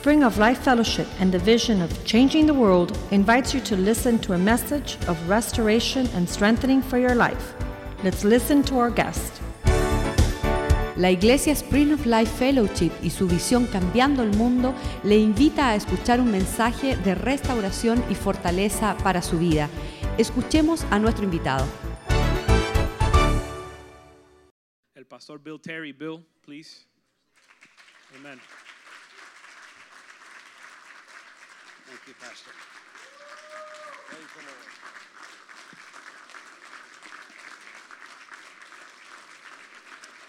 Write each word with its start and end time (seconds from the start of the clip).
Spring 0.00 0.24
of 0.24 0.38
Life 0.38 0.62
Fellowship 0.62 1.06
and 1.20 1.30
the 1.30 1.38
vision 1.38 1.82
of 1.82 1.92
changing 2.06 2.46
the 2.46 2.54
world 2.54 2.96
invites 3.10 3.52
you 3.52 3.60
to 3.60 3.76
listen 3.76 4.18
to 4.20 4.32
a 4.32 4.38
message 4.38 4.96
of 5.08 5.28
restoration 5.28 6.08
and 6.14 6.26
strengthening 6.26 6.80
for 6.80 6.96
your 6.96 7.14
life. 7.14 7.52
Let's 8.02 8.24
listen 8.24 8.62
to 8.62 8.78
our 8.78 8.88
guest. 8.88 9.42
La 10.96 11.08
Iglesia 11.08 11.54
Spring 11.54 11.92
of 11.92 12.06
Life 12.06 12.32
Fellowship 12.38 12.92
y 13.02 13.10
su 13.10 13.28
visión 13.28 13.66
Cambiando 13.66 14.22
el 14.22 14.34
Mundo 14.38 14.74
le 15.04 15.18
invita 15.18 15.68
a 15.68 15.74
escuchar 15.74 16.18
un 16.18 16.32
mensaje 16.32 16.96
de 16.96 17.14
restauración 17.14 18.02
y 18.08 18.14
fortaleza 18.14 18.96
para 19.04 19.20
su 19.20 19.38
vida. 19.38 19.68
Escuchemos 20.16 20.86
a 20.90 20.98
nuestro 20.98 21.24
invitado. 21.24 21.66
El 24.94 25.04
pastor 25.04 25.38
Bill 25.38 25.60
Terry. 25.60 25.92
Bill, 25.92 26.24
please. 26.42 26.86
Amen. 28.18 28.40
Thank 31.90 32.06
you, 32.06 32.14
Pastor. 32.20 32.50
Praise 34.06 34.28
the 34.36 34.44
Lord. 34.46 34.70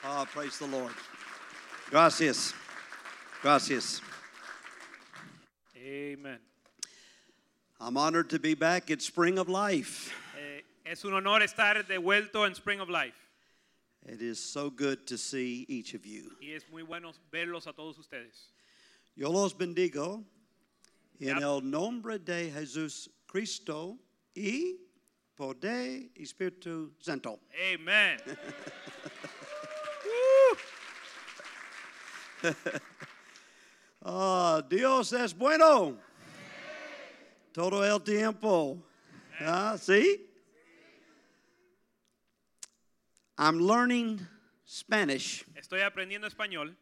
Ah, 0.03 0.25
praise 0.25 0.57
the 0.57 0.65
Lord. 0.65 0.93
Gracias. 1.91 2.55
Gracias. 3.43 4.01
Amen. 5.77 6.39
I'm 7.79 7.95
honored 7.95 8.31
to 8.31 8.39
be 8.39 8.55
back 8.55 8.89
at 8.89 9.03
Spring 9.03 9.37
of 9.37 9.47
Life. 9.47 10.11
Eh, 10.35 10.61
es 10.83 11.05
un 11.05 11.13
honor 11.13 11.41
estar 11.41 11.87
de 11.87 11.99
vuelto 11.99 12.43
en 12.47 12.55
Spring 12.55 12.79
of 12.79 12.89
Life. 12.89 13.13
It 14.07 14.23
is 14.23 14.39
so 14.39 14.71
good 14.71 15.05
to 15.05 15.15
see 15.15 15.67
each 15.69 15.93
of 15.93 16.07
you. 16.07 16.31
Y 16.41 16.55
es 16.55 16.63
muy 16.71 16.81
bueno 16.81 17.11
verlos 17.31 17.67
a 17.67 17.73
todos 17.73 17.99
ustedes. 17.99 18.49
Yo 19.15 19.29
los 19.29 19.53
bendigo 19.53 20.23
en 21.27 21.37
Yep. 21.39 21.43
el 21.43 21.69
nombre 21.69 22.19
de 22.19 22.51
Jesús 22.51 23.09
Cristo 23.27 23.97
y 24.33 24.77
poder 25.35 26.09
Espíritu 26.15 26.95
Santo. 26.99 27.39
Amen. 27.73 28.19
Ah, 34.03 34.63
Dios 34.67 35.13
es 35.13 35.31
bueno. 35.31 35.95
Todo 37.53 37.85
el 37.85 38.01
tiempo. 38.01 38.83
Ah, 39.39 39.77
¿sí? 39.79 40.27
I'm 43.37 43.59
learning 43.59 44.27
Spanish 44.67 45.45
Estoy 45.55 45.81
aprendiendo 45.81 46.27
español 46.27 46.75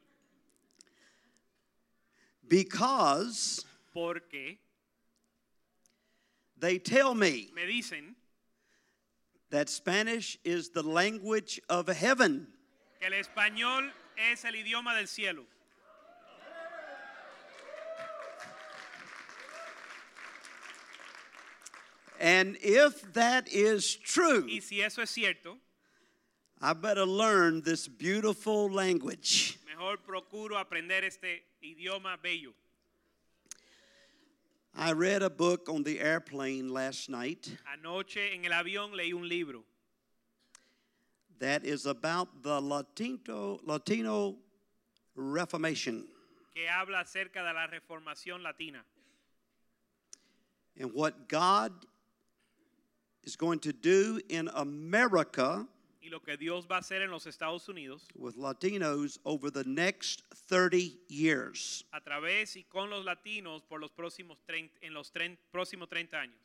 because 2.47 3.65
porque 3.93 4.57
they 6.57 6.77
tell 6.79 7.13
me 7.15 7.49
me 7.55 7.65
dicen 7.65 8.15
that 9.49 9.69
Spanish 9.69 10.37
is 10.43 10.69
the 10.69 10.83
language 10.83 11.59
of 11.69 11.87
heaven. 11.87 12.47
que 12.99 13.07
el 13.07 13.13
español 13.13 13.89
es 14.31 14.43
el 14.45 14.53
idioma 14.53 14.93
del 14.95 15.07
cielo. 15.07 15.45
And 22.19 22.57
if 22.61 23.13
that 23.13 23.47
is 23.47 23.95
true, 23.95 24.45
Y 24.49 24.59
si 24.59 24.81
eso 24.81 25.01
es 25.01 25.09
cierto, 25.09 25.57
I 26.61 26.73
better 26.73 27.05
learn 27.05 27.61
this 27.61 27.87
beautiful 27.87 28.69
language. 28.69 29.57
mejor 29.65 29.97
procuro 29.97 30.57
aprender 30.57 31.05
este 31.05 31.43
idioma 31.63 32.17
bello. 32.21 32.51
I 34.75 34.91
read 34.93 35.23
a 35.23 35.29
book 35.29 35.67
on 35.67 35.83
the 35.83 35.99
airplane 35.99 36.69
last 36.69 37.09
night. 37.09 37.49
Anoche 37.73 38.33
en 38.33 38.45
el 38.45 38.51
avión 38.51 38.91
leí 38.91 39.13
un 39.13 39.27
libro. 39.27 39.63
That 41.39 41.65
is 41.65 41.85
about 41.85 42.43
the 42.43 42.59
Latino, 42.59 43.59
Latino 43.65 44.35
Reformation. 45.15 46.05
Que 46.53 46.67
habla 46.67 46.99
acerca 46.99 47.35
de 47.35 47.53
la 47.53 47.67
reformación 47.67 48.43
latina. 48.43 48.79
And 50.77 50.93
what 50.93 51.27
God 51.27 51.73
is 53.23 53.35
going 53.35 53.59
to 53.59 53.73
do 53.73 54.21
in 54.29 54.49
America 54.53 55.67
y 56.01 56.09
lo 56.09 56.21
que 56.21 56.37
Dios 56.37 56.67
va 56.69 56.77
a 56.77 56.79
hacer 56.79 57.01
en 57.01 57.11
los 57.11 57.25
Estados 57.25 57.67
Unidos 57.67 58.07
with 58.15 58.35
Latinos 58.35 59.19
over 59.25 59.51
the 59.51 59.63
next 59.65 60.21
30 60.47 60.99
years. 61.07 61.83
a 61.91 62.01
través 62.01 62.55
y 62.55 62.63
con 62.63 62.89
los 62.89 63.05
latinos 63.05 63.63
por 63.63 63.79
los 63.79 63.91
próximos 63.91 64.37
30, 64.45 64.79
en 64.81 64.93
los 64.93 65.11
próximos 65.51 65.89
30 65.89 66.19
años. 66.19 66.39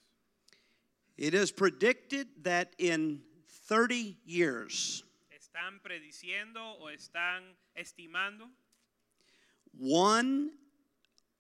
It 1.17 1.35
is 1.35 1.53
predicted 1.53 2.27
that 2.43 2.75
in 2.79 3.23
30 3.69 4.17
years, 4.25 5.05
Están 5.31 5.81
prediciendo 5.81 6.61
o 6.81 6.89
están 6.91 7.55
estimando 7.77 8.51
one, 9.79 10.51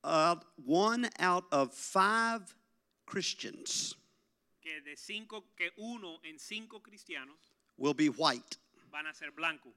uh, 0.05 0.37
one 0.65 1.09
out 1.19 1.45
of 1.51 1.75
five 1.75 2.55
Christians 3.07 3.97
que 4.65 4.81
de 4.81 4.97
cinco 4.97 5.45
que 5.57 5.73
uno 5.77 6.21
en 6.23 6.39
cinco 6.39 6.81
cristianos 6.81 7.37
will 7.77 7.95
be 7.95 8.09
white. 8.09 8.57
van 8.93 9.07
a 9.07 9.15
ser 9.15 9.31
blancos, 9.37 9.73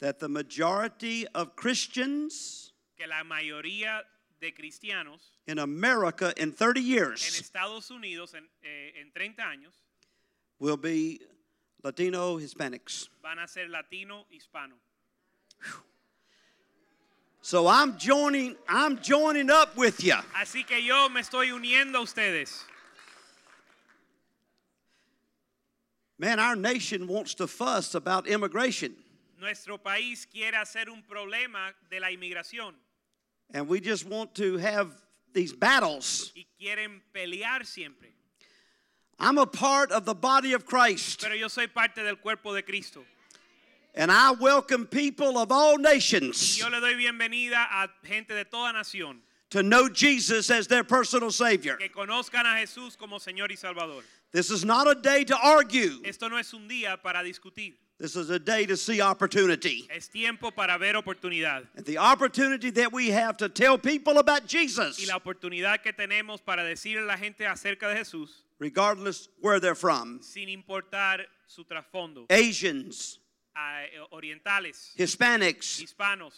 That 0.00 0.18
the 0.18 0.28
majority 0.28 1.26
of 1.34 1.56
Christians 1.56 2.72
que 2.98 3.06
la 3.06 3.22
mayoría 3.24 4.02
de 4.40 4.52
cristianos 4.52 5.20
in 5.46 5.58
America 5.58 6.32
in 6.36 6.52
30 6.52 6.80
en 6.80 6.86
years 6.86 7.40
Estados 7.40 7.90
Unidos 7.90 8.34
en, 8.34 8.44
eh, 8.62 8.92
en 9.00 9.10
30 9.12 9.42
años 9.42 9.72
will 10.58 10.76
be 10.76 11.20
Latino 11.82 12.36
Hispanics. 12.38 13.08
van 13.22 13.38
a 13.38 13.46
ser 13.48 13.68
latino 13.68 14.26
hispano. 14.30 14.74
So 17.42 17.68
I'm 17.68 17.96
joining 17.96 18.56
I'm 18.68 18.98
joining 19.00 19.50
up 19.50 19.76
with 19.76 20.02
you. 20.02 20.14
Así 20.34 20.66
que 20.66 20.82
yo 20.82 21.08
me 21.08 21.20
estoy 21.20 21.50
uniendo 21.52 21.98
a 21.98 22.00
ustedes. 22.02 22.64
Man, 26.18 26.40
our 26.40 26.56
nation 26.56 27.06
wants 27.08 27.34
to 27.34 27.46
fuss 27.46 27.94
about 27.94 28.26
immigration 28.26 28.94
Nuestro 29.38 29.76
país 29.76 30.26
quiere 30.26 30.54
hacer 30.56 30.88
un 30.88 31.02
problema 31.02 31.72
de 31.90 32.00
la 32.00 32.08
inmigración 32.08 32.72
and 33.52 33.68
we 33.68 33.80
just 33.80 34.06
want 34.06 34.34
to 34.34 34.56
have 34.56 34.90
these 35.34 35.52
battles. 35.52 36.32
y 36.34 36.46
quieren 36.60 37.00
pelear 37.14 37.64
siempre. 37.66 38.08
I'm 39.18 39.38
a 39.38 39.46
part 39.46 39.92
of 39.92 40.04
the 40.06 40.14
body 40.14 40.52
of 40.54 40.64
Christ 40.66 41.20
Pero 41.22 41.34
yo 41.34 41.48
soy 41.48 41.66
parte 41.66 42.02
del 42.02 42.16
cuerpo 42.16 42.54
de 42.54 42.62
Cristo. 42.62 43.04
and 43.94 44.10
I 44.10 44.32
welcome 44.32 44.86
people 44.86 45.36
of 45.38 45.52
all 45.52 45.76
nations 45.76 46.58
Yo 46.58 46.68
le 46.70 46.80
doy 46.80 46.94
bienvenida 46.94 47.66
a 47.70 47.88
gente 48.06 48.28
de 48.34 48.44
toda 48.44 48.72
nación 48.72 49.18
to 49.50 49.62
know 49.62 49.88
Jesus 49.90 50.50
as 50.50 50.66
their 50.66 50.82
personal 50.82 51.30
savior. 51.30 51.76
que 51.76 51.90
conozcan 51.90 52.46
a 52.46 52.56
Jesús 52.58 52.96
como 52.96 53.18
Señor 53.18 53.50
y 53.50 53.56
Salvador. 53.56 54.02
This 54.36 54.50
is 54.50 54.66
not 54.66 54.86
a 54.86 54.94
day 54.94 55.24
to 55.24 55.34
argue. 55.34 56.02
Esto 56.04 56.28
no 56.28 56.36
es 56.36 56.52
un 56.52 56.68
día 56.68 57.00
para 57.02 57.22
discutir, 57.22 57.72
This 57.98 58.16
is 58.16 58.28
a 58.28 58.38
day 58.38 58.66
to 58.66 58.76
see 58.76 59.00
opportunity. 59.00 59.88
es 59.90 60.08
tiempo 60.10 60.50
para 60.50 60.76
ver 60.76 60.92
oportunidad. 60.92 61.66
And 61.74 61.86
the 61.86 61.96
opportunity 61.96 62.68
that 62.72 62.92
we 62.92 63.08
have 63.08 63.38
to 63.38 63.48
tell 63.48 63.78
people 63.78 64.18
about 64.18 64.46
Jesus. 64.46 64.98
Y 65.00 65.06
la 65.06 65.18
oportunidad 65.18 65.82
que 65.82 65.94
tenemos 65.94 66.44
para 66.44 66.62
decirle 66.64 67.04
a 67.04 67.06
la 67.06 67.16
gente 67.16 67.46
acerca 67.46 67.88
de 67.88 67.96
Jesús, 67.96 68.42
regardless 68.58 69.30
where 69.40 69.58
they're 69.58 69.74
from 69.74 70.20
sin 70.20 70.50
importar 70.50 71.24
su 71.46 71.64
trasfondo, 71.64 72.26
Asians, 72.28 73.20
eh, 73.56 73.88
orientales, 74.12 74.92
Hispanics, 74.98 75.80
hispanos, 75.80 76.34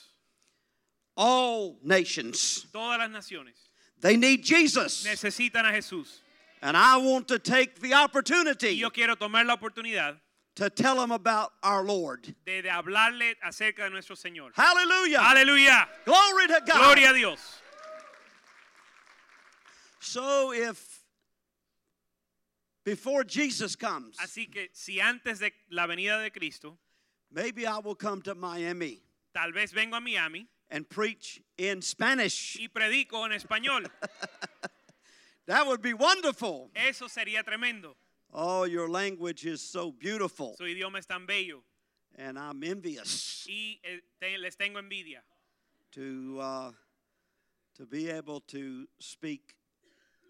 all 1.17 1.81
nations. 1.83 2.65
todas 2.73 2.97
las 3.01 3.11
naciones 3.11 3.57
They 4.01 4.17
need 4.17 4.45
Jesus. 4.45 5.05
necesitan 5.05 5.67
a 5.67 5.73
Jesús. 5.73 6.21
And 6.63 6.77
I 6.77 6.97
want 6.99 7.29
to 7.29 7.39
take 7.39 7.81
the 7.81 7.91
Y 7.91 8.03
opportunity 8.05 8.71
yo 8.75 8.91
quiero 8.91 9.15
tomar 9.15 9.45
la 9.45 9.57
oportunidad 9.57 10.17
to 10.57 10.69
tell 10.69 10.97
them 10.97 11.13
about 11.13 11.53
our 11.63 11.85
Lord. 11.85 12.35
de, 12.45 12.63
de 12.63 12.69
hablarle 12.69 13.35
acerca 13.45 13.85
de 13.85 13.91
nuestro 13.91 14.17
Señor. 14.17 14.51
Hallelujah. 14.55 15.19
Aleluya. 15.19 15.87
Glory 16.05 16.47
to 16.49 16.61
God. 16.67 16.77
Gloria 16.79 17.11
a 17.11 17.15
Dios. 17.15 17.39
So 20.01 20.53
if 20.53 21.05
before 22.85 23.25
Jesus 23.25 23.77
comes, 23.77 24.17
Así 24.19 24.51
que 24.51 24.69
si 24.73 25.01
antes 25.01 25.41
de 25.41 25.51
la 25.71 25.87
venida 25.87 26.23
de 26.23 26.31
Cristo, 26.31 26.79
maybe 27.31 27.67
I 27.67 27.79
will 27.79 27.95
come 27.95 28.23
to 28.23 28.35
Miami 28.35 29.03
tal 29.35 29.53
vez 29.53 29.73
vengo 29.73 29.97
a 29.97 30.01
Miami 30.01 30.47
and 30.71 30.89
preach 30.89 31.41
in 31.57 31.83
Spanish. 31.83 32.57
y 32.61 32.69
predico 32.69 33.25
en 33.25 33.33
español. 33.33 33.87
That 35.49 35.67
would 35.67 35.81
be 35.81 35.95
wonderful. 35.95 36.71
Eso 36.77 37.07
sería 37.09 37.43
tremendo. 37.43 37.95
Oh, 38.35 38.65
your 38.65 38.89
language 38.89 39.47
is 39.47 39.63
so 39.63 39.91
beautiful, 39.91 40.55
Su 40.59 40.65
idioma 40.65 40.99
es 40.99 41.07
tan 41.07 41.25
bello 41.27 41.63
and 42.19 42.39
I'm 42.39 42.63
envious 42.63 43.47
y 43.49 43.79
eh, 43.85 44.37
les 44.39 44.57
tengo 44.57 44.79
envidia 44.79 45.21
to 45.93 46.39
uh, 46.41 46.71
to 47.77 47.87
be 47.87 48.11
able 48.11 48.41
to 48.41 48.87
speak 48.99 49.55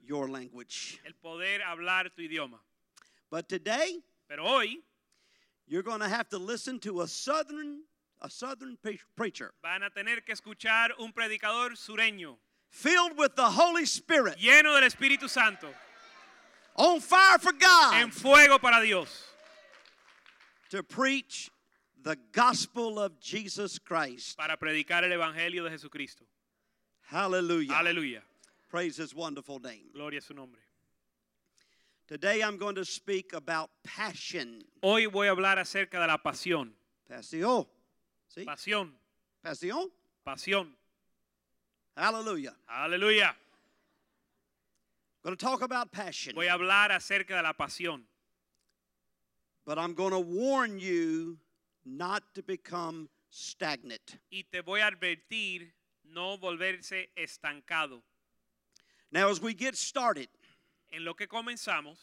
your 0.07 0.29
language. 0.29 1.01
el 1.05 1.15
poder 1.15 1.61
hablar 1.63 2.05
tu 2.15 2.23
idioma. 2.23 2.61
But 3.31 3.49
today, 3.49 3.97
Pero 4.29 4.45
hoy 4.45 4.77
you're 5.67 5.83
going 5.83 6.01
to 6.01 6.09
have 6.09 6.29
to 6.29 6.39
listen 6.39 6.79
to 6.81 7.01
a 7.01 7.09
southern 7.09 7.83
a 8.21 8.31
southern 8.31 8.77
pre- 8.81 9.01
preacher 9.17 9.53
van 9.63 9.83
a 9.83 9.91
tener 9.91 10.21
que 10.25 10.35
escuchar 10.35 10.91
un 11.01 11.13
predicador 11.13 11.71
sureño, 11.77 12.37
filled 12.71 13.17
with 13.19 13.35
the 13.37 13.51
Holy 13.51 13.85
Spirit, 13.87 14.39
lleno 14.39 14.79
del 14.79 14.89
Espíritu 14.89 15.29
Santo, 15.29 15.69
on 16.77 17.01
fire 17.01 17.39
for 17.39 17.53
God, 17.53 17.95
en 17.95 18.11
fuego 18.11 18.59
para 18.59 18.83
Dios, 18.85 19.09
to 20.71 20.83
preach 20.83 21.51
the 22.03 22.17
gospel 22.33 22.99
of 22.99 23.19
Jesus 23.21 23.79
Christ. 23.79 24.37
para 24.37 24.57
predicar 24.57 25.03
el 25.05 25.11
Evangelio 25.11 25.65
de 25.65 25.71
Jesucristo. 25.71 26.23
Hallelujah. 27.11 27.73
Hallelujah. 27.73 28.23
Praise 28.69 28.97
his 28.99 29.15
wonderful 29.15 29.59
name. 29.59 29.85
Gloria 29.95 30.19
a 30.19 30.23
su 30.23 30.35
nombre. 30.35 30.61
Today 32.07 32.43
I'm 32.43 32.57
going 32.59 32.75
to 32.77 32.85
speak 32.85 33.33
about 33.33 33.71
passion. 33.85 34.63
Hoy 34.83 35.07
voy 35.07 35.27
a 35.27 35.35
hablar 35.35 35.57
acerca 35.59 35.93
de 35.93 36.07
la 36.07 36.19
pasión. 36.19 36.71
Pasión. 37.11 37.67
See? 38.29 38.45
Pasión, 38.45 38.91
Passion. 39.43 39.91
pasión. 40.27 40.67
Hallelujah. 41.99 42.55
Aleluya. 42.71 43.35
going 45.25 45.37
to 45.37 45.45
talk 45.45 45.63
about 45.63 45.91
passion. 45.91 46.33
Voy 46.37 46.47
a 46.47 46.53
hablar 46.53 46.91
acerca 46.93 47.31
de 47.31 47.43
la 47.43 47.53
pasión. 47.53 48.03
But 49.67 49.79
I'm 49.81 49.95
going 49.95 50.13
to 50.13 50.21
warn 50.21 50.79
you 50.79 51.39
not 51.85 52.23
to 52.35 52.43
become 52.43 53.09
stagnant. 53.31 54.19
Y 54.31 54.45
te 54.51 54.61
voy 54.61 54.81
a 54.81 54.91
advertir 54.93 55.73
no 56.15 56.39
volverse 56.39 57.09
estancado. 57.17 58.01
Now, 59.11 59.29
as 59.29 59.41
we 59.41 59.53
get 59.53 59.77
started, 59.77 60.29
En 60.91 61.05
lo 61.05 61.15
que 61.15 61.27
comenzamos, 61.27 61.97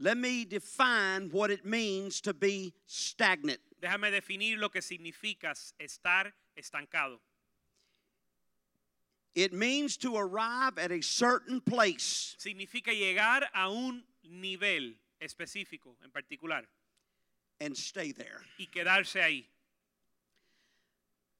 let 0.00 0.16
me 0.16 0.44
define 0.44 1.28
what 1.30 1.50
it 1.50 1.64
means 1.64 2.20
to 2.22 2.32
be 2.32 2.72
stagnant. 2.86 3.60
déjame 3.80 4.10
definir 4.10 4.58
lo 4.58 4.70
que 4.70 4.80
significa 4.80 5.52
estar 5.78 6.32
estancado. 6.56 7.20
It 9.34 9.52
means 9.52 9.96
to 9.98 10.16
arrive 10.16 10.76
at 10.78 10.90
a 10.90 11.00
certain 11.02 11.60
place 11.60 12.36
Significa 12.38 12.92
llegar 12.92 13.42
a 13.54 13.70
un 13.70 14.02
nivel 14.28 14.94
específico 15.20 15.94
en 16.04 16.10
particular 16.10 16.62
and 17.60 17.76
stay 17.76 18.12
there. 18.12 18.42
y 18.58 18.66
quedarse 18.66 19.20
ahí. 19.22 19.44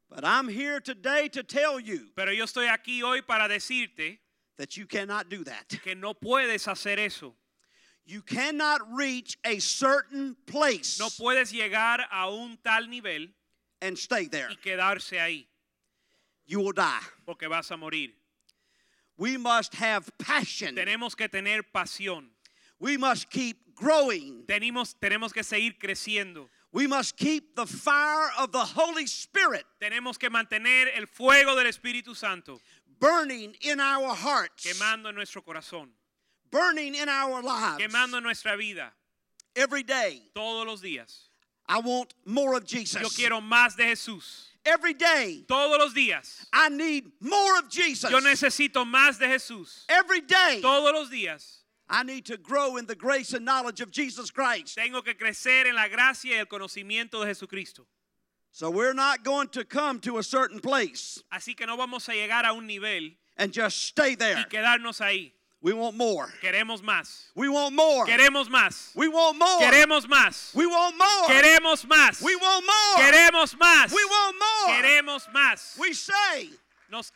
But 0.08 0.24
I'm 0.24 0.48
here 0.48 0.80
today 0.80 1.28
to 1.28 1.42
tell 1.42 1.78
you 1.80 2.10
Pero 2.16 2.32
yo 2.32 2.44
estoy 2.44 2.68
aquí 2.68 3.02
hoy 3.02 3.20
para 3.22 3.48
decirte 3.48 4.18
that 4.56 4.76
you 4.76 4.86
cannot 4.86 5.28
do 5.28 5.44
that. 5.44 5.68
que 5.82 5.94
no 5.94 6.14
puedes 6.14 6.66
hacer 6.66 6.98
eso. 6.98 7.34
You 8.04 8.22
cannot 8.22 8.80
reach 8.92 9.38
a 9.44 9.58
certain 9.60 10.36
place 10.46 10.98
No 10.98 11.08
puedes 11.08 11.52
llegar 11.52 12.00
a 12.12 12.28
un 12.30 12.58
tal 12.64 12.88
nivel 12.88 13.28
and 13.80 13.96
stay 13.96 14.26
there. 14.26 14.48
y 14.50 14.56
quedarse 14.56 15.18
ahí 15.20 15.46
You 16.50 16.60
will 16.62 16.72
die. 16.72 17.00
porque 17.24 17.48
vas 17.48 17.70
a 17.70 17.76
morir. 17.76 18.10
We 19.16 19.36
must 19.36 19.74
have 19.74 20.10
passion. 20.18 20.74
Tenemos 20.74 21.16
que 21.16 21.28
tener 21.28 21.62
pasión. 21.72 22.24
We 22.80 22.96
must 22.96 23.30
keep 23.30 23.76
growing. 23.76 24.42
Tenemos, 24.48 24.96
tenemos 25.00 25.32
que 25.32 25.44
seguir 25.44 25.78
creciendo. 25.78 26.48
We 26.72 26.88
must 26.88 27.16
keep 27.16 27.54
the 27.54 27.66
fire 27.66 28.30
of 28.36 28.50
the 28.50 28.64
Holy 28.64 29.06
Spirit 29.06 29.64
Tenemos 29.80 30.18
que 30.18 30.28
mantener 30.28 30.88
el 30.96 31.06
fuego 31.06 31.54
del 31.54 31.66
Espíritu 31.66 32.16
Santo 32.16 32.60
burning 32.98 33.54
in 33.60 33.78
our 33.78 34.12
hearts, 34.12 34.64
quemando 34.66 35.08
en 35.08 35.14
nuestro 35.14 35.42
corazón, 35.42 35.90
burning 36.50 36.96
in 36.96 37.08
our 37.08 37.42
lives 37.42 37.78
quemando 37.78 38.16
en 38.16 38.24
nuestra 38.24 38.56
vida 38.56 38.90
every 39.54 39.84
day. 39.84 40.20
todos 40.34 40.66
los 40.66 40.80
días. 40.82 41.28
I 41.68 41.78
want 41.78 42.12
more 42.24 42.56
of 42.56 42.66
Jesus. 42.66 43.00
Yo 43.00 43.08
quiero 43.08 43.40
más 43.40 43.76
de 43.76 43.84
Jesús. 43.84 44.49
Every 44.64 44.94
day, 44.94 45.44
Todos 45.48 45.78
los 45.78 45.94
días. 45.94 46.46
I 46.52 46.68
need 46.68 47.04
more 47.20 47.58
of 47.58 47.70
Jesus. 47.70 48.10
Yo 48.10 48.20
necesito 48.20 48.84
más 48.86 49.18
de 49.18 49.26
Jesús. 49.26 49.84
Every 49.88 50.20
day, 50.20 50.60
Todos 50.62 50.92
los 50.92 51.10
días. 51.10 51.58
I 51.88 52.02
need 52.04 52.24
to 52.26 52.36
grow 52.36 52.76
in 52.76 52.86
the 52.86 52.94
grace 52.94 53.32
and 53.32 53.44
knowledge 53.44 53.80
of 53.80 53.90
Jesus 53.90 54.30
Christ. 54.30 54.76
Tengo 54.76 55.02
que 55.02 55.14
crecer 55.14 55.66
en 55.66 55.74
la 55.74 55.88
gracia 55.88 56.34
y 56.34 56.38
el 56.38 56.46
conocimiento 56.46 57.20
de 57.20 57.26
Jesucristo. 57.26 57.86
So 58.52 58.70
we're 58.70 58.92
not 58.94 59.24
going 59.24 59.48
to 59.50 59.64
come 59.64 60.00
to 60.00 60.18
a 60.18 60.22
certain 60.22 60.60
place 60.60 61.22
Así 61.32 61.56
que 61.56 61.66
no 61.66 61.76
vamos 61.76 62.08
a 62.08 62.12
llegar 62.12 62.44
a 62.44 62.52
un 62.52 62.66
nivel 62.66 63.10
and 63.36 63.52
just 63.52 63.76
stay 63.84 64.14
there. 64.14 64.36
y 64.36 64.44
quedarnos 64.44 65.00
ahí. 65.00 65.32
We 65.62 65.74
want 65.74 65.94
more. 65.94 66.26
Queremos 66.42 66.80
más. 66.82 67.26
We 67.34 67.48
want 67.48 67.74
more. 67.74 68.06
Queremos 68.06 68.48
más. 68.48 68.94
We 68.94 69.08
want 69.08 69.36
more. 69.38 69.60
Queremos 69.60 70.06
más. 70.06 70.54
We 70.54 70.66
want 70.66 70.96
more. 70.96 71.28
Queremos 71.28 71.84
más. 71.86 72.22
We 72.22 72.34
want 72.36 72.64
more. 72.64 73.04
Queremos 73.04 73.54
más. 73.58 73.92
We 73.92 74.04
want 74.06 74.36
more. 74.38 74.74
Queremos 74.74 75.28
más. 75.34 75.78
We 75.78 75.92
say, 75.92 76.48
Nos 76.90 77.12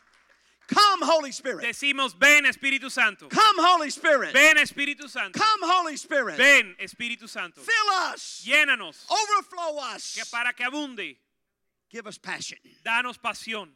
Come, 0.67 1.01
Holy 1.03 1.31
Spirit. 1.31 1.63
decimos, 1.65 2.17
ven 2.17 2.45
Espíritu 2.45 2.89
Santo. 2.89 3.27
Come, 3.29 3.55
Holy 3.59 3.89
Spirit. 3.89 4.33
Ven 4.33 4.57
Espíritu 4.57 5.07
Santo. 5.07 5.39
Come, 5.39 5.59
Holy 5.63 5.95
Spirit. 5.95 6.37
Ven 6.37 6.75
Espíritu 6.81 7.27
Santo. 7.29 7.61
Fill 7.61 8.13
us. 8.13 8.43
Llénanos 8.47 9.05
Overflow 9.09 9.77
us. 9.95 10.15
que 10.15 10.23
para 10.31 10.53
que 10.53 10.63
abunde, 10.63 11.17
Give 11.91 12.07
us 12.07 12.17
passion 12.17 12.57
danos 12.83 13.17
pasión 13.17 13.69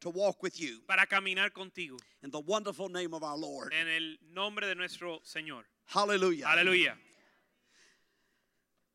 to 0.00 0.10
walk 0.10 0.42
with 0.42 0.60
you 0.60 0.80
para 0.86 1.06
caminar 1.06 1.50
contigo. 1.50 1.98
in 2.22 2.30
the 2.30 2.40
wonderful 2.40 2.88
name 2.88 3.14
of 3.14 3.22
our 3.22 3.36
Lord. 3.36 3.72
En 3.78 3.88
el 3.88 4.16
nombre 4.34 4.66
de 4.66 4.74
nuestro 4.74 5.20
Señor. 5.24 5.62
Hallelujah. 5.86 6.46
Aleluya. 6.46 6.92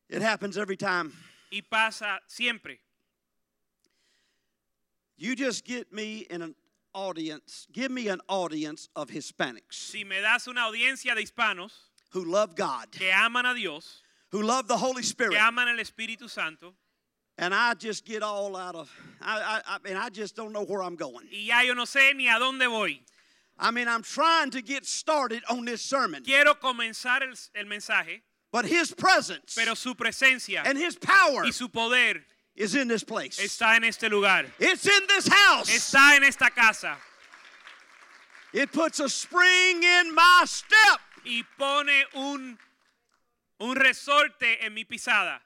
It 0.10 0.22
happens 0.22 0.58
every 0.58 0.78
time. 0.78 1.14
Y 1.52 1.62
pasa 1.70 2.20
siempre. 2.28 2.78
You 5.18 5.36
just 5.36 5.66
get 5.66 5.94
me 5.94 6.26
in 6.30 6.42
an 6.42 6.56
audience, 6.94 7.68
give 7.72 7.92
me 7.92 8.08
an 8.08 8.20
audience 8.28 8.90
of 8.96 9.10
Hispanics 9.10 9.74
Si 9.74 10.04
me 10.04 10.20
das 10.20 10.48
una 10.48 10.62
audiencia 10.62 11.16
de 11.16 11.24
hispanos 11.24 11.72
who 12.12 12.26
love 12.26 12.56
God, 12.56 12.92
que 12.92 13.10
aman 13.12 13.46
a 13.46 13.54
Dios, 13.54 14.02
who 14.32 14.42
love 14.42 14.68
the 14.68 14.78
Holy 14.78 15.04
Spirit, 15.04 15.34
que 15.34 15.40
aman 15.40 15.68
el 15.70 15.78
Espíritu 15.78 16.30
Santo, 16.30 16.74
and 17.38 17.54
I 17.54 17.74
just 17.74 18.06
get 18.06 18.22
all 18.24 18.56
out 18.56 18.76
of, 18.76 18.90
I, 19.22 19.62
I, 19.66 19.76
I 19.76 19.78
mean, 19.84 19.98
I 19.98 20.10
just 20.10 20.36
don't 20.36 20.52
know 20.54 20.64
where 20.64 20.84
I'm 20.84 20.96
going. 20.96 21.28
y 21.32 21.46
ya 21.48 21.62
yo 21.62 21.74
no 21.74 21.84
sé 21.86 22.14
ni 22.16 22.28
a 22.28 22.34
dónde 22.40 22.68
voy. 22.70 23.00
I 23.60 23.72
mean, 23.72 23.88
I'm 23.88 24.02
trying 24.02 24.50
to 24.52 24.62
get 24.62 24.86
started 24.86 25.44
on 25.50 25.66
this 25.66 25.82
sermon, 25.82 26.24
Quiero 26.24 26.54
comenzar 26.56 27.22
el, 27.22 27.34
el 27.56 27.66
mensaje, 27.66 28.22
but 28.52 28.66
His 28.66 28.92
presence 28.94 29.54
pero 29.56 29.76
su 29.76 29.94
presencia 29.96 30.62
and 30.66 30.78
His 30.78 30.96
power 30.96 31.44
y 31.46 31.52
su 31.52 31.68
poder 31.70 32.24
is 32.56 32.76
in 32.76 32.88
this 32.88 33.04
place. 33.04 33.38
está 33.40 33.76
en 33.76 33.84
este 33.84 34.10
lugar. 34.10 34.46
It's 34.60 34.86
in 34.86 35.08
this 35.08 35.28
house. 35.28 35.70
Está 35.70 36.16
en 36.18 36.24
esta 36.24 36.50
casa 36.50 36.98
It 38.54 38.72
puts 38.74 39.00
a 39.00 39.08
spring 39.08 39.82
in 39.84 40.14
my 40.14 40.44
step. 40.46 41.00
y 41.26 41.44
pone 41.58 42.04
un, 42.16 42.58
un 43.62 43.76
resorte 43.76 44.58
en 44.66 44.74
mi 44.74 44.84
pisada. 44.84 45.40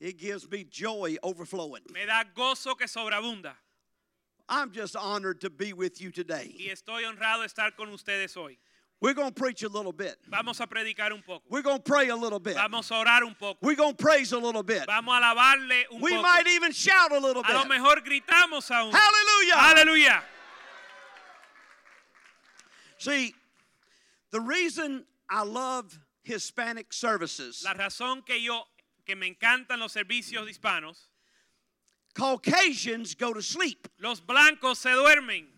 It 0.00 0.18
gives 0.18 0.50
me 0.50 0.64
joy 0.64 1.16
overflowing. 1.22 1.82
Me 1.92 2.04
da 2.06 2.24
gozo 2.36 2.76
que 2.76 2.86
sobreabunda. 2.86 3.52
I'm 4.48 4.70
just 4.72 4.96
honored 4.96 5.40
to 5.40 5.50
be 5.50 5.72
with 5.72 6.00
you 6.02 6.10
today. 6.10 6.54
Y 6.58 6.66
estoy 6.70 7.04
honrado 7.04 7.40
de 7.42 7.48
estar 7.48 7.74
con 7.76 7.88
ustedes 7.88 8.34
hoy. 8.36 8.58
We're 9.00 9.14
going 9.14 9.28
to 9.28 9.34
preach 9.34 9.62
a 9.62 9.68
little 9.68 9.92
bit. 9.92 10.16
Vamos 10.30 10.60
a 10.60 10.66
predicar 10.66 11.12
un 11.12 11.22
poco. 11.26 11.42
We're 11.50 11.62
going 11.62 11.78
to 11.78 11.82
pray 11.82 12.08
a 12.08 12.16
little 12.16 12.38
bit. 12.38 12.54
Vamos 12.56 12.90
a 12.90 12.94
orar 12.94 13.22
un 13.22 13.34
poco. 13.38 13.58
We're 13.60 13.74
going 13.76 13.94
to 13.94 14.02
praise 14.02 14.32
a 14.32 14.38
little 14.38 14.62
bit. 14.62 14.84
Vamos 14.86 15.14
a 15.14 15.20
alabarle 15.22 15.84
un 15.92 16.00
We 16.00 16.10
poco. 16.10 16.22
might 16.22 16.46
even 16.48 16.72
shout 16.72 17.12
a 17.12 17.18
little 17.18 17.42
A 17.46 17.52
lo 17.52 17.62
bit. 17.64 17.68
mejor 17.70 17.96
gritamos 18.00 18.70
aún. 18.70 18.92
Hallelujah. 18.92 19.54
Aleluya. 19.56 20.22
See, 22.98 23.34
the 24.30 24.40
reason 24.40 25.04
I 25.28 25.42
love 25.42 25.98
Hispanic 26.22 26.92
services, 26.92 27.62
La 27.64 27.74
razón 27.74 28.24
que 28.24 28.36
yo 28.40 28.62
que 29.04 29.14
me 29.16 29.26
encantan 29.26 29.78
los 29.80 29.92
servicios 29.92 30.48
hispanos, 30.48 31.08
Caucasians 32.14 33.14
go 33.16 33.32
to 33.32 33.42
sleep. 33.42 33.88
los 33.98 34.20
blancos 34.20 34.78
se 34.78 34.90
duermen. 34.90 35.48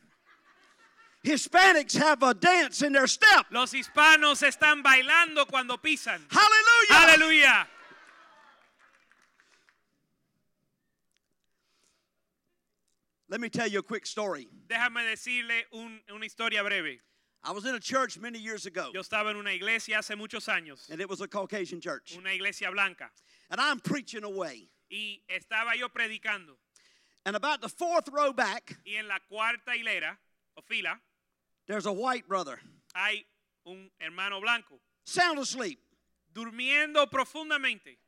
Hispanics 1.25 1.97
have 1.99 2.23
a 2.23 2.33
dance 2.35 2.83
in 2.83 2.93
their 2.93 3.09
step. 3.09 3.47
Los 3.51 3.73
hispanos 3.73 4.43
están 4.43 4.83
bailando 4.83 5.47
cuando 5.49 5.77
pisan. 5.77 6.25
Hallelujah. 6.31 6.95
Hallelujah. 6.95 7.67
Let 13.29 13.41
me 13.41 13.49
tell 13.49 13.67
you 13.67 13.81
a 13.81 13.83
quick 13.83 14.07
story. 14.07 14.47
Déjame 14.69 15.03
decirle 15.05 15.65
un- 15.73 16.01
una 16.13 16.25
historia 16.27 16.63
breve. 16.63 17.01
I 17.43 17.51
was 17.53 17.65
in 17.65 17.75
a 17.75 17.81
church 17.81 18.19
many 18.19 18.39
years 18.39 18.67
ago, 18.67 18.91
Yo 18.93 19.01
estaba 19.01 19.31
en 19.31 19.37
una 19.37 19.51
iglesia 19.53 19.99
hace 19.99 20.17
muchos 20.17 20.47
años, 20.49 20.89
and 20.91 21.01
it 21.01 21.09
was 21.09 21.21
a 21.21 21.29
Caucasian 21.29 21.81
church. 21.81 22.15
una 22.17 22.31
iglesia 22.33 22.71
blanca, 22.71 23.11
And 23.51 23.61
I'm 23.61 23.81
preaching 23.81 24.25
away. 24.25 24.69
y 24.91 25.23
estaba 25.29 25.77
yo 25.77 25.89
predicando. 25.89 26.57
And 27.25 27.35
about 27.35 27.61
the 27.61 27.69
fourth 27.69 28.09
row 28.13 28.33
back, 28.33 28.79
y 28.87 28.95
en 28.97 29.09
la 29.09 29.19
cuarta 29.31 29.75
hilera 29.77 30.17
o 30.57 30.63
fila 30.63 31.01
there's 31.67 31.87
a 31.87 31.93
white 31.93 32.29
brother, 32.29 32.61
hay 32.95 33.25
un 33.67 33.91
hermano 34.01 34.41
blanco 34.41 34.81
sound 35.05 35.39
asleep. 35.39 35.81
durmiendo 36.33 37.09
profundamente. 37.11 37.99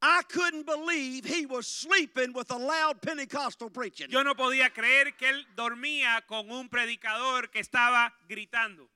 I 0.00 0.22
couldn't 0.28 0.64
believe 0.64 1.24
he 1.24 1.44
was 1.44 1.66
sleeping 1.66 2.32
with 2.32 2.52
a 2.52 2.56
loud 2.56 3.02
Pentecostal 3.02 3.68
preaching. 3.68 4.08
Yo 4.10 4.22
no 4.22 4.34
podía 4.34 4.72
creer 4.72 5.16
que 5.16 5.28
él 5.28 5.44
dormía 5.56 6.24
con 6.28 6.50
un 6.50 6.68
predicador 6.68 7.50
que 7.50 7.60
estaba 7.60 8.12
gritando. 8.28 8.88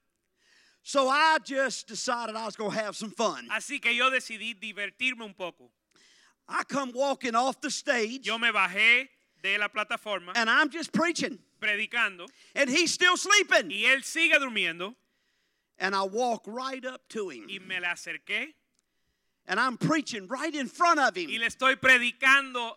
So 0.82 1.08
I 1.08 1.38
just 1.44 1.86
decided 1.86 2.34
I 2.34 2.44
was 2.46 2.56
going 2.56 2.72
to 2.72 2.76
have 2.78 2.96
some 2.96 3.10
fun. 3.10 3.48
Así 3.50 3.80
que 3.80 3.92
yo 3.92 4.10
decidí 4.10 4.54
divertirme 4.58 5.22
un 5.24 5.34
poco. 5.34 5.70
I 6.48 6.64
come 6.64 6.92
walking 6.92 7.34
off 7.36 7.60
the 7.60 7.70
stage 7.70 8.26
Yo 8.26 8.36
me 8.36 8.48
bajé 8.50 9.08
de 9.42 9.56
la 9.58 9.68
plataforma 9.68 10.32
and 10.34 10.50
I'm 10.50 10.68
just 10.70 10.92
preaching. 10.92 11.38
predicando 11.60 12.28
And 12.56 12.68
he's 12.68 12.92
still 12.92 13.16
sleeping. 13.16 13.70
y 13.70 13.84
él 13.86 14.02
sigue 14.04 14.34
durmiendo 14.40 14.94
And 15.78 15.94
I 15.94 16.02
walk 16.02 16.42
right 16.46 16.84
up 16.84 17.08
to 17.10 17.30
him. 17.30 17.46
y 17.48 17.58
me 17.64 17.78
le 17.80 17.86
acerqué 17.86 18.48
And 19.46 19.58
I'm 19.60 19.76
preaching 19.76 20.26
right 20.28 20.54
in 20.54 20.66
front 20.66 20.98
of 20.98 21.16
him. 21.16 21.30
y 21.30 21.38
le 21.38 21.46
estoy 21.46 21.76
predicando 21.76 22.72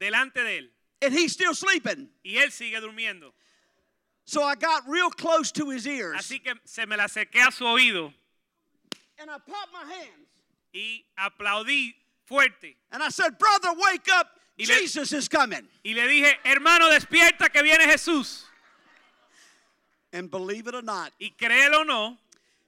delante 0.00 0.34
de 0.42 0.58
él 0.60 0.68
And 1.02 1.12
he's 1.12 1.32
still 1.32 1.54
sleeping. 1.54 2.08
y 2.24 2.36
él 2.38 2.50
sigue 2.50 2.80
durmiendo. 2.80 3.32
So 4.28 4.42
I 4.42 4.56
got 4.56 4.82
real 4.88 5.08
close 5.10 5.50
to 5.52 5.70
his 5.70 5.86
ears. 5.86 6.16
Así 6.18 6.42
que 6.42 6.52
se 6.64 6.84
me 6.84 6.96
le 6.96 7.04
acerqué 7.04 7.46
a 7.46 7.50
su 7.52 7.64
oído 7.64 8.12
And 9.18 9.30
I 9.30 9.38
popped 9.38 9.72
my 9.72 9.84
hands. 9.90 10.26
y 10.74 11.04
aplaudí 11.18 11.94
fuerte 12.28 12.74
And 12.92 13.02
I 13.02 13.08
said, 13.10 13.38
Brother, 13.38 13.70
wake 13.78 14.08
up. 14.12 14.28
Y 14.58 14.64
le- 14.66 14.74
Jesus 14.74 15.12
is 15.12 15.28
coming. 15.28 15.68
y 15.84 15.92
le 15.94 16.02
dije, 16.08 16.32
hermano, 16.44 16.90
despierta 16.90 17.50
que 17.52 17.62
viene 17.62 17.84
Jesús. 17.86 18.42
And 20.12 20.30
believe 20.30 20.66
it 20.66 20.74
or 20.74 20.82
not, 20.82 21.12
Y 21.20 21.32
créelo 21.38 21.80
o 21.80 21.82
no, 21.84 22.16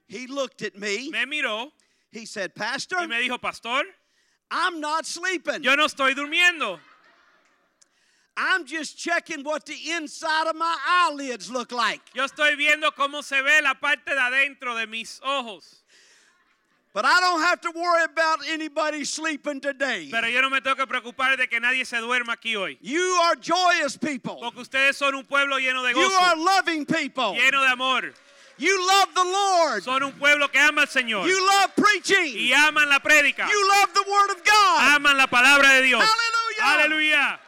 he 0.07 0.27
looked 0.27 0.61
at 0.61 0.77
me. 0.77 1.09
me 1.11 1.25
miró 1.25 1.71
He 2.11 2.25
said, 2.25 2.55
Pastor, 2.55 2.97
y 3.01 3.05
me 3.07 3.17
dijo, 3.27 3.39
pastor, 3.39 3.83
I'm 4.49 4.79
not 4.79 5.05
sleeping. 5.05 5.61
yo 5.61 5.75
no 5.75 5.85
estoy 5.85 6.13
durmiendo. 6.15 6.79
I'm 8.41 8.65
just 8.65 8.97
checking 8.97 9.43
what 9.43 9.65
the 9.65 9.75
inside 9.91 10.47
of 10.47 10.55
my 10.55 10.77
eyelids 10.87 11.51
look 11.51 11.73
like. 11.73 11.99
Yo 12.13 12.23
estoy 12.23 12.55
viendo 12.55 12.89
cómo 12.91 13.21
se 13.21 13.41
ve 13.41 13.61
la 13.61 13.73
parte 13.73 14.05
de 14.05 14.19
adentro 14.19 14.79
de 14.79 14.87
mis 14.87 15.19
ojos. 15.23 15.81
But 16.93 17.05
I 17.05 17.19
don't 17.19 17.41
have 17.41 17.61
to 17.61 17.71
worry 17.75 18.03
about 18.03 18.39
anybody 18.49 19.03
sleeping 19.03 19.59
today. 19.59 20.07
Pero 20.09 20.27
yo 20.27 20.41
no 20.41 20.49
me 20.49 20.59
tengo 20.61 20.75
que 20.75 20.87
preocupar 20.87 21.37
de 21.37 21.47
que 21.47 21.59
nadie 21.59 21.85
se 21.85 21.97
duerma 21.97 22.33
aquí 22.33 22.55
hoy. 22.55 22.77
You 22.81 23.01
are 23.23 23.35
joyous 23.35 23.97
people. 23.97 24.37
Porque 24.41 24.61
ustedes 24.61 24.95
son 24.95 25.15
un 25.15 25.23
pueblo 25.25 25.57
lleno 25.57 25.83
de 25.83 25.93
gozo. 25.93 26.09
You 26.09 26.15
are 26.15 26.35
loving 26.37 26.85
people. 26.85 27.35
lleno 27.35 27.61
de 27.61 27.67
amor. 27.67 28.13
You 28.57 28.87
love 28.87 29.13
the 29.13 29.23
Lord. 29.23 29.83
Son 29.83 30.01
un 30.03 30.13
pueblo 30.13 30.47
que 30.49 30.59
ama 30.59 30.81
al 30.81 30.87
Señor 30.87 31.27
You 31.27 31.39
love 31.45 31.75
preaching. 31.75 32.35
y 32.35 32.51
aman 32.53 32.89
la 32.89 32.99
prédica. 32.99 33.47
You 33.47 33.67
love 33.67 33.93
the 33.93 34.03
Word 34.09 34.31
of 34.31 34.43
God. 34.43 34.95
Aman 34.95 35.17
la 35.17 35.27
palabra 35.27 35.75
de 35.75 35.83
Dios. 35.83 36.03
Aleluya. 36.03 36.73
Aleluya. 36.73 37.39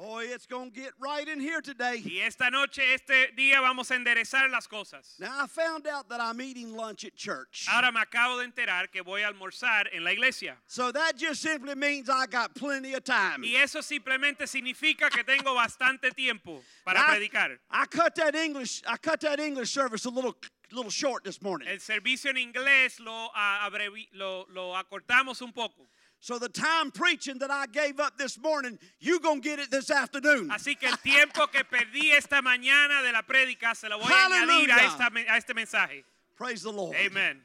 Boy, 0.00 0.24
it's 0.32 0.46
going 0.46 0.70
to 0.70 0.80
get 0.80 0.92
right 0.98 1.28
in 1.28 1.40
here 1.40 1.60
today. 1.60 2.02
Y 2.02 2.22
esta 2.24 2.48
noche, 2.50 2.80
este 2.94 3.36
día, 3.36 3.60
vamos 3.60 3.90
a 3.90 3.94
enderezar 3.96 4.50
las 4.50 4.66
cosas. 4.66 5.16
Now, 5.18 5.30
I 5.44 5.46
found 5.46 5.86
out 5.86 6.08
that 6.08 6.22
I'm 6.22 6.40
eating 6.40 6.74
lunch 6.74 7.04
at 7.04 7.14
church. 7.14 7.66
Ahora 7.70 7.92
me 7.92 8.00
acabo 8.00 8.38
de 8.38 8.46
enterar 8.50 8.90
que 8.90 9.02
voy 9.02 9.22
a 9.22 9.30
almorzar 9.30 9.88
en 9.92 10.02
la 10.02 10.12
iglesia. 10.12 10.56
So 10.66 10.90
that 10.90 11.18
just 11.18 11.42
simply 11.42 11.74
means 11.74 12.08
I 12.08 12.24
got 12.26 12.54
plenty 12.54 12.94
of 12.94 13.04
time. 13.04 13.42
Y 13.42 13.56
eso 13.60 13.80
simplemente 13.80 14.46
significa 14.46 15.10
que 15.10 15.22
tengo 15.22 15.54
bastante 15.54 16.10
tiempo 16.16 16.62
para 16.82 17.00
I, 17.00 17.18
predicar. 17.18 17.58
I 17.70 17.84
cut 17.84 18.14
that 18.14 18.34
English 18.34 18.82
I 18.86 18.96
cut 18.96 19.20
that 19.20 19.38
English 19.38 19.70
service 19.70 20.06
a 20.06 20.10
little 20.10 20.34
little 20.72 20.90
short 20.90 21.24
this 21.24 21.42
morning. 21.42 21.68
El 21.68 21.78
servicio 21.78 22.30
en 22.30 22.36
inglés 22.36 23.00
lo, 23.00 23.28
abrevi- 23.34 24.08
lo, 24.14 24.46
lo 24.54 24.72
acortamos 24.74 25.42
un 25.42 25.52
poco. 25.52 25.88
So 26.22 26.38
the 26.38 26.50
time 26.50 26.90
preaching 26.90 27.38
that 27.38 27.50
I 27.50 27.66
gave 27.66 27.98
up 27.98 28.18
this 28.18 28.38
morning, 28.38 28.78
you 28.98 29.20
going 29.20 29.40
to 29.40 29.48
get 29.48 29.58
it 29.58 29.70
this 29.70 29.90
afternoon. 29.90 30.50
Así 30.50 30.78
que 30.78 30.88
el 30.88 30.96
tiempo 30.98 31.46
que 31.46 31.64
perdí 31.64 32.12
esta 32.12 32.42
mañana 32.42 33.02
de 33.02 33.10
la 33.12 33.22
prédica 33.22 33.74
se 33.74 33.88
lo 33.88 33.98
voy 33.98 34.10
a 34.10 34.28
añadir 34.28 34.68
a, 34.70 34.74
Hallelujah. 34.74 34.86
esta 34.86 35.32
a 35.32 35.36
este 35.38 35.54
mensaje. 35.54 36.04
Praise 36.36 36.62
the 36.62 36.70
Lord. 36.70 36.94
Amen. 36.96 37.40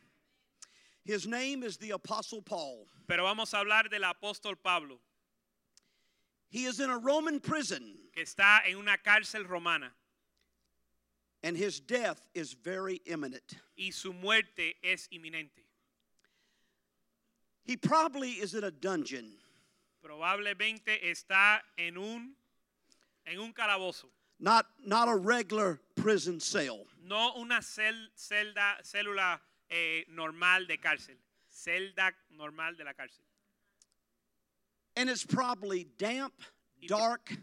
His 1.06 1.26
name 1.26 1.64
is 1.64 1.78
the 1.78 1.92
apostle 1.92 2.42
Paul. 2.42 2.86
Pero 3.08 3.24
vamos 3.24 3.54
a 3.54 3.58
hablar 3.64 3.90
del 3.90 4.02
apóstol 4.02 4.56
Pablo, 4.62 5.00
He 6.50 6.66
is 6.66 6.80
in 6.80 6.90
a 6.90 6.98
Roman 6.98 7.40
prison 7.40 7.96
que 8.14 8.24
está 8.24 8.60
en 8.68 8.78
una 8.78 8.98
cárcel 8.98 9.48
romana 9.48 9.92
and 11.44 11.56
his 11.56 11.80
death 11.80 12.22
is 12.34 12.54
very 12.54 13.02
imminent. 13.06 13.56
y 13.78 13.92
su 13.92 14.14
muerte 14.14 14.76
es 14.84 15.08
inminente. 15.14 15.65
He 17.66 17.76
probably 17.78 18.32
is 18.34 18.54
in 18.54 18.64
a 18.64 18.72
dungeon. 18.72 19.34
Probablemente 20.04 21.00
está 21.04 21.60
en 21.78 21.98
un, 21.98 22.36
en 23.26 23.40
un 23.40 23.54
calabozo, 23.54 24.06
Not 24.40 24.66
not 24.86 25.08
a 25.08 25.16
regular 25.16 25.80
prison 25.96 26.40
cell. 26.40 26.86
no 27.04 27.34
una 27.38 27.62
cel- 27.62 28.10
celda, 28.16 28.78
célula 28.84 29.40
eh, 29.70 30.04
normal 30.10 30.68
de 30.68 30.78
cárcel, 30.78 31.16
celda 31.50 32.12
normal 32.30 32.76
de 32.78 32.84
la 32.84 32.94
cárcel. 32.94 33.24
And 34.96 35.10
it's 35.10 35.26
probably 35.26 35.88
damp, 35.98 36.34
dark, 36.88 37.34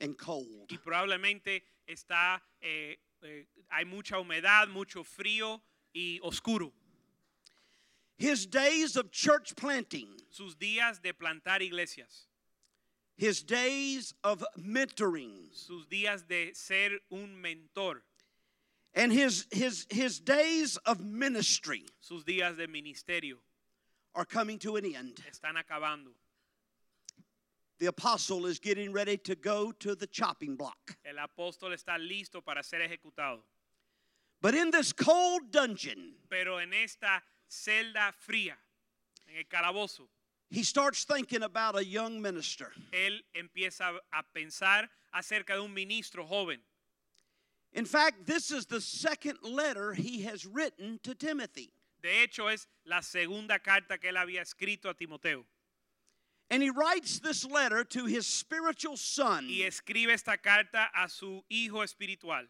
and 0.00 0.16
cold. 0.18 0.68
Y 0.70 0.76
probablemente 0.78 1.62
está, 1.88 2.40
eh, 2.60 2.96
eh, 3.22 3.46
hay 3.70 3.84
mucha 3.84 4.16
humedad, 4.18 4.68
mucho 4.68 5.02
frío 5.04 5.60
y 5.94 6.20
oscuro. 6.22 6.72
His 8.18 8.46
days 8.46 8.96
of 8.96 9.12
church 9.12 9.54
planting, 9.56 10.08
Sus 10.30 10.56
días 10.56 11.00
de 11.00 11.12
plantar 11.12 11.60
iglesias, 11.60 12.26
his 13.16 13.42
days 13.42 14.12
of 14.24 14.44
mentoring, 14.58 15.52
sus 15.52 15.86
días 15.86 16.26
de 16.28 16.52
ser 16.52 16.98
un 17.12 17.40
mentor, 17.40 18.02
and 18.94 19.12
his 19.12 19.46
his 19.52 19.86
his 19.90 20.18
days 20.20 20.76
of 20.78 21.00
ministry 21.00 21.84
sus 22.00 22.24
días 22.24 22.56
de 22.56 22.66
ministerio 22.66 23.34
are 24.14 24.24
coming 24.24 24.58
to 24.58 24.76
an 24.76 24.84
end. 24.84 25.22
están 25.30 25.54
acabando. 25.56 26.10
The 27.78 27.86
apostle 27.86 28.46
is 28.46 28.58
getting 28.58 28.92
ready 28.92 29.16
to 29.18 29.36
go 29.36 29.70
to 29.78 29.94
the 29.94 30.08
chopping 30.08 30.56
block. 30.56 30.96
El 31.04 31.14
apóstol 31.16 31.72
está 31.72 31.96
listo 31.98 32.44
para 32.44 32.64
ser 32.64 32.80
ejecutado. 32.80 33.38
But 34.40 34.54
in 34.56 34.72
this 34.72 34.92
cold 34.92 35.52
dungeon, 35.52 36.14
Pero 36.28 36.58
en 36.58 36.72
esta 36.72 37.22
celda 37.48 38.12
fría, 38.12 38.56
en 39.28 39.36
el 39.38 39.44
calabozo, 39.44 40.08
he 40.50 40.62
starts 40.62 41.04
thinking 41.04 41.42
about 41.42 41.78
a 41.78 41.84
young 41.84 42.20
minister. 42.20 42.72
él 42.92 43.20
empieza 43.34 43.98
a 44.12 44.22
pensar 44.34 44.88
acerca 45.14 45.54
de 45.54 45.62
un 45.62 45.74
ministro 45.74 46.24
joven. 46.24 46.58
In 47.72 47.84
fact, 47.84 48.26
this 48.26 48.50
is 48.50 48.66
the 48.66 48.80
second 48.80 49.38
letter 49.42 49.92
he 49.92 50.22
has 50.22 50.46
written 50.46 50.98
to 51.02 51.14
Timothy. 51.14 51.70
De 52.02 52.22
hecho, 52.22 52.46
es 52.46 52.66
la 52.86 53.00
segunda 53.00 53.58
carta 53.58 53.98
que 53.98 54.10
él 54.10 54.16
había 54.16 54.40
escrito 54.40 54.88
a 54.88 54.94
Timoteo. 54.94 55.44
And 56.50 56.62
he 56.62 56.70
writes 56.70 57.20
this 57.20 57.44
letter 57.44 57.84
to 57.84 58.06
his 58.06 58.26
spiritual 58.26 58.96
son. 58.96 59.48
Y 59.48 59.66
escribe 59.66 60.12
esta 60.12 60.38
carta 60.38 60.88
a 60.96 61.08
su 61.08 61.44
hijo 61.50 61.82
espiritual. 61.82 62.46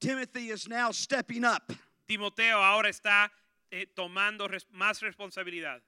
Timothy 0.00 0.50
is 0.50 0.68
now 0.68 0.92
stepping 0.92 1.44
up. 1.44 1.72
Timoteo 2.06 2.58
ahora 2.58 2.88
está 2.88 3.28
eh, 3.72 3.86
tomando 3.96 4.48
res- 4.48 4.66
más 4.74 5.02
responsabilidad. 5.02 5.80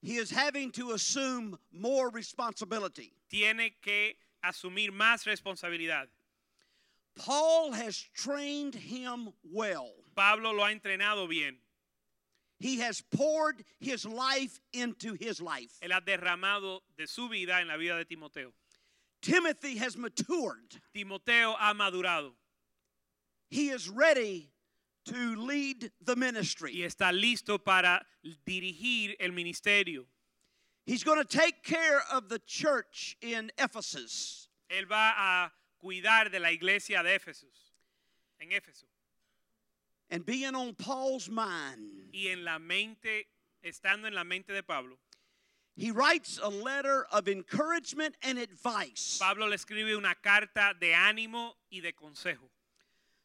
He 0.00 0.16
is 0.16 0.30
having 0.30 0.70
to 0.72 0.92
assume 0.92 1.58
more 1.72 2.08
responsibility. 2.10 3.12
Tiene 3.30 3.72
que 3.82 4.14
asumir 4.44 4.90
más 4.90 5.26
responsabilidad. 5.26 6.06
Paul 7.16 7.72
has 7.72 7.98
trained 8.14 8.74
him 8.76 9.30
well. 9.42 9.90
Pablo 10.14 10.52
lo 10.52 10.62
ha 10.64 10.72
entrenado 10.72 11.28
bien. 11.28 11.56
He 12.60 12.78
has 12.80 13.00
poured 13.00 13.64
his 13.78 14.04
life 14.04 14.60
into 14.72 15.14
his 15.14 15.40
life. 15.40 15.78
Él 15.82 15.90
ha 15.90 16.00
derramado 16.00 16.80
de 16.96 17.06
su 17.06 17.28
vida 17.28 17.60
en 17.60 17.68
la 17.68 17.76
vida 17.76 17.96
de 17.96 18.04
Timoteo. 18.04 18.52
Timothy 19.20 19.76
has 19.76 19.96
matured. 19.96 20.80
Timoteo 20.94 21.54
ha 21.58 21.74
madurado 21.74 22.32
He 23.50 23.70
is 23.70 23.88
ready 23.88 24.50
to 25.08 25.36
lead 25.36 25.90
the 26.02 26.14
y 26.14 26.18
ministry. 26.18 26.74
está 26.78 27.12
listo 27.12 27.58
para 27.58 28.00
dirigir 28.46 29.14
el 29.20 29.30
ministerio. 29.30 30.04
He's 30.86 31.04
going 31.04 31.18
to 31.18 31.24
take 31.24 31.62
care 31.62 32.02
of 32.12 32.28
the 32.28 32.38
church 32.46 33.16
in 33.20 33.50
Ephesus. 33.58 34.48
Él 34.70 34.88
va 34.88 35.12
a 35.16 35.52
cuidar 35.84 36.30
de 36.30 36.38
la 36.38 36.48
iglesia 36.48 37.02
de 37.02 37.18
Éfesos, 37.18 37.72
en 38.40 38.50
Éfeso. 38.50 38.84
And 40.10 40.24
being 40.24 40.54
on 40.54 40.74
Paul's 40.74 41.28
mind 41.28 42.08
Y 42.14 42.28
en 42.28 42.44
la 42.44 42.58
mente 42.58 43.24
estando 43.62 44.06
en 44.06 44.14
la 44.14 44.24
mente 44.24 44.54
de 44.54 44.62
Pablo, 44.62 44.96
he 45.76 45.90
writes 45.90 46.40
a 46.42 46.48
letter 46.48 47.06
of 47.12 47.28
encouragement 47.28 48.16
and 48.22 48.38
advice 48.38 49.18
Pablo 49.20 49.46
le 49.46 49.56
escribe 49.56 49.96
una 49.96 50.14
carta 50.22 50.74
de 50.80 50.92
ánimo 50.92 51.52
y 51.70 51.80
de 51.80 51.92
consejo 51.92 52.48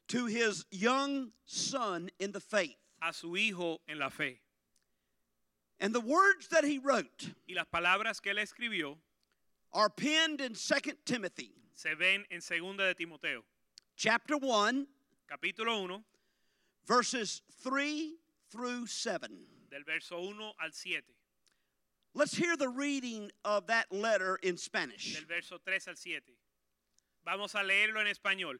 to 0.10 0.26
his 0.26 0.66
young 0.72 1.32
son 1.46 2.10
in 2.20 2.32
the 2.32 2.40
faith. 2.40 2.76
a 3.02 3.12
su 3.14 3.36
hijo 3.36 3.80
en 3.88 4.00
la 4.00 4.10
fe. 4.10 4.40
And 5.80 5.94
the 5.94 6.00
words 6.00 6.48
that 6.50 6.64
he 6.64 6.78
wrote 6.78 7.34
Y 7.48 7.56
las 7.56 7.66
palabras 7.74 8.22
que 8.22 8.32
él 8.32 8.38
escribió 8.40 8.98
are 9.74 9.90
penned 9.90 10.40
in 10.40 10.54
2 10.54 10.80
Timothy 11.06 11.52
se 11.74 11.96
ven 11.96 12.24
en 12.32 12.40
2 12.40 12.78
de 12.78 12.94
Timoteo, 12.94 13.44
chapter 13.98 14.38
1 14.38 14.88
capítulo 15.30 15.84
1, 15.84 16.04
verses 16.86 17.42
3 17.64 18.14
through 18.52 18.86
7. 18.86 19.28
del 19.72 19.84
verso 19.84 20.22
1 20.22 20.52
al 20.62 20.72
7, 20.72 21.04
Let's 22.14 22.36
hear 22.38 22.56
the 22.56 22.70
reading 22.70 23.32
of 23.44 23.66
that 23.68 23.92
letter 23.92 24.38
in 24.44 24.56
Spanish. 24.56 25.16
del 25.16 25.26
verso 25.26 25.58
3 25.66 25.88
al 25.88 25.96
7. 25.96 26.22
Vamos 27.26 27.56
a 27.56 27.64
leerlo 27.64 28.00
en 28.00 28.08
español. 28.08 28.60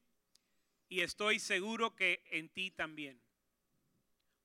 Y 0.91 0.99
estoy 0.99 1.39
seguro 1.39 1.95
que 1.95 2.21
en 2.31 2.49
ti 2.49 2.69
también. 2.69 3.17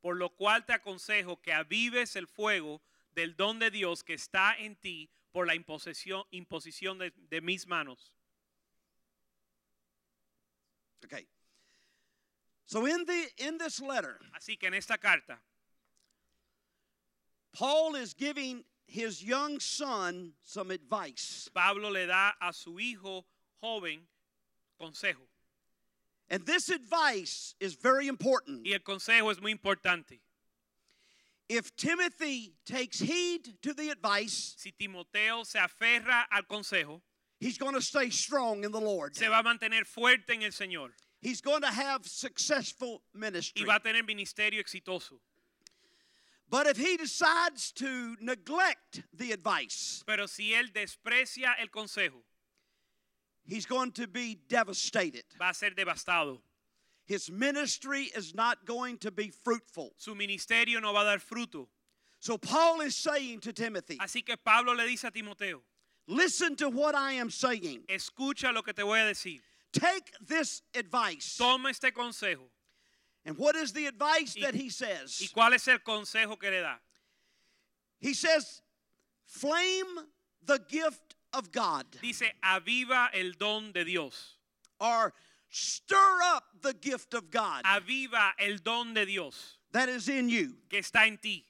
Por 0.00 0.16
lo 0.16 0.30
cual 0.30 0.64
te 0.64 0.74
aconsejo 0.74 1.42
que 1.42 1.52
avives 1.52 2.14
el 2.14 2.28
fuego 2.28 2.80
del 3.10 3.34
don 3.34 3.58
de 3.58 3.72
Dios 3.72 4.04
que 4.04 4.14
está 4.14 4.54
en 4.56 4.76
ti 4.76 5.10
por 5.32 5.48
la 5.48 5.56
imposición, 5.56 6.24
imposición 6.30 6.98
de, 6.98 7.12
de 7.28 7.40
mis 7.40 7.66
manos. 7.66 8.14
Okay. 11.04 11.26
So 12.66 12.86
in 12.86 13.04
the 13.06 13.32
in 13.38 13.58
this 13.58 13.80
letter, 13.80 14.20
Así 14.32 14.56
que 14.56 14.68
en 14.68 14.74
esta 14.74 14.98
carta, 14.98 15.40
Paul 17.52 17.96
is 17.96 18.14
giving 18.14 18.64
his 18.86 19.20
young 19.20 19.58
son 19.58 20.34
some 20.44 20.70
advice. 20.70 21.50
Pablo 21.52 21.90
le 21.90 22.06
da 22.06 22.34
a 22.40 22.52
su 22.52 22.78
hijo 22.78 23.24
joven 23.60 24.06
consejo. 24.80 25.26
And 26.28 26.44
this 26.44 26.68
advice 26.70 27.54
is 27.60 27.74
very 27.74 28.08
important. 28.08 28.66
Y 28.66 28.72
el 28.72 28.80
consejo 28.80 29.30
es 29.30 29.40
muy 29.40 29.52
importante. 29.54 30.18
If 31.48 31.76
Timothy 31.76 32.54
takes 32.64 32.98
heed 32.98 33.62
to 33.62 33.72
the 33.72 33.90
advice, 33.90 34.54
Si 34.58 34.72
Timoteo 34.76 35.44
se 35.44 35.60
aferra 35.60 36.24
al 36.32 36.42
consejo, 36.42 37.00
he's 37.38 37.56
going 37.58 37.74
to 37.74 37.80
stay 37.80 38.10
strong 38.10 38.64
in 38.64 38.72
the 38.72 38.80
Lord. 38.80 39.14
se 39.14 39.28
va 39.28 39.38
a 39.38 39.42
mantener 39.44 39.84
fuerte 39.86 40.30
en 40.30 40.42
el 40.42 40.50
Señor 40.50 40.90
He's 41.22 41.40
going 41.40 41.62
to 41.62 41.70
have 41.70 42.06
successful 42.06 43.02
y 43.14 43.18
ministry. 43.20 43.64
va 43.64 43.76
a 43.76 43.80
tener 43.80 44.02
ministerio 44.02 44.60
exitoso. 44.60 45.20
But 46.48 46.66
if 46.66 46.76
he 46.76 46.96
decides 46.96 47.72
to 47.72 48.16
neglect 48.20 49.02
the 49.12 49.32
advice, 49.32 50.02
Pero 50.06 50.26
si 50.26 50.52
él 50.52 50.72
desprecia 50.72 51.54
el 51.60 51.68
consejo, 51.68 52.22
he's 53.46 53.66
going 53.66 53.92
to 53.92 54.06
be 54.06 54.38
devastated. 54.48 55.24
va 55.38 55.50
a 55.50 55.54
ser 55.54 55.70
devastado. 55.70 56.38
His 57.06 57.30
ministry 57.30 58.10
is 58.16 58.34
not 58.34 58.64
going 58.66 58.98
to 58.98 59.10
be 59.10 59.28
fruitful. 59.30 59.92
Su 59.96 60.14
ministerio 60.14 60.80
no 60.80 60.92
va 60.92 61.00
a 61.02 61.04
dar 61.04 61.18
fruto. 61.18 61.68
So 62.18 62.36
Paul 62.36 62.80
is 62.80 62.96
saying 62.96 63.40
to 63.40 63.52
Timothy, 63.52 63.98
Así 63.98 64.24
que 64.24 64.36
Pablo 64.36 64.72
le 64.74 64.86
dice 64.86 65.04
a 65.04 65.10
Timoteo, 65.10 65.60
listen 66.08 66.56
to 66.56 66.68
what 66.68 66.94
I 66.94 67.12
am 67.12 67.30
saying. 67.30 67.82
escucha 67.88 68.52
lo 68.52 68.62
que 68.62 68.72
te 68.72 68.82
voy 68.82 69.00
a 69.02 69.04
decir. 69.12 69.40
Take 69.72 70.10
this 70.26 70.62
advice. 70.74 71.36
Toma 71.36 71.68
este 71.68 71.92
consejo. 71.94 72.48
And 73.24 73.36
what 73.36 73.54
is 73.56 73.72
the 73.72 73.86
advice 73.86 74.34
Y- 74.36 74.42
that 74.42 74.54
he 74.54 74.64
¿Y 74.64 74.68
says? 74.70 75.30
cuál 75.34 75.52
es 75.54 75.66
el 75.68 75.78
consejo 75.78 76.38
que 76.40 76.50
le 76.50 76.60
da? 76.62 76.76
He 78.00 78.14
says, 78.14 78.62
flame 79.24 79.98
the 80.44 80.60
gift 80.68 81.15
of 81.32 81.52
God 81.52 81.84
Dice, 82.02 82.24
aviva 82.44 83.08
el 83.14 83.32
don 83.38 83.72
de 83.72 83.84
Dios. 83.84 84.34
or 84.80 85.12
stir 85.48 86.18
up 86.24 86.44
the 86.62 86.74
gift 86.74 87.14
of 87.14 87.30
God 87.30 87.64
Aviva 87.64 88.30
el 88.40 88.56
don 88.62 88.94
de 88.94 89.06
Dios 89.06 89.56
that 89.72 89.88
is 89.88 90.08
in 90.08 90.28
you, 90.28 90.54
que 90.70 90.80
está 90.80 91.06
en 91.06 91.18
ti, 91.20 91.44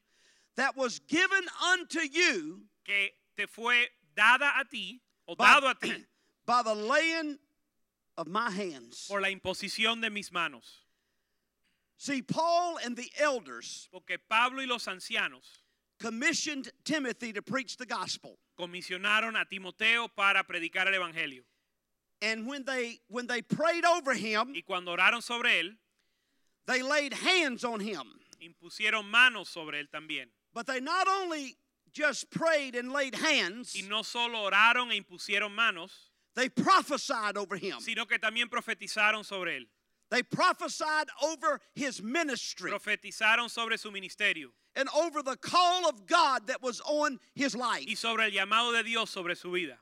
that 0.57 0.77
was 0.77 0.99
given 1.01 1.45
unto 1.73 2.01
you 2.01 2.63
que 2.85 3.11
te 3.37 3.47
fue 3.47 3.85
dada 4.17 4.51
a 4.61 4.65
ti 4.65 5.01
o 5.29 5.35
by, 5.35 5.61
dado 5.61 5.71
a 5.71 5.75
ti 5.75 5.93
by 6.47 6.63
the 6.63 6.75
laying 6.75 7.39
of 8.17 8.27
my 8.27 8.51
hands. 8.51 9.07
por 9.09 9.21
la 9.21 9.29
imposición 9.29 10.01
de 10.01 10.11
mis 10.11 10.31
manos. 10.31 10.65
See, 11.99 12.21
Paul 12.21 12.79
and 12.85 12.97
the 12.97 13.11
elders 13.19 13.89
Porque 13.93 14.19
Pablo 14.29 14.61
y 14.61 14.67
los 14.67 14.87
ancianos 14.87 15.63
commissioned 15.99 16.71
Timothy 16.85 17.33
to 17.33 17.41
preach 17.43 17.77
the 17.77 17.87
gospel. 17.87 18.39
Comisionaron 18.57 19.37
a 19.37 19.45
Timoteo 19.45 20.09
para 20.09 20.45
predicar 20.45 20.87
el 20.89 20.95
evangelio. 20.95 21.45
And 22.23 22.47
when 22.47 22.65
they 22.65 23.01
when 23.09 23.27
they 23.27 23.43
prayed 23.43 23.85
over 23.85 24.15
him, 24.15 24.53
Y 24.55 24.63
cuando 24.63 24.93
oraron 24.97 25.23
sobre 25.23 25.61
él, 25.61 25.77
they 26.67 26.83
laid 26.83 27.13
hands 27.13 27.63
on 27.65 27.81
him. 27.81 28.05
impusieron 28.41 29.05
manos 29.11 29.49
sobre 29.49 29.79
él 29.81 29.89
también. 29.91 30.29
But 30.55 30.67
they 30.67 30.81
not 30.81 31.07
only 31.07 31.57
just 31.93 32.31
prayed 32.31 32.75
and 32.75 32.93
laid 32.93 33.15
hands, 33.15 33.75
Y 33.77 33.87
no 33.87 34.03
solo 34.03 34.51
oraron 34.51 34.91
e 34.93 34.97
impusieron 35.01 35.53
manos, 35.55 36.11
they 36.35 36.49
prophesied 36.49 37.37
over 37.37 37.57
him. 37.57 37.79
sino 37.81 38.07
que 38.07 38.19
también 38.19 38.49
profetizaron 38.49 39.25
sobre 39.25 39.57
él. 39.59 39.69
They 40.11 40.23
prophesied 40.23 41.09
over 41.23 41.61
his 41.75 42.01
ministry 42.03 42.71
Profetizaron 42.71 43.51
sobre 43.51 43.77
su 43.77 43.91
ministerio 43.91 44.47
and 44.77 44.89
over 44.97 45.23
the 45.23 45.37
call 45.37 45.89
of 45.89 46.07
God 46.07 46.47
that 46.47 46.63
was 46.63 46.81
on 46.87 47.19
his 47.35 47.57
life. 47.57 47.85
y 47.89 47.95
sobre 47.95 48.25
el 48.27 48.31
llamado 48.31 48.73
de 48.73 48.83
Dios 48.85 49.11
sobre 49.11 49.35
su 49.35 49.51
vida. 49.51 49.79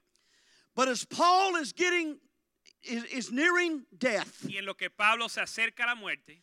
But 0.75 0.89
as 0.89 1.05
Paul 1.05 1.57
is 1.57 1.73
getting 1.73 2.19
is, 2.83 3.05
is 3.05 3.33
nearing 3.33 3.85
death, 3.97 4.47
Y 4.49 4.57
en 4.59 4.67
lo 4.67 4.75
que 4.75 4.89
Pablo 4.91 5.29
se 5.29 5.41
acerca 5.43 5.85
a 5.85 5.87
la 5.89 5.95
muerte, 5.95 6.43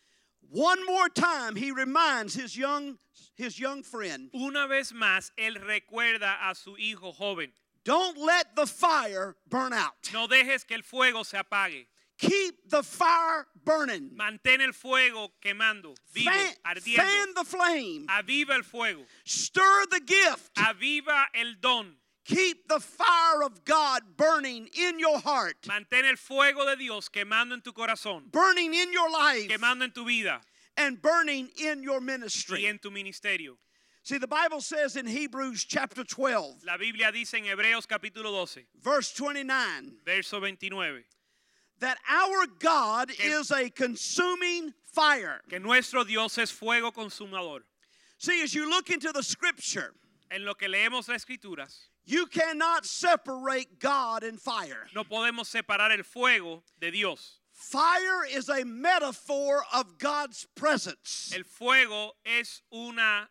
one 0.50 0.86
more 0.86 1.10
time 1.10 1.56
he 1.56 1.72
reminds 1.72 2.34
his 2.36 2.56
young 2.58 2.98
his 3.36 3.60
young 3.60 3.84
friend, 3.84 4.30
una 4.36 4.68
vez 4.68 4.92
más 4.94 5.32
él 5.38 5.56
recuerda 5.56 6.36
a 6.50 6.54
su 6.56 6.76
hijo 6.78 7.12
joven. 7.14 7.52
don't 7.84 8.18
let 8.18 8.56
the 8.56 8.68
fire 8.68 9.36
burn 9.50 9.74
out. 9.74 9.94
No 10.14 10.28
dejes 10.28 10.66
que 10.68 10.76
el 10.78 10.84
fuego 10.84 11.24
se 11.24 11.38
apague. 11.38 11.88
Keep 12.22 12.70
the 12.70 12.84
fire 12.84 13.48
burning. 13.66 14.12
Mantén 14.16 14.62
el 14.62 14.74
fuego 14.74 15.32
quemando, 15.44 15.96
vivo, 16.14 16.30
Fan, 16.32 16.54
ardiendo. 16.66 16.98
fan 16.98 17.34
the 17.34 17.44
flame. 17.44 18.06
Aviva 18.08 18.52
el 18.56 18.62
fuego. 18.64 19.02
Stir 19.26 19.86
the 19.90 20.00
gift. 20.06 20.54
Aviva 20.56 21.26
el 21.34 21.56
don. 21.60 21.96
Keep 22.24 22.68
the 22.68 22.80
fire 22.80 23.42
of 23.44 23.66
God 23.66 24.04
burning 24.16 24.70
in 24.78 25.00
your 25.00 25.20
heart, 25.20 25.56
Mantén 25.68 26.06
el 26.08 26.16
fuego 26.18 26.64
de 26.68 26.76
Dios 26.76 27.10
quemando 27.10 27.54
en 27.54 27.62
tu 27.62 27.74
corazón, 27.74 28.32
burning 28.32 28.76
in 28.76 28.94
your 28.94 29.10
life, 29.10 29.50
quemando 29.50 29.82
en 29.84 29.92
tu 29.92 30.06
vida 30.06 30.40
and 30.78 31.02
burning 31.02 31.50
in 31.58 31.82
your 31.82 32.00
y 32.00 32.06
ministry. 32.06 32.68
en 32.68 32.78
tu 32.78 32.92
ministerio. 32.92 33.58
See, 34.04 34.20
the 34.20 34.28
Bible 34.28 34.62
says 34.62 34.96
in 34.96 35.08
Hebrews 35.08 35.66
chapter 35.66 36.04
12, 36.04 36.64
La 36.66 36.78
Biblia 36.78 37.12
dice 37.12 37.34
en 37.40 37.46
Hebreos 37.46 37.88
capítulo 37.88 38.26
12, 38.32 38.66
verse 38.84 39.12
29, 39.20 39.92
verso 40.06 40.40
29, 40.40 41.04
that 41.82 41.98
our 42.10 42.46
God 42.60 43.12
is 43.24 43.52
a 43.52 43.70
consuming 43.70 44.74
fire. 44.84 45.42
que 45.50 45.60
nuestro 45.60 46.04
Dios 46.04 46.38
es 46.38 46.50
fuego 46.52 46.92
consumador. 46.92 47.60
See, 48.18 48.42
as 48.44 48.54
you 48.54 48.70
look 48.70 48.90
into 48.90 49.12
the 49.12 49.24
scripture, 49.24 49.94
En 50.32 50.46
lo 50.46 50.54
que 50.54 50.70
leemos 50.70 51.10
las 51.10 51.26
escrituras, 51.26 51.90
you 52.06 52.26
cannot 52.26 52.86
separate 52.86 53.80
God 53.80 54.24
and 54.24 54.40
fire. 54.40 54.88
no 54.96 55.04
podemos 55.04 55.48
separar 55.48 55.92
el 55.92 56.04
fuego 56.04 56.64
de 56.80 56.90
Dios. 56.92 57.40
Fire 57.52 58.24
is 58.32 58.48
a 58.50 58.64
metaphor 58.64 59.64
of 59.74 59.98
God's 60.00 60.48
presence. 60.56 61.32
El 61.36 61.44
fuego 61.44 62.12
es 62.26 62.62
una 62.74 63.28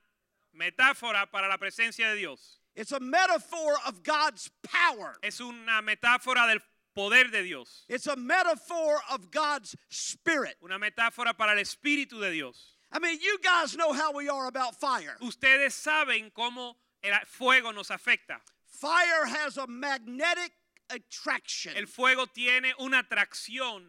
metáfora 0.55 1.27
para 1.33 1.49
la 1.49 1.57
presencia 1.57 2.13
de 2.13 2.17
Dios. 2.19 2.59
It's 2.77 2.93
a 2.93 3.01
metaphor 3.01 3.75
of 3.87 4.03
God's 4.05 4.51
power. 4.63 5.17
Es 5.23 5.41
una 5.41 5.83
metáfora 5.83 6.47
del 6.49 6.59
poder 7.01 7.31
de 7.31 7.43
Dios. 7.43 7.85
It's 7.89 8.07
a 8.07 8.17
metaphor 8.17 9.01
of 9.11 9.31
God's 9.31 9.75
spirit. 9.89 10.57
Una 10.63 10.79
metáfora 10.79 11.37
para 11.37 11.53
el 11.53 11.59
Espíritu 11.59 12.21
de 12.21 12.31
Dios. 12.33 12.77
I 12.93 12.99
mean, 12.99 13.19
you 13.21 13.39
guys 13.43 13.77
know 13.77 13.93
how 13.93 14.13
we 14.13 14.29
are 14.29 14.47
about 14.49 14.75
fire. 14.81 15.17
Ustedes 15.23 15.73
saben 15.75 16.31
cómo 16.33 16.75
el 17.03 17.13
fuego 17.27 17.71
nos 17.73 17.89
afecta. 17.91 18.39
Fire 18.67 19.27
has 19.27 19.57
a 19.57 19.67
magnetic 19.67 20.53
attraction. 20.91 21.73
El 21.77 21.87
fuego 21.87 22.27
tiene 22.27 22.73
una 22.81 23.03
atracción, 23.03 23.83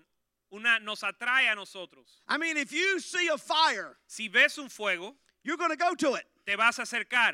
una, 0.51 0.79
nos 0.79 1.01
atrae 1.03 1.51
a 1.51 1.55
nosotros. 1.55 2.21
I 2.27 2.37
mean, 2.37 2.57
if 2.57 2.71
you 2.71 2.99
see 2.99 3.27
a 3.27 3.37
fire, 3.37 3.97
Si 4.07 4.27
ves 4.29 4.57
un 4.57 4.69
fuego, 4.69 5.15
you're 5.43 5.57
going 5.57 5.71
to 5.71 5.77
go 5.77 5.95
to 5.95 6.15
it. 6.15 6.25
te 6.45 6.55
vas 6.55 6.77
a 6.79 6.83
acercar, 6.83 7.33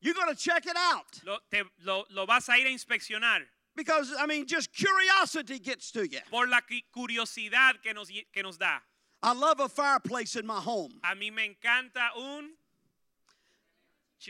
You're 0.00 0.14
going 0.14 0.34
to 0.34 0.40
check 0.40 0.64
it 0.66 0.76
out. 0.76 1.20
lo, 1.26 1.38
te- 1.50 1.64
lo- 1.84 2.04
lo 2.10 2.24
vas 2.24 2.48
a 2.48 2.52
ir 2.56 2.66
a 2.66 2.70
inspeccionar 2.70 3.40
Because, 3.78 4.12
I 4.18 4.26
mean, 4.26 4.44
just 4.44 4.72
curiosity 4.74 5.60
gets 5.60 5.92
to 5.92 6.04
you. 6.04 6.18
por 6.32 6.48
la 6.48 6.60
curiosidad 6.92 7.80
que 7.80 7.94
nos, 7.94 8.08
que 8.08 8.42
nos 8.42 8.58
da. 8.58 8.80
I 9.22 9.32
love 9.32 9.60
a 9.60 9.68
fireplace 9.68 10.34
in 10.34 10.44
my 10.44 10.58
home. 10.58 10.98
A 11.04 11.14
mí 11.14 11.32
me 11.32 11.48
encanta 11.48 12.10
un, 12.16 12.50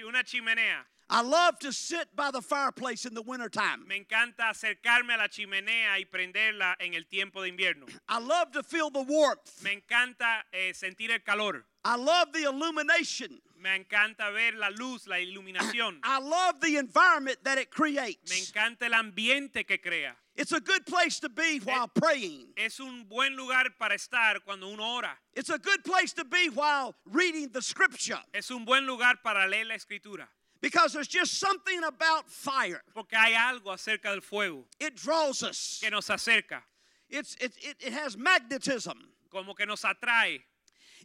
una 0.07 0.23
chimenea. 0.23 0.85
I 1.09 1.23
love 1.23 1.59
to 1.61 1.73
sit 1.73 2.15
by 2.15 2.31
the 2.31 2.43
fireplace 2.43 3.07
in 3.07 3.15
the 3.15 3.23
wintertime. 3.23 3.87
Me 3.89 3.97
encanta 3.97 4.51
acercarme 4.51 5.15
a 5.15 5.17
la 5.17 5.29
chimenea 5.29 5.99
y 5.99 6.05
prenderla 6.05 6.75
en 6.79 6.93
el 6.93 7.05
tiempo 7.05 7.41
de 7.41 7.49
invierno. 7.49 7.87
I 8.07 8.19
love 8.19 8.53
to 8.53 8.63
feel 8.63 8.91
the 8.91 9.01
warmth. 9.01 9.63
Me 9.63 9.73
encanta 9.73 10.45
eh, 10.53 10.75
sentir 10.75 11.11
el 11.11 11.21
calor. 11.21 11.65
I 11.89 11.97
love 11.97 12.33
the 12.35 12.45
illumination. 12.45 13.41
Me 13.61 13.71
encanta 13.71 14.31
ver 14.33 14.53
la 14.59 14.69
luz, 14.69 15.07
la 15.09 15.17
iluminación. 15.17 15.99
I 16.05 16.21
love 16.21 16.61
the 16.61 16.77
environment 16.77 17.39
that 17.45 17.57
it 17.57 17.71
creates. 17.71 18.31
Me 18.31 18.37
encanta 18.41 18.83
el 18.83 18.93
ambiente 18.93 19.67
que 19.67 19.79
crea. 19.79 20.15
It's 20.37 20.53
a 20.53 20.61
good 20.61 20.85
place 20.85 21.19
to 21.21 21.31
be 21.31 21.59
while 21.65 21.89
praying. 21.89 22.49
Es 22.59 22.79
un 22.79 23.07
buen 23.09 23.35
lugar 23.37 23.65
para 23.79 23.95
estar 23.95 24.45
cuando 24.45 24.69
uno 24.69 24.83
ora. 24.99 25.17
It's 25.35 25.49
a 25.49 25.59
good 25.59 25.83
place 25.83 26.13
to 26.13 26.25
be 26.25 26.51
while 26.51 26.95
reading 27.07 27.49
the 27.53 27.63
scripture. 27.63 28.21
Es 28.35 28.51
un 28.51 28.67
buen 28.67 28.85
lugar 28.87 29.15
para 29.25 29.49
leer 29.49 29.65
la 29.67 29.75
escritura. 29.77 30.29
Because 30.61 30.93
there's 30.93 31.09
just 31.09 31.39
something 31.41 31.83
about 31.85 32.29
fire. 32.31 32.83
Porque 32.95 33.15
hay 33.17 33.33
algo 33.33 33.73
acerca 33.73 34.11
del 34.13 34.21
fuego 34.21 34.67
It 34.79 34.95
draws 34.95 35.43
us. 35.43 35.79
que 35.83 35.91
nos 35.91 36.09
acerca, 36.11 36.63
It's, 37.09 37.35
it, 37.41 37.53
it, 37.63 37.77
it 37.81 37.93
has 37.95 38.17
magnetism. 38.19 38.99
como 39.31 39.55
que 39.55 39.65
nos 39.67 39.83
atrae. 39.83 40.43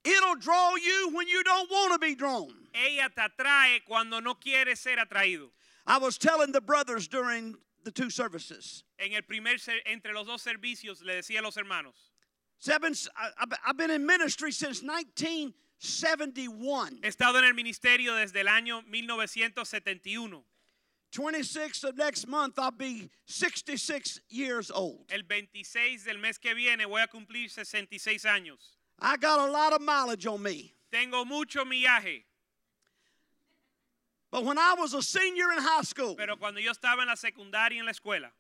It'll 0.06 0.36
draw 0.36 0.76
you 0.76 1.10
when 1.13 1.28
you 1.28 1.44
don't 1.44 1.70
want 1.72 1.94
to 1.94 2.00
be 2.00 2.16
drawn. 2.16 2.54
Ella 2.74 3.10
te 3.16 3.22
atrae 3.22 3.80
cuando 3.88 4.20
no 4.20 4.36
quieres 4.36 4.78
ser 4.80 4.98
atraído. 4.98 5.50
I 5.88 5.98
was 5.98 6.18
telling 6.18 6.52
the 6.52 6.62
brothers 6.62 7.08
during 7.08 7.56
the 7.84 7.92
two 7.92 8.10
services. 8.10 8.84
En 9.00 9.13
el 9.13 9.22
primer 9.22 9.56
entre 9.86 10.13
los 10.13 10.28
dos 10.28 10.42
servicios 10.44 11.04
le 11.04 11.13
decía 11.16 11.39
a 11.39 11.44
los 11.44 11.56
hermanos, 11.56 11.94
Seven, 12.60 12.94
I, 13.18 13.30
I've- 13.68 13.78
been 13.78 13.92
in 13.92 14.06
ministry 14.06 14.52
since 14.52 14.82
1971. 14.82 17.00
he 17.04 17.08
estado 17.10 17.38
en 17.38 17.44
el 17.46 17.54
ministerio 17.54 18.13
desde 18.16 18.39
el 18.42 18.48
año 18.48 18.84
1971. 18.88 20.44
26th 21.12 21.84
of 21.84 21.96
next 21.98 22.26
month, 22.28 22.58
I'll 22.58 22.72
be 22.72 23.10
66 23.26 24.22
years 24.30 24.72
old. 24.72 25.12
El 25.12 25.24
26 25.24 26.06
del 26.06 26.18
mes 26.18 26.38
que 26.39 26.56
viene 26.56 26.86
voy 26.88 27.02
a 27.04 27.08
cumplir 27.08 27.50
66 27.52 28.26
años. 28.26 28.78
I 29.04 29.18
got 29.18 29.48
a 29.48 29.52
lot 29.52 29.74
of 29.74 29.82
mileage 29.82 30.26
on 30.26 30.42
me. 30.42 30.74
Tengo 30.92 31.26
mucho 31.26 31.66
millaje, 31.66 32.24
But 34.32 34.46
when 34.46 34.58
I 34.58 34.74
was 34.80 34.96
a 34.96 35.02
senior 35.04 35.52
in 35.52 35.60
high 35.60 35.84
school, 35.84 36.16
pero 36.16 36.38
cuando 36.38 36.60
yo 36.60 36.72
estaba 36.72 37.02
en 37.02 37.08
la 37.08 37.16
secundaria 37.16 37.80
en 37.80 37.86
la 37.86 37.92
escuela, 37.92 38.32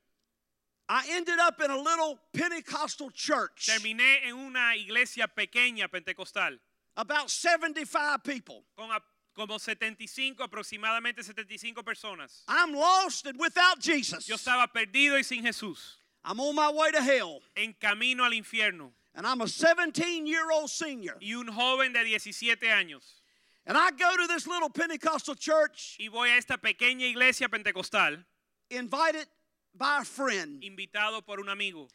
I 0.89 1.05
ended 1.11 1.37
up 1.39 1.61
in 1.61 1.69
a 1.69 1.77
little 1.77 2.17
Pentecostal 2.33 3.11
church, 3.11 3.67
terminé 3.69 4.25
en 4.25 4.33
una 4.35 4.73
iglesia 4.75 5.27
pequeña 5.27 5.91
pentecostal 5.91 6.57
about 6.97 7.29
75 7.29 8.23
people. 8.23 8.63
con 8.75 8.89
como 9.35 9.57
75, 9.57 10.43
aproximadamente 10.43 11.23
75 11.23 11.83
personas. 11.83 12.43
I'm 12.47 12.73
lost 12.73 13.25
and 13.27 13.39
without 13.39 13.79
Jesus. 13.79 14.27
Yo 14.27 14.35
estaba 14.35 14.67
perdido 14.67 15.15
y 15.15 15.23
sin 15.23 15.43
Jesús, 15.43 15.97
I'm 16.23 16.39
on 16.39 16.55
my 16.55 16.71
way 16.71 16.91
to 16.91 17.01
hell, 17.01 17.41
en 17.55 17.73
camino 17.73 18.23
al 18.23 18.31
infierno, 18.31 18.91
and 19.15 19.25
I'm 19.27 19.41
a 19.41 19.47
17 19.47 20.25
year 20.25 20.51
old 20.51 20.69
senior. 20.69 21.17
y 21.21 21.33
un 21.33 21.47
joven 21.47 21.93
de 21.93 22.03
17 22.03 22.61
años. 22.67 23.03
And 23.65 23.77
I 23.77 23.91
go 23.91 24.15
to 24.17 24.27
this 24.27 24.45
little 24.47 24.69
Pentecostal 24.69 25.35
church, 25.35 25.97
Y 25.99 26.09
voy 26.09 26.29
a 26.29 26.37
esta 26.37 26.57
pequeña 26.57 27.09
iglesia 27.09 27.47
pentecostal, 27.47 28.17
invited 28.69 29.27
by 29.73 29.99
a 30.01 30.03
friend. 30.05 30.61
invitado 30.63 31.25
por 31.25 31.39
un 31.39 31.47
amigo. 31.49 31.87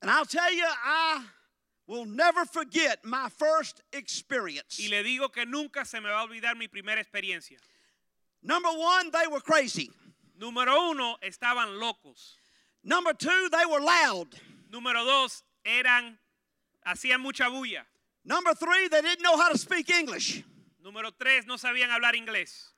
And 0.00 0.10
I'll 0.10 0.24
tell 0.26 0.52
you, 0.52 0.64
I 0.66 1.24
will 1.86 2.04
never 2.06 2.44
forget 2.44 3.04
my 3.04 3.28
first 3.28 3.82
experience. 3.92 4.80
Y 4.80 4.88
le 4.88 5.04
digo 5.04 5.32
que 5.32 5.44
nunca 5.46 5.84
se 5.84 6.00
me 6.00 6.08
va 6.08 6.22
a 6.22 6.26
olvidar 6.26 6.56
mi 6.56 6.66
primera 6.66 7.00
experiencia. 7.00 7.58
Number 8.42 8.70
one, 8.70 9.10
they 9.12 9.28
were 9.30 9.40
crazy. 9.40 9.90
Número 10.40 10.90
uno, 10.90 11.16
estaban 11.22 11.78
locos. 11.78 12.36
Number 12.82 13.12
two, 13.14 13.48
they 13.52 13.64
were 13.66 13.80
loud. 13.80 14.34
Número 14.72 15.04
dos, 15.04 15.44
eran, 15.64 16.18
hacían 16.86 17.20
mucha 17.20 17.48
bulla. 17.48 17.86
Number 18.24 18.54
three, 18.54 18.88
they 18.88 19.00
didn't 19.02 19.22
know 19.22 19.36
how 19.36 19.50
to 19.50 19.58
speak 19.58 19.90
English. 19.90 20.44
Número 20.84 21.12
tres, 21.16 21.46
no 21.46 21.56
sabían 21.56 21.90
hablar 21.90 22.14
inglés. 22.14 22.72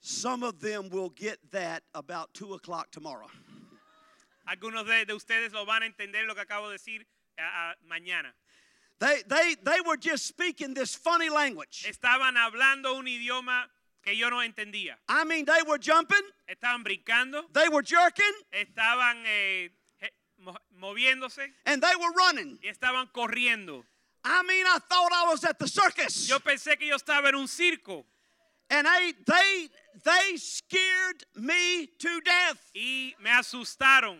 Some 0.00 0.42
of 0.42 0.60
them 0.60 0.88
will 0.88 1.10
get 1.10 1.38
that 1.50 1.82
about 1.94 2.32
two 2.32 2.54
o'clock 2.54 2.90
tomorrow. 2.90 3.28
Algunos 4.48 4.86
de, 4.86 5.04
de 5.04 5.14
ustedes 5.14 5.52
lo 5.52 5.66
van 5.66 5.82
a 5.82 5.86
entender 5.86 6.26
lo 6.26 6.34
que 6.34 6.42
acabo 6.42 6.68
de 6.68 6.78
decir 6.78 7.04
ah, 7.38 7.74
mañana. 7.86 8.32
They, 9.00 9.22
they, 9.28 9.54
they 9.62 9.80
were 9.86 9.96
just 9.96 10.26
speaking 10.26 10.74
this 10.74 10.94
funny 10.94 11.28
language. 11.28 11.86
Estaban 11.86 12.36
hablando 12.36 12.96
un 12.98 13.06
idioma 13.06 13.66
que 14.02 14.16
yo 14.16 14.30
no 14.30 14.38
entendía. 14.38 14.94
I 15.08 15.24
mean, 15.24 15.44
they 15.44 15.62
were 15.66 15.78
jumping, 15.78 16.22
Estaban 16.48 16.82
brincando, 16.82 17.42
they 17.52 17.68
were 17.68 17.82
jerking, 17.82 18.32
estaban 18.52 19.24
eh, 19.26 19.68
moviéndose 20.80 21.40
and 21.66 21.82
they 21.82 21.94
were 21.96 22.12
running. 22.16 22.58
y 22.62 22.68
estaban 22.68 23.08
corriendo. 23.12 23.84
I 24.24 24.42
mean, 24.42 24.66
I 24.66 24.78
thought 24.88 25.10
I 25.12 25.28
was 25.30 25.44
at 25.44 25.58
the 25.58 25.68
circus. 25.68 26.28
Yo 26.28 26.38
pensé 26.40 26.78
que 26.78 26.86
yo 26.88 26.96
estaba 26.96 27.28
en 27.28 27.34
un 27.36 27.46
circo 27.48 28.04
And 28.70 28.86
they, 28.86 29.14
they, 29.26 29.68
they 30.04 30.36
scared 30.36 31.24
me 31.36 31.86
to 31.98 32.20
death. 32.20 32.70
y 32.74 33.14
me 33.22 33.30
asustaron. 33.30 34.18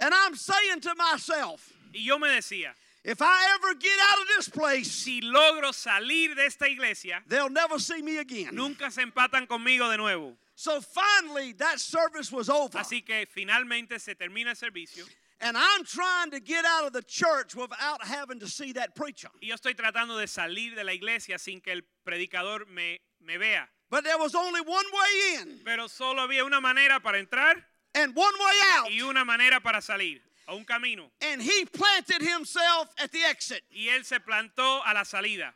And 0.00 0.14
I'm 0.14 0.34
saying 0.36 0.80
to 0.82 0.94
myself, 0.94 1.72
Y 1.92 2.00
yo 2.04 2.18
me 2.18 2.28
decía, 2.28 2.70
if 3.04 3.20
I 3.20 3.56
ever 3.56 3.74
get 3.74 3.98
out 4.10 4.22
of 4.22 4.28
this 4.36 4.48
place, 4.48 4.90
si 4.90 5.20
logro 5.20 5.72
salir 5.74 6.34
de 6.34 6.46
esta 6.46 6.66
iglesia, 6.66 7.22
they'll 7.26 7.50
never 7.50 7.78
see 7.78 8.00
me 8.02 8.18
again. 8.18 8.54
nunca 8.54 8.90
se 8.90 9.02
empatan 9.02 9.46
conmigo 9.46 9.90
de 9.90 9.96
nuevo. 9.98 10.34
So 10.54 10.80
finally, 10.80 11.52
that 11.54 11.78
service 11.80 12.32
was 12.32 12.48
over. 12.48 12.78
Así 12.78 13.04
que 13.04 13.26
finalmente 13.26 13.98
se 14.00 14.14
termina 14.14 14.50
el 14.50 14.56
servicio 14.56 15.04
And 15.40 15.56
I'm 15.56 15.84
trying 15.84 16.32
to 16.32 16.40
get 16.40 16.64
out 16.64 16.86
of 16.86 16.92
the 16.92 17.02
church 17.02 17.54
without 17.54 18.04
having 18.04 18.40
to 18.40 18.48
see 18.48 18.72
that 18.72 18.94
preacher. 18.96 19.28
y 19.40 19.48
yo 19.48 19.54
estoy 19.54 19.74
tratando 19.74 20.18
de 20.18 20.26
salir 20.26 20.74
de 20.74 20.82
la 20.82 20.92
iglesia 20.92 21.38
sin 21.38 21.60
que 21.60 21.72
el 21.72 21.82
predicador 22.04 22.66
me, 22.68 22.98
me 23.20 23.36
vea. 23.36 23.68
But 23.90 24.04
there 24.04 24.18
was 24.18 24.34
only 24.34 24.60
one 24.60 24.84
way 24.92 25.40
in 25.40 25.60
Pero 25.64 25.86
solo 25.86 26.26
había 26.26 26.44
una 26.44 26.60
manera 26.60 27.00
para 27.00 27.18
entrar 27.18 27.54
and 27.94 28.14
one 28.16 28.34
way 28.38 28.56
out. 28.72 28.90
y 28.90 29.00
una 29.00 29.24
manera 29.24 29.60
para 29.60 29.80
salir, 29.80 30.20
un 30.48 30.64
camino. 30.64 31.10
And 31.20 31.40
he 31.40 31.64
planted 31.66 32.20
himself 32.20 32.88
at 32.98 33.12
the 33.12 33.22
exit. 33.24 33.62
Y 33.70 33.88
él 33.88 34.04
se 34.04 34.18
plantó 34.18 34.80
a 34.84 34.92
la 34.92 35.04
salida. 35.04 35.54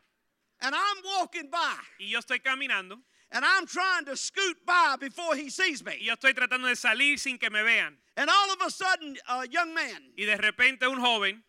And 0.61 0.73
I'm 0.73 1.03
walking 1.19 1.49
by. 1.51 1.75
Y 1.99 2.05
yo 2.09 2.19
estoy 2.19 2.39
caminando 2.39 3.01
And 3.33 3.43
I'm 3.43 3.65
trying 3.65 4.05
to 4.05 4.15
scoot 4.15 4.57
by 4.65 4.95
before 4.99 5.35
he 5.35 5.49
sees 5.49 5.81
y 5.83 5.91
me. 5.91 5.97
yo 6.01 6.13
estoy 6.13 6.33
tratando 6.33 6.67
de 6.67 6.75
salir 6.75 7.17
sin 7.17 7.39
que 7.39 7.49
me 7.49 7.63
vean. 7.63 7.97
And 8.15 8.29
all 8.29 8.53
of 8.53 8.61
a 8.65 8.69
sudden, 8.69 9.17
a 9.27 9.47
young 9.47 9.73
man, 9.73 10.13
Y 10.15 10.25
de 10.25 10.37
repente 10.37 10.83
un 10.83 10.99
joven, 11.01 11.41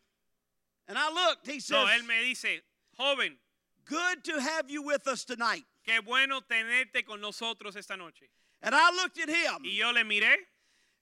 and 0.88 0.98
I 0.98 1.12
looked, 1.12 1.46
he 1.46 1.60
says, 1.60 1.70
no, 1.72 1.86
él 1.86 2.06
me 2.06 2.24
dice, 2.24 2.62
joven, 2.98 3.36
Good 3.86 4.24
to 4.24 4.40
have 4.40 4.70
you 4.70 4.82
with 4.82 5.06
us 5.06 5.24
tonight. 5.26 5.64
qué 5.86 6.02
bueno 6.02 6.40
tenerte 6.40 7.04
con 7.06 7.20
nosotros 7.20 7.76
esta 7.76 7.96
noche. 7.98 8.30
And 8.62 8.74
I 8.74 8.90
looked 8.92 9.18
at 9.18 9.28
him 9.28 9.62
Y 9.62 9.76
yo 9.76 9.90
le 9.90 10.04
miré 10.04 10.34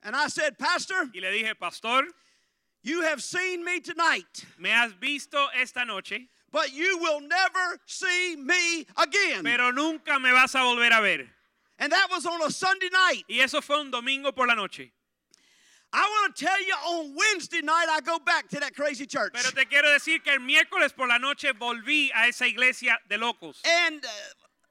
and 0.02 0.16
I 0.16 0.26
said, 0.26 0.58
Pastor, 0.58 1.04
y 1.14 1.20
le 1.20 1.30
dije, 1.30 1.54
pastor, 1.60 2.02
you 2.82 3.02
have 3.02 3.22
seen 3.22 3.64
me 3.64 3.78
tonight, 3.78 4.46
me 4.58 4.70
has 4.70 4.92
visto 4.94 5.46
esta 5.56 5.84
noche, 5.84 6.26
but 6.52 6.72
you 6.72 6.98
will 6.98 7.20
never 7.20 7.78
see 7.86 8.36
me 8.36 8.86
again. 8.96 9.42
pero 9.42 9.70
nunca 9.72 10.18
me 10.20 10.30
vas 10.30 10.54
a 10.54 10.58
volver 10.58 10.96
a 10.96 11.00
ver. 11.00 11.26
And 11.78 11.90
that 11.90 12.08
was 12.10 12.26
on 12.26 12.42
a 12.42 12.50
Sunday 12.50 12.90
night. 12.92 13.24
Y 13.28 13.40
eso 13.40 13.60
fue 13.60 13.80
un 13.80 13.90
domingo 13.90 14.30
por 14.32 14.46
la 14.46 14.54
noche. 14.54 14.92
I 15.94 16.00
want 16.00 16.36
to 16.36 16.44
tell 16.44 16.62
you 16.64 16.72
on 16.72 17.14
Wednesday 17.16 17.60
night, 17.60 17.86
I 17.90 18.00
go 18.00 18.18
back 18.18 18.48
to 18.50 18.60
that 18.60 18.74
crazy 18.74 19.04
church. 19.06 19.32
Pero 19.34 19.50
te 19.50 19.64
quiero 19.66 19.88
decir 19.88 20.22
que 20.24 20.32
el 20.32 20.38
miércoles 20.40 20.94
por 20.94 21.06
la 21.08 21.18
noche 21.18 21.52
volví 21.52 22.10
a 22.14 22.28
esa 22.28 22.46
iglesia 22.46 22.96
de 23.08 23.18
locos. 23.18 23.60
And 23.64 24.02
uh, 24.04 24.08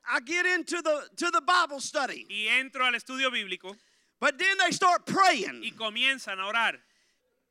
I 0.09 0.19
get 0.21 0.45
into 0.45 0.81
the 0.81 1.09
to 1.17 1.29
the 1.29 1.41
Bible 1.41 1.79
study. 1.79 2.25
Y 2.29 2.47
entro 2.47 2.85
al 2.85 2.93
estudio 2.93 3.29
bíblico 3.29 3.75
But 4.19 4.37
then 4.39 4.57
they 4.59 4.71
start 4.71 5.05
praying. 5.05 5.63
y 5.63 5.71
comienzan 5.77 6.39
a 6.39 6.47
orar. 6.51 6.77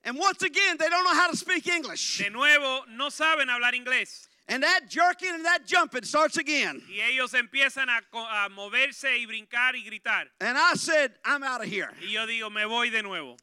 And 0.05 0.19
once 0.19 0.43
again, 0.43 0.77
they 0.79 0.89
don't 0.89 1.05
know 1.05 1.15
how 1.15 1.31
to 1.31 1.37
speak 1.37 1.67
English. 1.67 2.19
De 2.19 2.31
nuevo, 2.31 2.85
no 2.97 3.09
saben 3.09 3.49
hablar 3.49 3.75
inglés. 3.75 4.27
And 4.49 4.63
that 4.65 4.89
jerking 4.89 5.31
and 5.33 5.45
that 5.45 5.67
jumping 5.67 6.03
starts 6.03 6.37
again. 6.37 6.83
Y 6.89 7.01
ellos 7.03 7.33
empiezan 7.35 7.89
a, 7.89 8.01
a 8.45 8.49
moverse 8.49 9.05
y 9.05 9.27
brincar 9.27 9.75
y 9.75 9.85
gritar. 9.85 10.25
And 10.41 10.59
I 10.59 10.75
said, 10.75 11.13
I'm 11.25 11.45
out 11.45 11.63
of 11.63 11.69
here. 11.69 11.93
Y 12.01 12.13
yo 12.13 12.27
digo, 12.27 12.51
me 12.51 12.65
voy 12.65 12.91
de 12.91 13.03
nuevo. 13.03 13.37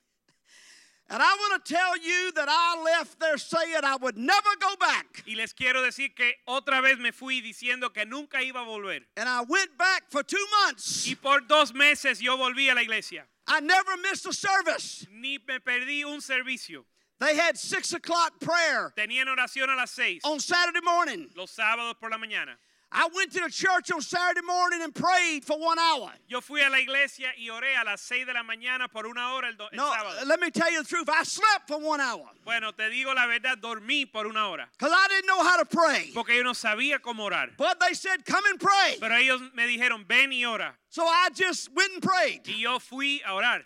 And 1.10 1.24
I 1.24 1.36
want 1.40 1.64
to 1.64 1.74
tell 1.74 1.96
you 1.96 2.34
that 2.34 2.50
I 2.50 2.84
left 2.84 3.22
there 3.22 3.38
saying 3.38 3.80
I 3.86 3.96
would 3.96 4.18
never 4.18 4.50
go 4.60 4.76
back. 4.78 5.24
Y 5.26 5.36
les 5.36 5.54
quiero 5.54 5.82
decir 5.82 6.14
que 6.14 6.34
otra 6.46 6.82
vez 6.82 6.98
me 7.00 7.12
fui 7.14 7.40
diciendo 7.40 7.94
que 7.94 8.06
nunca 8.06 8.42
iba 8.42 8.60
a 8.60 8.66
volver. 8.66 9.04
And 9.16 9.30
I 9.30 9.44
went 9.48 9.78
back 9.78 10.04
for 10.10 10.24
two 10.24 10.46
months. 10.66 11.08
Y 11.08 11.16
por 11.16 11.40
dos 11.48 11.74
meses 11.74 12.20
yo 12.20 12.36
volví 12.36 12.70
a 12.70 12.76
la 12.76 12.82
iglesia. 12.82 13.26
I 13.48 13.60
never 13.62 13.96
missed 13.98 14.26
a 14.26 14.34
service. 14.34 15.06
Ni 15.12 15.40
me 15.48 15.60
perdí 15.60 16.04
un 16.06 16.20
servicio. 16.20 16.84
They 17.20 17.36
had 17.36 17.58
six 17.58 17.94
o'clock 17.94 18.40
prayer 18.40 18.94
Tenían 18.96 19.26
oración 19.26 19.70
a 19.70 19.76
las 19.76 19.90
seis, 19.92 20.22
on 20.24 20.40
Saturday 20.40 20.82
morning. 20.84 21.28
los 21.36 21.52
sábados 21.56 21.96
por 22.00 22.10
la 22.12 22.18
mañana. 22.18 22.58
I 22.90 23.10
went 23.14 23.34
to 23.34 23.42
the 23.42 23.50
church 23.50 23.92
on 23.92 24.02
Saturday 24.02 24.46
morning 24.48 24.82
and 24.82 24.96
prayed 24.96 25.44
for 25.44 25.60
one 25.60 25.78
hour. 25.78 26.10
Yo 26.30 26.40
fui 26.40 26.62
a 26.64 26.70
la 26.70 26.78
iglesia 26.78 27.28
y 27.38 27.50
oré 27.50 27.76
a 27.76 27.84
las 27.84 28.00
seis 28.02 28.26
de 28.26 28.32
la 28.34 28.44
mañana 28.44 28.88
por 28.90 29.06
una 29.06 29.34
hora 29.34 29.50
el, 29.50 29.56
do- 29.58 29.68
el 29.72 29.76
No, 29.78 29.92
sábado. 29.94 30.26
let 30.26 30.40
me 30.40 30.50
tell 30.50 30.72
you 30.72 30.82
the 30.84 30.88
truth. 30.88 31.10
I 31.10 31.24
slept 31.24 31.68
for 31.68 31.80
one 31.82 32.00
hour 32.00 32.30
Bueno, 32.46 32.72
te 32.72 32.90
digo 32.90 33.14
la 33.14 33.28
verdad, 33.28 33.58
dormí 33.62 34.10
por 34.10 34.26
una 34.26 34.48
hora. 34.50 34.70
because 34.72 34.94
I 34.96 35.08
didn't 35.10 35.28
know 35.28 35.44
how 35.44 35.58
to 35.58 35.66
pray. 35.66 36.12
Porque 36.14 36.30
yo 36.38 36.44
no 36.44 36.54
sabía 36.54 37.00
cómo 37.02 37.30
orar. 37.30 37.50
But 37.58 37.78
they 37.82 37.94
said, 37.94 38.26
come 38.26 38.46
and 38.50 38.58
pray. 38.60 38.96
Pero 39.02 39.16
ellos 39.16 39.42
me 39.54 39.68
dijeron, 39.68 40.08
ven 40.08 40.32
y 40.32 40.46
ora. 40.46 40.74
So 40.90 41.04
I 41.06 41.28
just 41.36 41.70
went 41.76 41.92
and 41.96 42.02
prayed. 42.02 42.48
Y 42.48 42.62
yo 42.62 42.80
fui 42.80 43.22
a 43.28 43.32
orar. 43.34 43.64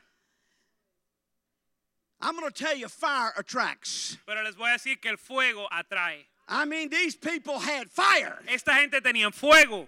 I'm 2.21 2.35
going 2.39 2.51
to 2.51 2.53
tell 2.63 2.75
you, 2.75 2.87
fire 2.87 3.33
attracts. 3.37 4.17
Pero 4.27 4.43
les 4.43 4.55
voy 4.55 4.69
a 4.73 4.77
decir 4.77 4.99
que 4.99 5.09
el 5.11 5.17
fuego 5.17 5.67
atrae. 5.71 6.25
I 6.47 6.65
mean, 6.65 6.89
these 6.89 7.15
people 7.15 7.59
had 7.59 7.89
fire. 7.89 8.39
Esta 8.47 8.71
gente 8.71 8.99
tenía 9.01 9.33
fuego. 9.33 9.87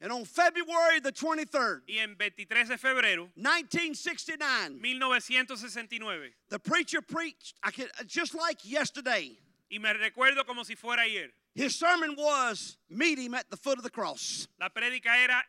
And 0.00 0.12
on 0.12 0.24
February 0.26 1.00
the 1.00 1.10
23rd, 1.10 1.80
Y 1.88 1.98
en 2.02 2.16
23 2.16 2.68
de 2.68 2.76
febrero 2.76 3.30
1969, 3.34 4.78
1969. 4.78 6.32
the 6.50 6.58
preacher 6.58 7.00
preached 7.00 7.54
I 7.64 7.70
can, 7.70 7.86
uh, 7.98 8.04
just 8.04 8.34
like 8.34 8.58
yesterday. 8.62 9.38
Y 9.70 9.78
me 9.78 9.92
recuerdo 9.94 10.44
como 10.46 10.64
si 10.64 10.74
fuera 10.74 10.98
ayer. 10.98 11.30
His 11.54 11.74
sermon 11.74 12.14
was 12.16 12.76
Meet 12.90 13.18
Him 13.18 13.34
at 13.34 13.48
the 13.50 13.56
Foot 13.56 13.78
of 13.78 13.84
the 13.84 13.90
Cross. 13.90 14.48
La 14.60 14.68
prédica 14.68 15.16
era 15.16 15.42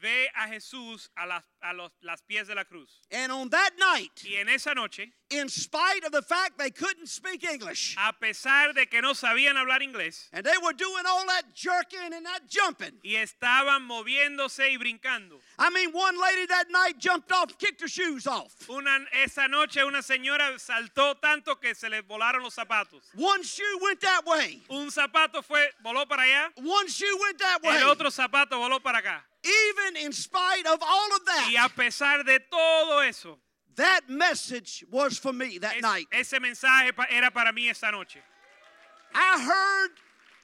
ve 0.00 0.28
a 0.34 0.48
Jesús 0.48 1.08
a 1.16 1.26
las, 1.26 1.42
a 1.62 1.72
los, 1.72 1.90
las 2.02 2.22
pies 2.22 2.46
de 2.48 2.54
la 2.54 2.64
cruz. 2.64 3.00
And 3.10 3.32
on 3.32 3.48
that 3.50 3.70
night, 3.78 4.10
Y 4.24 4.36
en 4.36 4.48
esa 4.48 4.74
noche, 4.74 5.12
in 5.30 5.48
spite 5.48 6.04
of 6.04 6.12
the 6.12 6.22
fact 6.22 6.56
they 6.58 6.70
couldn't 6.70 7.08
speak 7.08 7.42
English, 7.44 7.96
a 7.98 8.12
pesar 8.12 8.72
de 8.74 8.86
que 8.86 9.00
no 9.02 9.12
sabían 9.12 9.56
hablar 9.56 9.80
inglés 9.82 10.28
and 10.32 10.44
they 10.44 10.56
were 10.62 10.72
doing 10.72 11.04
all 11.06 11.24
that 11.26 11.42
jerking 11.54 12.12
and 12.12 12.24
that 12.24 12.46
jumping. 12.48 12.92
y 13.02 13.16
estaban 13.16 13.82
moviéndose 13.82 14.70
y 14.70 14.76
brincando. 14.76 15.40
I 15.58 15.70
mean, 15.70 15.90
one 15.92 16.16
lady 16.20 16.46
that 16.46 16.66
night 16.70 16.98
jumped 16.98 17.32
off, 17.32 17.56
kicked 17.58 17.80
her 17.80 17.88
shoes 17.88 18.26
off. 18.26 18.52
Una, 18.68 18.98
esa 19.24 19.48
noche 19.48 19.82
una 19.84 20.02
señora 20.02 20.58
saltó 20.58 21.16
tanto 21.20 21.56
que 21.56 21.74
se 21.74 21.88
le 21.88 22.02
volaron 22.02 22.42
los 22.42 22.54
zapatos. 22.54 23.02
One 23.16 23.42
shoe 23.42 23.78
went 23.82 24.00
that 24.00 24.22
way. 24.26 24.62
Un 24.70 24.90
zapato 24.90 25.42
fue, 25.42 25.66
voló 25.82 26.06
para 26.06 26.22
allá, 26.22 26.52
One 26.56 26.86
shoe 26.88 27.16
went 27.20 27.38
that 27.38 27.62
way. 27.62 27.76
el 27.78 27.88
otro 27.88 28.10
zapato 28.10 28.58
voló 28.58 28.80
para 28.80 28.98
acá. 28.98 29.24
Even 29.46 29.96
in 30.04 30.12
spite 30.12 30.66
of 30.66 30.82
all 30.82 31.14
of 31.16 31.24
that, 31.26 31.50
a 31.66 31.68
pesar 31.80 32.24
de 32.24 32.38
todo 32.50 32.98
eso, 33.00 33.38
that 33.76 34.02
message 34.08 34.84
was 34.90 35.18
for 35.18 35.32
me 35.32 35.58
that 35.58 35.76
es- 35.76 35.82
night. 35.82 36.06
ese 36.12 36.32
mensaje 36.40 36.90
era 37.10 37.30
para 37.30 37.52
mí 37.52 37.68
esa 37.70 37.90
noche. 37.92 38.18
I 39.14 39.40
heard, 39.40 39.90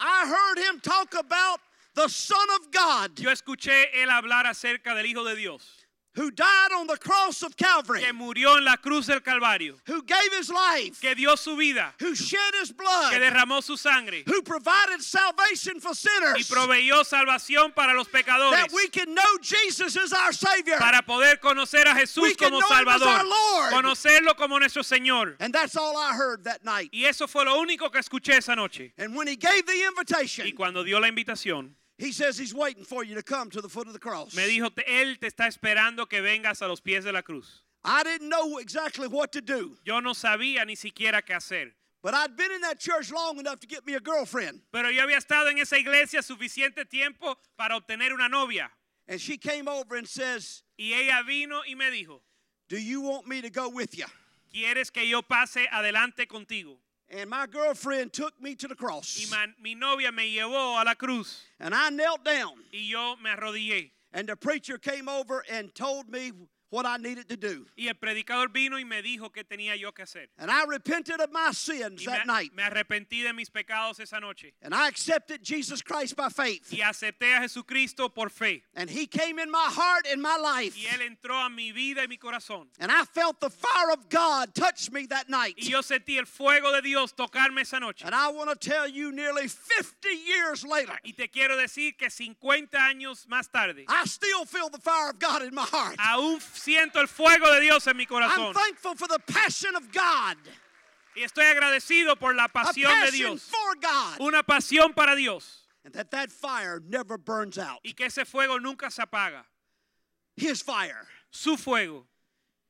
I 0.00 0.26
heard 0.28 0.58
him 0.58 0.80
talk 0.80 1.14
about 1.18 1.60
the 1.94 2.08
Son 2.08 2.46
of 2.60 2.70
God 2.70 3.18
Yo 3.18 3.28
escuché 3.30 3.86
él 3.94 4.08
hablar 4.08 4.44
acerca 4.46 4.94
del 4.94 5.04
Hijo 5.06 5.24
de 5.24 5.34
Dios, 5.36 5.81
who 6.14 6.30
died 6.30 6.72
on 6.76 6.86
the 6.86 6.96
cross 6.96 7.42
of 7.42 7.56
Calvary, 7.56 8.00
que 8.02 8.12
murió 8.12 8.56
en 8.58 8.64
la 8.64 8.76
cruz 8.76 9.06
del 9.06 9.20
Calvario, 9.20 9.76
who 9.86 10.02
gave 10.02 10.32
his 10.36 10.50
life, 10.50 11.00
que 11.00 11.14
dio 11.14 11.34
su 11.36 11.56
vida, 11.56 11.94
who 12.00 12.14
shed 12.14 12.54
his 12.60 12.68
que 12.70 12.76
blood, 12.76 13.12
derramó 13.14 13.62
su 13.62 13.76
sangre 13.76 14.22
who 14.26 14.42
provided 14.42 15.00
salvation 15.00 15.80
for 15.80 15.92
y 15.92 15.94
sinners, 15.94 16.48
proveyó 16.50 17.04
salvación 17.04 17.74
para 17.74 17.94
los 17.94 18.08
pecadores, 18.08 18.52
that 18.52 18.72
we 18.72 18.88
can 18.88 19.14
know 19.14 19.38
Jesus 19.40 19.96
is 19.96 20.12
our 20.12 20.32
Savior. 20.32 20.78
para 20.78 21.02
poder 21.02 21.38
conocer 21.40 21.86
a 21.86 21.94
We 21.94 22.00
Jesús 22.02 22.36
can 22.36 22.50
como 22.50 22.60
know 22.60 22.68
him 22.68 22.88
as 22.88 23.00
Salvador, 23.00 23.08
our 23.08 23.24
Lord. 23.24 23.72
conocerlo 23.72 24.36
como 24.36 24.58
nuestro 24.58 24.82
Señor. 24.82 25.36
And 25.40 25.52
that's 25.52 25.76
all 25.76 25.96
I 25.96 26.14
heard 26.14 26.44
that 26.44 26.64
night. 26.64 26.90
Y 26.92 27.04
eso 27.04 27.26
fue 27.26 27.44
lo 27.44 27.60
único 27.60 27.90
que 27.90 28.00
escuché 28.00 28.36
esa 28.36 28.54
noche. 28.54 28.92
And 28.98 29.16
when 29.16 29.26
he 29.26 29.36
gave 29.36 29.66
the 29.66 29.82
invitation, 29.86 30.46
Y 30.46 30.52
cuando 30.52 30.84
dio 30.84 30.98
la 31.00 31.08
invitación, 31.08 31.74
he 32.02 32.12
says 32.12 32.36
he's 32.38 32.54
waiting 32.54 32.84
for 32.84 33.04
you 33.04 33.14
to 33.14 33.22
come 33.22 33.50
to 33.50 33.60
the 33.60 33.68
foot 33.68 33.86
of 33.86 33.92
the 33.92 33.98
cross. 33.98 34.34
me 34.34 34.42
dijo, 34.48 34.74
"Te- 34.74 34.82
Él 34.86 35.18
te 35.20 35.28
está 35.28 35.46
esperando 35.46 36.08
que 36.08 36.20
vengas 36.20 36.60
a 36.62 36.66
los 36.68 36.80
pies 36.80 37.04
de 37.04 37.12
la 37.12 37.22
cruz. 37.22 37.62
I 37.84 38.02
didn't 38.04 38.28
know 38.28 38.58
exactly 38.58 39.08
what 39.08 39.32
to 39.32 39.40
do, 39.40 39.76
Yo 39.84 40.00
no 40.00 40.12
sabía 40.12 40.64
ni 40.66 40.74
siquiera 40.74 41.22
qué 41.22 41.34
hacer. 41.34 41.72
but 42.02 42.14
I'd 42.14 42.36
been 42.36 42.50
in 42.52 42.60
that 42.62 42.78
church 42.80 43.10
long 43.12 43.38
enough 43.38 43.60
to 43.60 43.66
get 43.66 43.86
me 43.86 43.94
a 43.94 44.00
girlfriend. 44.00 44.60
Pero 44.72 44.88
yo 44.90 45.02
había 45.06 45.18
estado 45.18 45.48
en 45.50 45.58
esa 45.58 45.76
iglesia 45.78 46.20
suficiente 46.22 46.84
tiempo 46.88 47.36
para 47.56 47.76
obtener 47.80 48.12
una 48.12 48.28
novia. 48.28 48.70
And 49.08 49.20
she 49.20 49.36
came 49.38 49.68
over 49.68 49.96
and 49.96 50.08
says, 50.08 50.62
Y 50.78 50.92
ella 50.94 51.22
vino 51.26 51.62
y 51.68 51.74
me 51.74 51.90
dijo, 51.90 52.20
Do 52.68 52.78
you 52.78 53.00
want 53.02 53.26
me 53.26 53.40
to 53.42 53.50
go 53.50 53.68
with 53.68 53.96
you? 53.96 54.06
¿quieres 54.52 54.92
que 54.92 55.08
yo 55.08 55.22
pase 55.22 55.66
adelante 55.72 56.26
contigo? 56.26 56.78
And 57.14 57.28
my 57.28 57.46
girlfriend 57.46 58.12
took 58.14 58.40
me 58.40 58.54
to 58.54 58.66
the 58.66 58.74
Y 58.74 58.78
cross. 58.86 59.30
ma- 59.30 59.46
mi 59.62 59.74
novia 59.74 60.10
me 60.10 60.34
llevó 60.34 60.80
a 60.80 60.84
la 60.84 60.94
cruz 60.94 61.42
And 61.60 61.74
I 61.74 61.90
knelt 61.90 62.24
down, 62.24 62.54
y 62.72 62.80
yo 62.90 63.16
me 63.22 63.30
arrodillé. 63.30 63.90
and 64.14 64.26
the 64.28 64.36
preacher 64.36 64.78
came 64.78 65.08
over 65.08 65.44
and 65.50 65.74
told 65.74 66.08
me 66.08 66.32
what 66.72 66.86
I 66.86 66.96
needed 66.96 67.28
to 67.28 67.36
do. 67.36 67.66
Y 67.76 67.88
el 67.88 67.94
predicador 67.94 68.48
vino 68.52 68.78
y 68.78 68.84
me 68.84 69.02
dijo 69.02 69.30
qué 69.30 69.44
tenía 69.44 69.76
yo 69.78 69.92
que 69.92 70.04
hacer. 70.04 70.28
And 70.38 70.50
I 70.50 70.64
repented 70.64 71.20
of 71.20 71.30
my 71.30 71.52
sins 71.52 72.04
that 72.06 72.26
me, 72.26 72.32
night. 72.32 72.54
me 72.54 72.62
arrepentí 72.62 73.22
de 73.22 73.32
mis 73.32 73.50
pecados 73.50 74.00
esa 74.00 74.18
noche. 74.18 74.52
And 74.62 74.74
I 74.74 74.88
accepted 74.88 75.42
Jesus 75.42 75.82
Christ 75.82 76.16
by 76.16 76.30
faith. 76.30 76.72
Y 76.72 76.78
acepté 76.78 77.36
a 77.36 77.40
Jesucristo 77.42 78.08
por 78.08 78.30
fe. 78.30 78.62
And 78.74 78.88
he 78.88 79.06
came 79.06 79.38
in 79.38 79.50
my 79.50 79.68
heart 79.70 80.06
and 80.10 80.22
my 80.22 80.36
life. 80.36 80.74
Y 80.76 80.86
Él 80.86 81.02
entró 81.02 81.44
a 81.44 81.50
mi 81.50 81.72
vida 81.72 82.02
y 82.02 82.06
mi 82.06 82.16
corazón. 82.16 82.68
And 82.80 82.90
I 82.90 83.04
felt 83.04 83.40
the 83.40 83.50
fire 83.50 83.90
of 83.92 84.08
God 84.08 84.54
touch 84.54 84.90
me 84.90 85.06
that 85.06 85.28
night. 85.28 85.54
Y 85.58 85.68
yo 85.68 85.80
sentí 85.82 86.18
el 86.18 86.24
fuego 86.24 86.72
de 86.72 86.80
Dios 86.80 87.12
tocarme 87.12 87.60
esa 87.60 87.78
noche. 87.78 88.04
And 88.04 88.14
I 88.14 88.30
want 88.30 88.48
to 88.50 88.56
tell 88.56 88.88
you, 88.88 89.12
nearly 89.12 89.46
50 89.48 90.08
years 90.26 90.64
later, 90.64 90.98
Y 91.04 91.12
te 91.12 91.28
quiero 91.28 91.56
decir 91.56 91.96
que 91.98 92.08
50 92.08 92.78
años 92.78 93.26
más 93.28 93.50
tarde, 93.52 93.84
I 93.88 94.04
still 94.06 94.46
feel 94.46 94.70
the 94.70 94.78
fire 94.78 95.10
of 95.10 95.18
God 95.18 95.42
in 95.42 95.54
my 95.54 95.66
heart. 95.66 95.96
aún 95.98 96.40
siento 96.62 97.00
el 97.00 97.06
fuego 97.08 97.50
de 97.52 97.60
Dios 97.60 97.86
en 97.86 97.96
mi 97.96 98.04
I'm 98.04 98.08
corazón. 98.08 98.54
thankful 98.54 98.94
for 98.94 99.08
the 99.08 99.18
passion 99.18 99.74
of 99.76 99.90
God, 99.92 100.36
Y 101.16 101.22
estoy 101.22 101.44
agradecido 101.44 102.18
por 102.18 102.34
la 102.34 102.48
pasión 102.48 103.04
de 103.04 103.10
Dios. 103.10 103.42
for 103.48 103.74
God, 103.80 104.20
Una 104.20 104.42
pasión 104.42 104.94
para 104.94 105.14
Dios. 105.16 105.66
and 105.84 105.92
that 105.94 106.10
that 106.12 106.30
fire 106.30 106.80
never 106.88 107.18
burns 107.18 107.58
out. 107.58 107.80
Y 107.84 107.92
que 107.92 108.06
ese 108.06 108.24
fuego 108.24 108.58
nunca 108.58 108.90
se 108.90 109.02
apaga. 109.02 109.44
His 110.36 110.62
fire, 110.62 111.06
Su 111.30 111.56
fuego. 111.56 112.06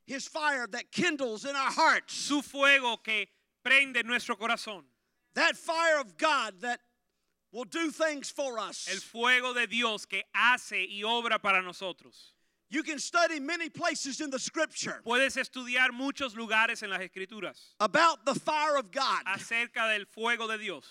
His 0.06 0.26
fire 0.26 0.66
that 0.66 0.90
kindles 0.90 1.44
in 1.44 1.54
our 1.54 1.70
hearts, 1.70 2.14
Su 2.14 2.42
fuego 2.42 2.96
que 2.96 3.26
prende 3.64 4.02
nuestro 4.04 4.34
corazón. 4.36 4.82
that 5.34 5.56
fire 5.56 5.98
of 6.00 6.16
God 6.16 6.60
that 6.62 6.80
will 7.52 7.64
do 7.64 7.90
things 7.90 8.30
for 8.30 8.58
El 8.58 8.64
us. 8.64 8.86
fuego 9.04 9.52
de 9.54 9.66
Dios 9.66 10.04
que 10.06 10.22
hace 10.34 10.84
y 10.90 11.02
obra 11.04 11.38
para 11.40 11.62
nosotros. 11.62 12.31
You 12.72 12.82
can 12.82 12.98
study 12.98 13.38
many 13.38 13.68
places 13.68 14.22
in 14.22 14.30
the 14.30 14.38
scripture 14.38 15.02
Puedes 15.04 15.36
estudiar 15.36 15.92
muchos 15.92 16.34
lugares 16.34 16.82
en 16.82 16.88
las 16.88 17.00
escrituras 17.00 17.74
about 17.78 18.24
the 18.24 18.34
fire 18.34 18.78
of 18.78 18.90
God. 18.90 19.24
acerca 19.26 19.92
del 19.92 20.06
fuego 20.06 20.48
de 20.48 20.56
Dios. 20.56 20.84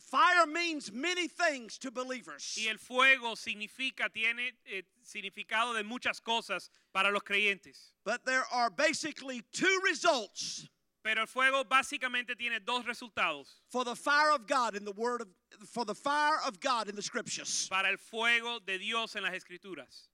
Fire 0.00 0.46
means 0.46 0.92
many 0.92 1.28
things 1.28 1.78
to 1.78 1.90
believers. 1.92 2.56
Y 2.60 2.68
el 2.68 2.78
fuego 2.78 3.34
significa, 3.36 4.08
tiene 4.12 4.52
eh, 4.66 4.82
significado 5.04 5.74
de 5.74 5.84
muchas 5.84 6.20
cosas 6.20 6.68
para 6.92 7.10
los 7.12 7.22
creyentes. 7.22 7.92
But 8.04 8.24
there 8.24 8.44
are 8.52 8.68
basically 8.68 9.42
two 9.52 9.80
results 9.84 10.68
Pero 11.04 11.20
el 11.20 11.26
fuego 11.26 11.64
básicamente 11.64 12.36
tiene 12.36 12.58
dos 12.64 12.84
resultados 12.84 13.46
for 13.68 13.84
the 13.84 13.94
fire 13.94 14.32
of 14.32 14.46
God 14.46 14.74
in 14.74 14.84
the 14.84 14.92
word 14.92 15.20
of 15.20 15.28
for 15.68 15.84
the 15.84 15.94
fire 15.94 16.38
of 16.46 16.58
God 16.58 16.88
in 16.88 16.96
the 16.96 17.02
scriptures. 17.02 17.68
para 17.70 17.88
el 17.90 17.96
fuego 17.96 18.58
de 18.58 18.78
Dios 18.78 19.14
en 19.14 19.22
las 19.22 19.32
escrituras. 19.34 20.08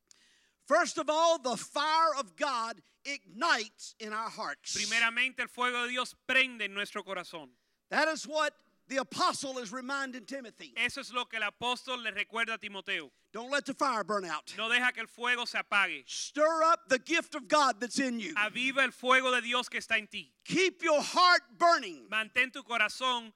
First 0.66 0.98
of 0.98 1.08
all, 1.08 1.38
the 1.38 1.56
fire 1.56 2.14
of 2.18 2.36
God 2.36 2.80
ignites 3.04 3.94
in 3.98 4.12
our 4.12 4.28
hearts. 4.28 4.76
Primeramente, 4.76 5.40
el 5.40 5.48
fuego 5.48 5.82
de 5.84 5.88
Dios 5.90 6.14
prende 6.28 6.62
en 6.62 6.74
nuestro 6.74 7.02
corazón. 7.02 7.48
That 7.90 8.08
is 8.08 8.26
what 8.26 8.52
the 8.88 8.98
apostle 8.98 9.58
is 9.58 9.72
reminding 9.72 10.26
Timothy. 10.26 10.74
Eso 10.76 11.00
es 11.00 11.12
lo 11.12 11.24
que 11.24 11.38
el 11.38 11.48
apóstol 11.48 12.02
le 12.02 12.12
recuerda 12.12 12.54
a 12.54 12.58
Timoteo. 12.58 13.10
Don't 13.32 13.50
let 13.50 13.64
the 13.64 13.74
fire 13.74 14.04
burn 14.04 14.24
out. 14.24 14.52
No 14.58 14.68
deja 14.68 14.92
que 14.92 15.00
el 15.00 15.06
fuego 15.06 15.44
se 15.44 15.58
apague. 15.58 16.02
Stir 16.06 16.62
up 16.64 16.80
the 16.88 16.98
gift 16.98 17.34
of 17.34 17.46
God 17.48 17.80
that's 17.80 17.98
in 18.00 18.18
you. 18.18 18.34
Aviva 18.34 18.82
el 18.82 18.90
fuego 18.90 19.30
de 19.30 19.40
Dios 19.40 19.68
que 19.68 19.78
está 19.78 19.96
en 19.96 20.08
ti. 20.08 20.32
Keep 20.44 20.82
your 20.82 21.00
heart 21.00 21.42
burning. 21.56 22.08
Mantén 22.10 22.52
tu 22.52 22.62
corazón 22.62 23.32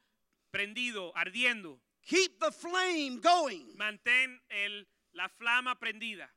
prendido, 0.53 1.13
ardiendo. 1.15 1.79
Keep 2.07 2.41
the 2.41 2.51
flame 2.51 3.21
going 3.21 3.67
Mantén 3.79 4.37
el, 4.51 4.85
la 5.15 5.29
flama 5.29 5.75
prendida, 5.77 6.29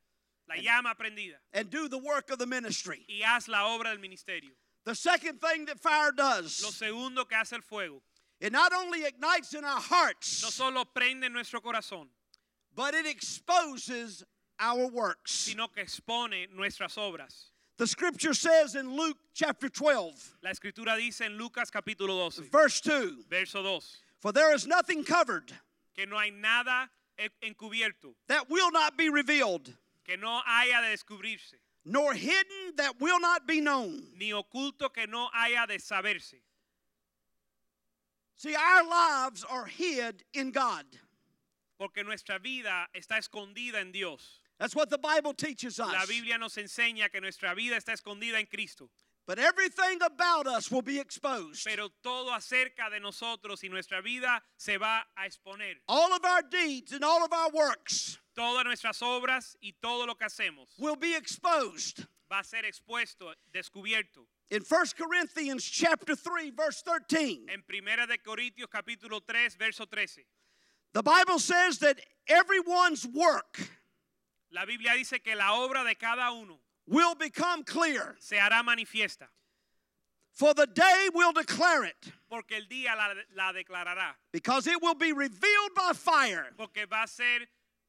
la 0.48 0.56
llama 0.60 0.94
prendida. 0.98 1.34
and 1.52 1.70
do 1.70 1.88
the 1.88 1.98
work 1.98 2.30
of 2.30 2.38
the 2.38 2.46
ministry. 2.46 3.04
Y 3.08 3.22
haz 3.24 3.48
la 3.48 3.66
obra 3.76 3.84
del 3.94 3.98
ministerio. 3.98 4.50
The 4.84 4.94
second 4.94 5.40
thing 5.40 5.66
that 5.66 5.78
fire 5.80 6.12
does. 6.12 6.62
Lo 6.62 6.70
segundo 6.70 7.24
que 7.24 7.36
hace 7.36 7.52
el 7.54 7.60
fuego, 7.60 8.00
it 8.40 8.52
not 8.52 8.72
only 8.72 9.04
ignites 9.04 9.52
in 9.54 9.64
our 9.64 9.80
hearts. 9.80 10.42
no 10.42 10.50
solo 10.50 10.84
prende 10.84 11.30
nuestro 11.30 11.60
corazón, 11.60 12.06
but 12.74 12.94
it 12.94 13.06
exposes 13.06 14.24
our 14.60 14.86
works. 14.88 15.32
sino 15.32 15.68
que 15.68 15.82
expone 15.82 16.46
nuestras 16.56 16.96
obras. 16.96 17.50
The 17.76 17.86
scripture 17.86 18.34
says 18.34 18.74
in 18.74 18.96
Luke 18.96 19.18
chapter 19.34 19.68
12, 19.68 20.38
La 20.42 20.50
escritura 20.50 20.96
dice 20.96 21.20
en 21.22 21.38
Lucas 21.38 21.70
capítulo 21.70 22.08
12, 22.08 22.50
verse 22.50 22.80
2 22.80 23.24
verso 23.30 23.62
2, 23.62 23.80
For 24.18 24.32
there 24.32 24.52
is 24.54 24.66
nothing 24.66 25.04
covered 25.04 25.52
que 25.94 26.06
no 26.06 26.18
hay 26.18 26.30
nada 26.30 26.88
encubierto, 27.42 28.14
that 28.26 28.48
will 28.50 28.72
not 28.72 28.96
be 28.96 29.08
revealed, 29.08 29.72
que 30.08 30.16
no 30.16 30.40
haya 30.46 30.80
de 30.80 30.96
descubrirse, 30.96 31.56
nor 31.84 32.14
hidden 32.14 32.76
that 32.76 32.98
will 32.98 33.20
not 33.20 33.46
be 33.46 33.60
known. 33.60 34.08
ni 34.16 34.32
oculto 34.32 34.92
que 34.92 35.06
no 35.06 35.28
haya 35.34 35.66
de 35.66 35.78
saberse. 35.78 36.40
See, 38.36 38.54
our 38.54 38.88
lives 38.88 39.44
are 39.44 39.66
hid 39.66 40.24
in 40.32 40.50
God. 40.52 40.86
Porque 41.78 42.04
nuestra 42.04 42.38
vida 42.38 42.86
está 42.94 43.18
escondida 43.18 43.80
en 43.80 43.92
Dios. 43.92 44.40
That's 44.58 44.74
what 44.74 44.90
the 44.90 44.98
Bible 44.98 45.34
teaches 45.34 45.78
us. 45.78 45.92
La. 45.92 46.06
Biblia 46.06 46.38
nos 46.38 46.56
enseña 46.56 47.10
que 47.10 47.20
nuestra 47.20 47.54
vida 47.54 47.76
está 47.76 47.92
escondida 47.92 48.38
en 48.38 48.46
Cristo. 48.46 48.88
But 49.26 49.38
everything 49.38 50.00
about 50.02 50.46
us 50.46 50.70
will 50.70 50.82
be 50.82 50.98
exposed. 50.98 51.64
Pero 51.64 51.90
todo 52.02 52.30
acerca 52.30 52.90
de 52.90 52.98
nosotros 52.98 53.62
y 53.62 53.68
nuestra 53.68 54.00
vida 54.00 54.40
se 54.56 54.78
va 54.78 55.02
a 55.16 55.26
exponer. 55.26 55.74
All 55.86 56.12
of 56.14 56.24
our 56.24 56.42
deeds 56.42 56.92
and 56.92 57.04
all 57.04 57.22
of 57.22 57.32
our 57.32 57.50
works 57.50 58.18
Todas 58.38 58.64
nuestras 58.64 59.02
obras 59.02 59.56
y 59.60 59.72
todo 59.82 60.06
lo 60.06 60.14
que 60.14 60.24
hacemos 60.24 60.68
will 60.78 60.94
be 60.94 61.16
exposed. 61.16 62.06
va 62.30 62.38
a 62.38 62.44
ser 62.44 62.64
expuesto, 62.64 63.34
descubierto. 63.52 64.28
In 64.50 64.62
1 64.62 64.86
Corinthians 64.96 65.64
chapter 65.64 66.14
3 66.14 66.52
verse 66.52 66.80
13, 66.82 67.46
En 67.48 67.62
Primera 67.62 68.06
de 68.06 68.16
Corintios 68.18 68.68
capítulo 68.70 69.20
3, 69.26 69.56
verso 69.56 69.86
13. 69.86 70.24
the 70.92 71.02
Bible 71.02 71.40
says 71.40 71.80
that 71.80 71.98
everyone's 72.28 73.04
work 73.08 73.58
La 74.52 74.64
Biblia 74.64 74.92
dice 74.94 75.18
que 75.20 75.34
la 75.34 75.54
obra 75.54 75.82
de 75.84 75.96
cada 75.96 76.32
uno 76.32 76.60
will 76.86 77.16
become 77.16 77.64
clear, 77.64 78.14
se 78.20 78.36
hará 78.36 78.62
manifiesta, 78.62 79.26
for 80.32 80.54
the 80.54 80.66
day 80.68 81.08
will 81.12 81.32
declare 81.32 81.84
it, 81.84 82.12
porque 82.30 82.52
el 82.52 82.66
día 82.68 82.94
la, 82.96 83.14
la 83.34 83.52
declarará, 83.52 84.14
because 84.32 84.68
it 84.68 84.80
will 84.80 84.94
be 84.94 85.12
revealed 85.12 85.74
by 85.74 85.92
fire, 85.92 86.46
porque 86.56 86.86
va 86.88 87.02
a 87.02 87.08
ser 87.08 87.48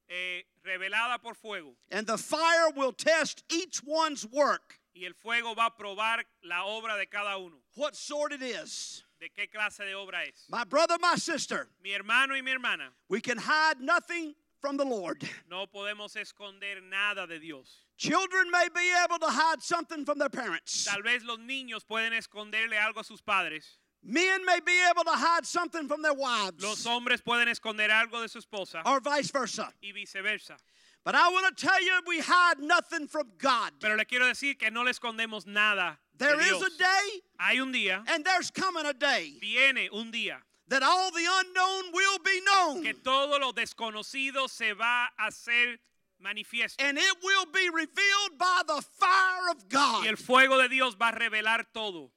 eh, 0.09 0.41
revelada 0.65 1.21
por 1.21 1.35
fuego. 1.35 1.75
and 1.91 2.07
the 2.07 2.17
fire 2.17 2.69
will 2.75 2.91
test 2.91 3.43
each 3.51 3.81
one's 3.83 4.25
work, 4.25 4.79
Y 4.95 5.05
el 5.05 5.13
fuego 5.13 5.53
va 5.55 5.67
a 5.67 5.71
probar 5.77 6.23
la 6.43 6.63
obra 6.65 6.97
de 6.97 7.05
cada 7.05 7.37
uno. 7.37 7.57
what 7.75 7.95
sort 7.95 8.33
it 8.33 8.41
is. 8.41 9.03
¿De 9.21 9.29
qué 9.29 9.49
clase 9.49 9.79
de 9.79 9.93
obra 9.95 10.23
es? 10.27 10.45
My 10.49 10.63
brother, 10.63 10.97
my 10.99 11.15
sister, 11.15 11.67
Mi 11.83 11.91
hermano 11.93 12.33
y 12.35 12.41
mi 12.41 12.51
hermana, 12.51 12.89
we 13.09 13.19
can 13.21 13.37
hide 13.37 13.79
nothing 13.81 14.33
from 14.61 14.77
the 14.77 14.85
Lord. 14.85 15.21
no 15.49 15.65
podemos 15.67 16.15
esconder 16.15 16.81
nada 16.83 17.27
de 17.27 17.39
Dios. 17.39 17.85
Children 17.97 18.49
may 18.49 18.67
be 18.73 18.91
able 19.03 19.19
to 19.19 19.27
hide 19.29 19.61
something 19.61 20.05
from 20.05 20.19
their 20.19 20.29
parents. 20.29 20.85
Tal 20.85 21.01
vez 21.01 21.23
los 21.23 21.37
niños 21.39 21.85
pueden 21.85 22.13
esconderle 22.13 22.77
algo 22.79 22.99
a 23.01 23.03
sus 23.03 23.21
padres. 23.21 23.77
Men 24.03 24.45
may 24.45 24.59
be 24.65 24.79
able 24.89 25.03
to 25.03 25.11
hide 25.11 25.45
something 25.45 25.87
from 25.87 26.01
their 26.01 26.13
Los 26.13 26.57
wives, 26.61 26.85
hombres 26.85 27.21
pueden 27.21 27.47
esconder 27.49 27.89
algo 27.91 28.21
de 28.21 28.29
su 28.29 28.39
esposa 28.39 28.81
or 28.85 29.01
vice 29.01 29.29
versa. 29.31 29.73
y 29.83 29.91
viceversa. 29.91 30.55
But 31.03 31.15
I 31.15 31.29
want 31.29 31.55
to 31.57 31.65
tell 31.65 31.81
you, 31.83 31.91
we 32.07 32.19
hide 32.19 32.59
nothing 32.59 33.07
from 33.07 33.31
God. 33.37 33.73
Pero 33.79 33.95
le 33.95 34.05
quiero 34.05 34.25
decir 34.25 34.57
que 34.57 34.69
no 34.71 34.83
le 34.83 34.91
escondemos 34.91 35.45
nada 35.47 35.97
de 36.15 36.25
There 36.25 36.39
is 36.41 36.47
Dios. 36.47 36.63
a 36.63 36.77
day, 36.77 37.21
Hay 37.39 37.59
un 37.59 37.71
día, 37.73 38.03
and 38.07 38.23
there's 38.25 38.51
coming 38.51 38.85
a 38.85 38.93
day 38.93 39.37
viene 39.41 39.89
un 39.93 40.11
día, 40.11 40.37
that 40.67 40.81
all 40.83 41.11
the 41.11 41.25
unknown 41.25 41.91
will 41.93 42.19
be 42.23 42.41
known, 42.45 42.83
que 42.83 42.93
todo 42.93 43.37
lo 43.39 43.51
desconocido 43.53 44.49
se 44.49 44.73
va 44.73 45.07
a 45.19 45.27
hacer 45.27 45.77
manifiesto. 46.21 46.75
and 46.79 46.97
it 46.97 47.15
will 47.23 47.45
be 47.53 47.69
revealed 47.69 48.37
by 48.37 48.61
the 48.67 48.81
fire 48.81 49.49
of 49.51 49.63
Y 49.71 50.07
el 50.07 50.15
God. 50.15 50.19
fuego 50.19 50.57
de 50.61 50.67
Dios 50.69 50.95
va 50.95 51.09
a 51.09 51.13
revelar 51.19 51.65
todo. 51.73 52.11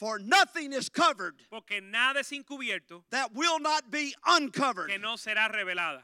For 0.00 0.18
nothing 0.18 0.72
is 0.72 0.88
covered 0.88 1.34
Porque 1.50 1.82
nada 1.82 2.20
es 2.20 2.30
encubierto 2.30 3.02
that 3.10 3.34
will 3.34 3.60
not 3.60 3.90
be 3.90 4.14
uncovered. 4.26 4.88
que 4.88 4.98
no 4.98 5.16
será 5.16 5.52
revelada. 5.52 6.00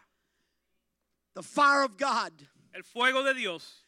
The 1.35 1.43
fire 1.43 1.83
of 1.83 1.97
God. 1.97 2.33
El 2.75 2.83
fuego 2.83 3.23
de 3.23 3.33
Dios, 3.33 3.81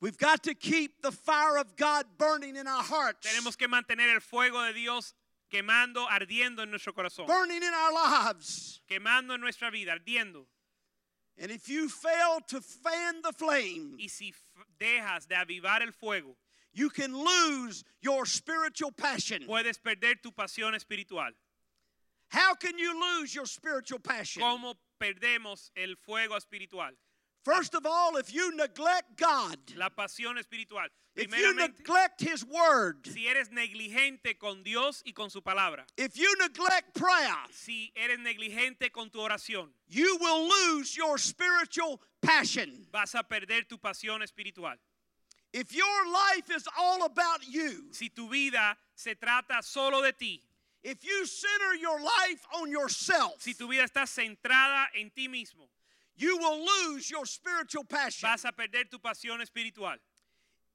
We've 0.00 0.16
got 0.16 0.44
to 0.44 0.54
keep 0.54 1.02
the 1.02 1.10
fire 1.10 1.56
of 1.58 1.74
God 1.74 2.04
burning 2.18 2.54
in 2.54 2.68
our 2.68 2.84
hearts, 2.84 3.26
tenemos 3.26 3.58
que 3.58 3.66
mantener 3.66 4.14
el 4.14 4.20
fuego 4.20 4.64
de 4.64 4.72
Dios 4.72 5.12
quemando, 5.52 6.06
ardiendo 6.06 6.60
en 6.62 6.70
nuestro 6.70 6.92
corazón. 6.92 7.26
burning 7.26 7.60
in 7.64 7.72
our 7.74 7.92
lives. 7.92 8.80
Quemando 8.88 9.34
en 9.34 9.40
nuestra 9.40 9.72
vida, 9.72 9.88
ardiendo. 9.98 10.44
And 11.36 11.50
if 11.50 11.68
you 11.68 11.88
fail 11.88 12.38
to 12.48 12.60
fan 12.60 13.22
the 13.22 13.32
flame, 13.32 13.96
Y 13.98 14.06
si 14.06 14.32
dejas 14.80 15.26
de 15.26 15.34
avivar 15.34 15.82
el 15.82 15.90
fuego, 15.90 16.36
you 16.72 16.90
can 16.90 17.12
lose 17.16 17.84
your 18.00 18.26
spiritual 18.26 18.92
passion. 18.92 19.42
puedes 19.46 19.78
perder 19.78 20.14
tu 20.22 20.30
pasión 20.30 20.74
espiritual. 20.74 21.30
How 22.30 22.54
can 22.54 22.78
you 22.78 22.98
lose 23.00 23.34
your 23.34 23.46
spiritual 23.46 24.00
passion? 24.00 24.42
¿Cómo 24.42 24.74
perdemos 25.00 25.70
el 25.76 25.94
fuego 25.96 26.36
espiritual? 26.36 26.90
First 27.44 27.74
of 27.74 27.86
all, 27.86 28.16
if 28.16 28.32
you 28.34 28.54
neglect 28.54 29.16
God, 29.16 29.56
La 29.76 29.88
pasión 29.88 30.36
espiritual. 30.38 30.88
if 31.16 31.34
you 31.34 31.54
neglect 31.54 32.20
His 32.20 32.44
Word, 32.44 33.06
si 33.06 33.26
eres 33.26 33.48
negligente 33.48 34.38
con 34.38 34.62
Dios 34.62 35.02
y 35.06 35.12
con 35.12 35.30
su 35.30 35.40
palabra, 35.40 35.84
if 35.96 36.18
you 36.18 36.32
neglect 36.38 36.94
prayer, 36.94 37.34
si 37.50 37.90
eres 37.96 38.18
negligente 38.18 38.92
con 38.92 39.08
tu 39.08 39.20
oración, 39.20 39.68
you 39.88 40.18
will 40.20 40.48
lose 40.48 40.94
your 40.96 41.16
spiritual 41.16 42.00
passion. 42.20 42.86
vas 42.92 43.14
a 43.14 43.22
perder 43.22 43.62
tu 43.66 43.78
pasión 43.78 44.20
espiritual. 44.22 44.76
If 45.52 45.74
your 45.74 46.12
life 46.12 46.50
is 46.54 46.66
all 46.78 47.04
about 47.04 47.46
you, 47.46 47.86
Si 47.90 48.08
tu 48.10 48.28
vida 48.28 48.76
se 48.94 49.14
trata 49.14 49.62
solo 49.62 50.02
de 50.02 50.12
ti, 50.12 50.42
if 50.82 51.04
you 51.04 51.26
center 51.26 51.74
your 51.74 52.00
life 52.00 52.46
on 52.60 52.70
yourself, 52.70 53.40
si 53.40 53.54
tu 53.54 53.68
vida 53.68 53.84
está 53.84 54.06
centrada 54.06 54.86
en 54.98 55.10
ti 55.14 55.26
mismo, 55.28 55.68
you 56.16 56.36
will 56.36 56.64
lose 56.64 57.10
your 57.10 57.24
spiritual 57.26 57.84
passion. 57.84 58.28
vas 58.28 58.44
a 58.44 58.52
perder 58.52 58.84
tu 58.90 58.98
pasión 58.98 59.40
espiritual. 59.40 59.96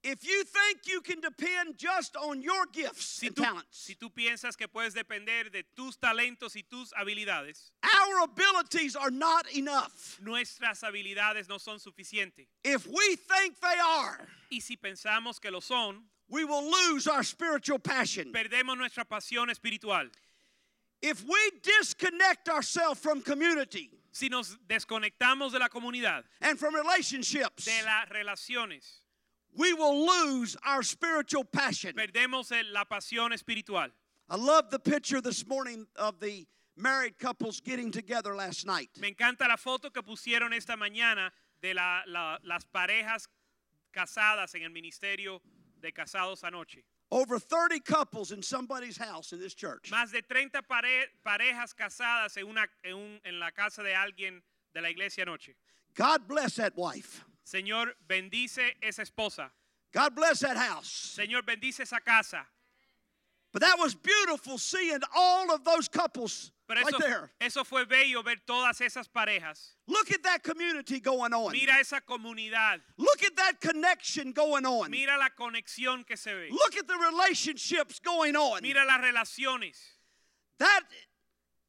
If 0.05 0.27
you 0.27 0.43
think 0.43 0.79
you 0.85 0.99
can 0.99 1.21
depend 1.21 1.77
just 1.77 2.17
on 2.17 2.41
your 2.41 2.65
gifts 2.73 3.05
Si 3.05 3.27
and 3.27 3.35
tú, 3.37 3.43
talents, 3.43 3.67
si 3.71 3.95
tú 3.95 4.09
piensas 4.13 4.57
que 4.57 4.67
puedes 4.67 4.93
depender 4.93 5.49
de 5.49 5.63
tus 5.75 5.95
talentos 5.97 6.55
y 6.57 6.63
tus 6.69 6.91
habilidades, 6.91 7.71
our 7.83 8.23
abilities 8.23 8.97
are 8.97 9.11
not 9.11 9.47
enough. 9.55 10.19
nuestras 10.21 10.81
habilidades 10.83 11.47
no 11.47 11.57
son 11.57 11.77
suficientes. 11.79 12.47
If 12.65 12.85
we 12.85 13.15
think 13.15 13.59
they 13.61 13.77
are, 13.81 14.27
Y 14.51 14.59
si 14.59 14.75
pensamos 14.75 15.39
que 15.39 15.49
lo 15.49 15.61
son, 15.61 16.03
we 16.29 16.43
will 16.43 16.69
lose 16.69 17.07
our 17.07 17.23
spiritual 17.23 17.79
passion. 17.79 18.33
perdemos 18.33 18.77
nuestra 18.77 19.05
pasión 19.05 19.49
espiritual. 19.49 20.09
If 21.01 21.23
we 21.25 21.51
disconnect 21.61 22.49
ourselves 22.49 22.99
from 22.99 23.21
community 23.21 23.89
Si 24.11 24.29
nos 24.29 24.57
desconectamos 24.69 25.51
de 25.53 25.59
la 25.59 25.69
comunidad, 25.69 26.23
and 26.41 26.59
from 26.59 26.75
relationships, 26.75 27.65
de 27.65 27.81
las 27.83 28.09
relaciones, 28.09 28.99
we 29.55 29.73
will 29.73 30.05
lose 30.05 30.55
our 30.65 30.83
spiritual 30.83 31.43
passion. 31.43 31.93
perdemos 31.95 32.51
la 32.71 32.85
pasión 32.85 33.33
espiritual. 33.33 33.89
I 34.29 34.35
love 34.35 34.69
the 34.71 34.79
picture 34.79 35.21
this 35.21 35.45
morning 35.45 35.85
of 35.97 36.19
the 36.19 36.47
married 36.75 37.19
couples 37.19 37.59
getting 37.59 37.91
together 37.91 38.35
last 38.35 38.65
night. 38.65 38.89
Me 38.99 39.11
encanta 39.13 39.47
la 39.47 39.57
foto 39.57 39.89
que 39.91 40.01
pusieron 40.01 40.53
esta 40.53 40.75
mañana 40.75 41.29
de 41.61 41.73
la- 41.73 42.01
la- 42.07 42.37
las 42.43 42.65
parejas 42.65 43.27
casadas 43.93 44.55
en 44.55 44.63
el 44.63 44.69
ministerio 44.71 45.39
de 45.81 45.91
casados 45.91 46.43
anoche. 46.43 46.83
Over 47.11 47.37
30 47.37 47.79
couples 47.81 48.31
in 48.31 48.41
somebody's 48.41 48.97
house 48.97 49.33
in 49.33 49.39
this 49.39 49.53
church. 49.53 49.91
Más 49.91 50.11
de 50.11 50.21
30 50.23 50.63
pare- 50.63 51.09
parejas 51.23 51.73
casadas 51.75 52.35
en, 52.37 52.47
una, 52.47 52.65
en, 52.83 52.93
un- 52.95 53.19
en 53.23 53.39
la 53.39 53.51
casa 53.51 53.83
de 53.83 53.93
alguien 53.93 54.41
de 54.73 54.81
la 54.81 54.89
iglesia 54.89 55.23
anoche. 55.25 55.53
God 55.95 56.27
bless 56.27 56.55
that 56.55 56.75
wife. 56.75 57.23
Señor, 57.45 57.93
bendice 58.07 58.73
esa 58.81 59.03
esposa. 59.03 59.49
God 59.93 60.15
bless 60.15 60.39
that 60.39 60.57
house. 60.57 61.17
Señor, 61.17 61.43
bendice 61.43 61.81
esa 61.81 61.99
casa. 61.99 62.45
But 63.53 63.61
that 63.61 63.77
was 63.77 63.93
beautiful 63.93 64.57
seeing 64.57 64.99
all 65.15 65.53
of 65.53 65.63
those 65.63 65.87
couples 65.87 66.51
Pero 66.67 66.81
right 66.81 66.87
eso, 66.87 66.97
there. 66.97 67.31
eso 67.39 67.63
fue 67.63 67.85
bello 67.85 68.23
ver 68.23 68.37
todas 68.47 68.81
esas 68.81 69.07
parejas. 69.07 69.75
Look 69.87 70.11
at 70.11 70.23
that 70.23 70.41
community 70.41 70.99
going 70.99 71.33
on. 71.33 71.51
Mira 71.51 71.73
esa 71.73 72.01
comunidad. 72.01 72.81
Look 72.97 73.23
at 73.23 73.35
that 73.35 73.61
connection 73.61 74.31
going 74.31 74.65
on. 74.65 74.89
Mira 74.89 75.17
la 75.19 75.29
conexión 75.39 76.03
que 76.03 76.17
se 76.17 76.33
ve. 76.33 76.47
Look 76.49 76.75
at 76.77 76.87
the 76.87 76.97
relationships 76.97 77.99
going 77.99 78.35
on. 78.35 78.63
Mira 78.63 78.83
las 78.87 79.01
relaciones. 79.01 79.77
That 80.57 80.81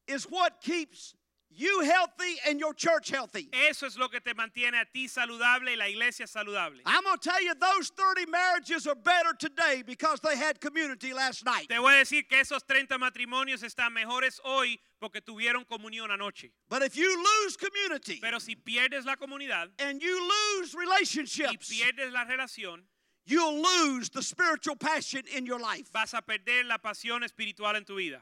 is 0.07 0.23
what 0.23 0.61
keeps 0.61 1.13
you 1.57 1.81
healthy 1.81 2.35
and 2.47 2.59
your 2.59 2.73
church 2.73 3.09
healthy. 3.09 3.49
Eso 3.69 3.85
es 3.85 3.97
lo 3.97 4.07
que 4.07 4.19
te 4.19 4.33
mantiene 4.33 4.79
a 4.79 4.85
ti 4.91 5.07
saludable 5.07 5.69
y 5.69 5.75
la 5.75 5.85
iglesia 5.85 6.25
saludable. 6.25 6.79
I'm 6.85 7.03
going 7.03 7.17
to 7.17 7.29
tell 7.29 7.41
you, 7.43 7.53
those 7.55 7.89
30 7.89 8.29
marriages 8.29 8.87
are 8.87 8.95
better 8.95 9.33
today 9.37 9.83
because 9.85 10.19
they 10.19 10.37
had 10.37 10.59
community 10.59 11.13
last 11.13 11.45
night. 11.45 11.67
Te 11.69 11.75
voy 11.75 11.93
a 11.93 12.03
decir 12.03 12.27
que 12.27 12.39
esos 12.39 12.61
30 12.67 12.97
matrimonios 12.97 13.63
están 13.63 13.93
mejores 13.93 14.39
hoy 14.43 14.79
porque 15.01 15.21
tuvieron 15.21 15.65
comunión 15.65 16.11
anoche. 16.11 16.51
But 16.69 16.81
if 16.83 16.95
you 16.95 17.15
lose 17.17 17.57
community 17.57 18.19
Pero 18.21 18.39
si 18.39 18.55
pierdes 18.55 19.05
la 19.05 19.15
comunidad 19.15 19.69
and 19.79 20.01
you 20.01 20.29
lose 20.57 20.75
relationships, 20.75 21.71
y 21.71 21.77
pierdes 21.77 22.11
la 22.11 22.25
relación, 22.25 22.81
you'll 23.25 23.61
lose 23.61 24.09
the 24.09 24.21
spiritual 24.21 24.75
passion 24.75 25.23
in 25.35 25.45
your 25.45 25.59
life. 25.59 25.91
vas 25.91 26.13
a 26.13 26.21
perder 26.21 26.65
la 26.65 26.77
pasión 26.77 27.23
espiritual 27.23 27.75
en 27.75 27.83
tu 27.85 27.95
vida. 27.95 28.21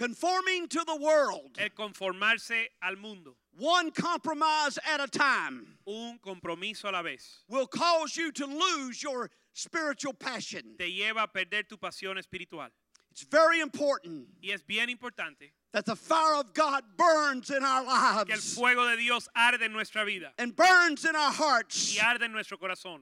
Conforming 0.00 0.66
to 0.68 0.82
the 0.86 0.96
world, 0.96 1.58
El 1.58 1.68
conformarse 1.68 2.68
al 2.82 2.96
mundo, 2.96 3.36
one 3.58 3.90
compromise 3.90 4.78
at 4.90 4.98
a 4.98 5.06
time, 5.06 5.76
un 5.86 6.18
compromiso 6.24 6.88
a 6.88 6.90
la 6.92 7.02
vez, 7.02 7.40
will 7.50 7.66
cause 7.66 8.16
you 8.16 8.32
to 8.32 8.46
lose 8.46 9.02
your 9.02 9.28
spiritual 9.52 10.14
passion. 10.14 10.74
te 10.78 10.86
lleva 10.90 11.24
a 11.24 11.28
perder 11.28 11.68
tu 11.68 11.76
pasión 11.76 12.16
espiritual. 12.16 12.68
It's 13.10 13.24
very 13.24 13.60
important 13.60 14.28
Y 14.42 14.50
es 14.54 14.62
bien 14.62 14.88
importante 14.88 15.52
that 15.72 15.84
the 15.84 15.96
fire 15.96 16.36
of 16.40 16.54
God 16.54 16.82
burns 16.96 17.50
in 17.50 17.62
our 17.62 17.84
lives. 17.84 18.24
que 18.24 18.34
el 18.36 18.40
fuego 18.40 18.88
de 18.88 18.96
Dios 18.96 19.28
arde 19.36 19.60
en 19.62 19.72
nuestra 19.74 20.06
vida 20.06 20.32
and 20.38 20.56
burns 20.56 21.04
in 21.04 21.14
our 21.14 21.30
hearts. 21.30 21.94
y 21.94 22.00
arde 22.02 22.22
en 22.22 22.32
nuestro 22.32 22.56
corazón. 22.56 23.00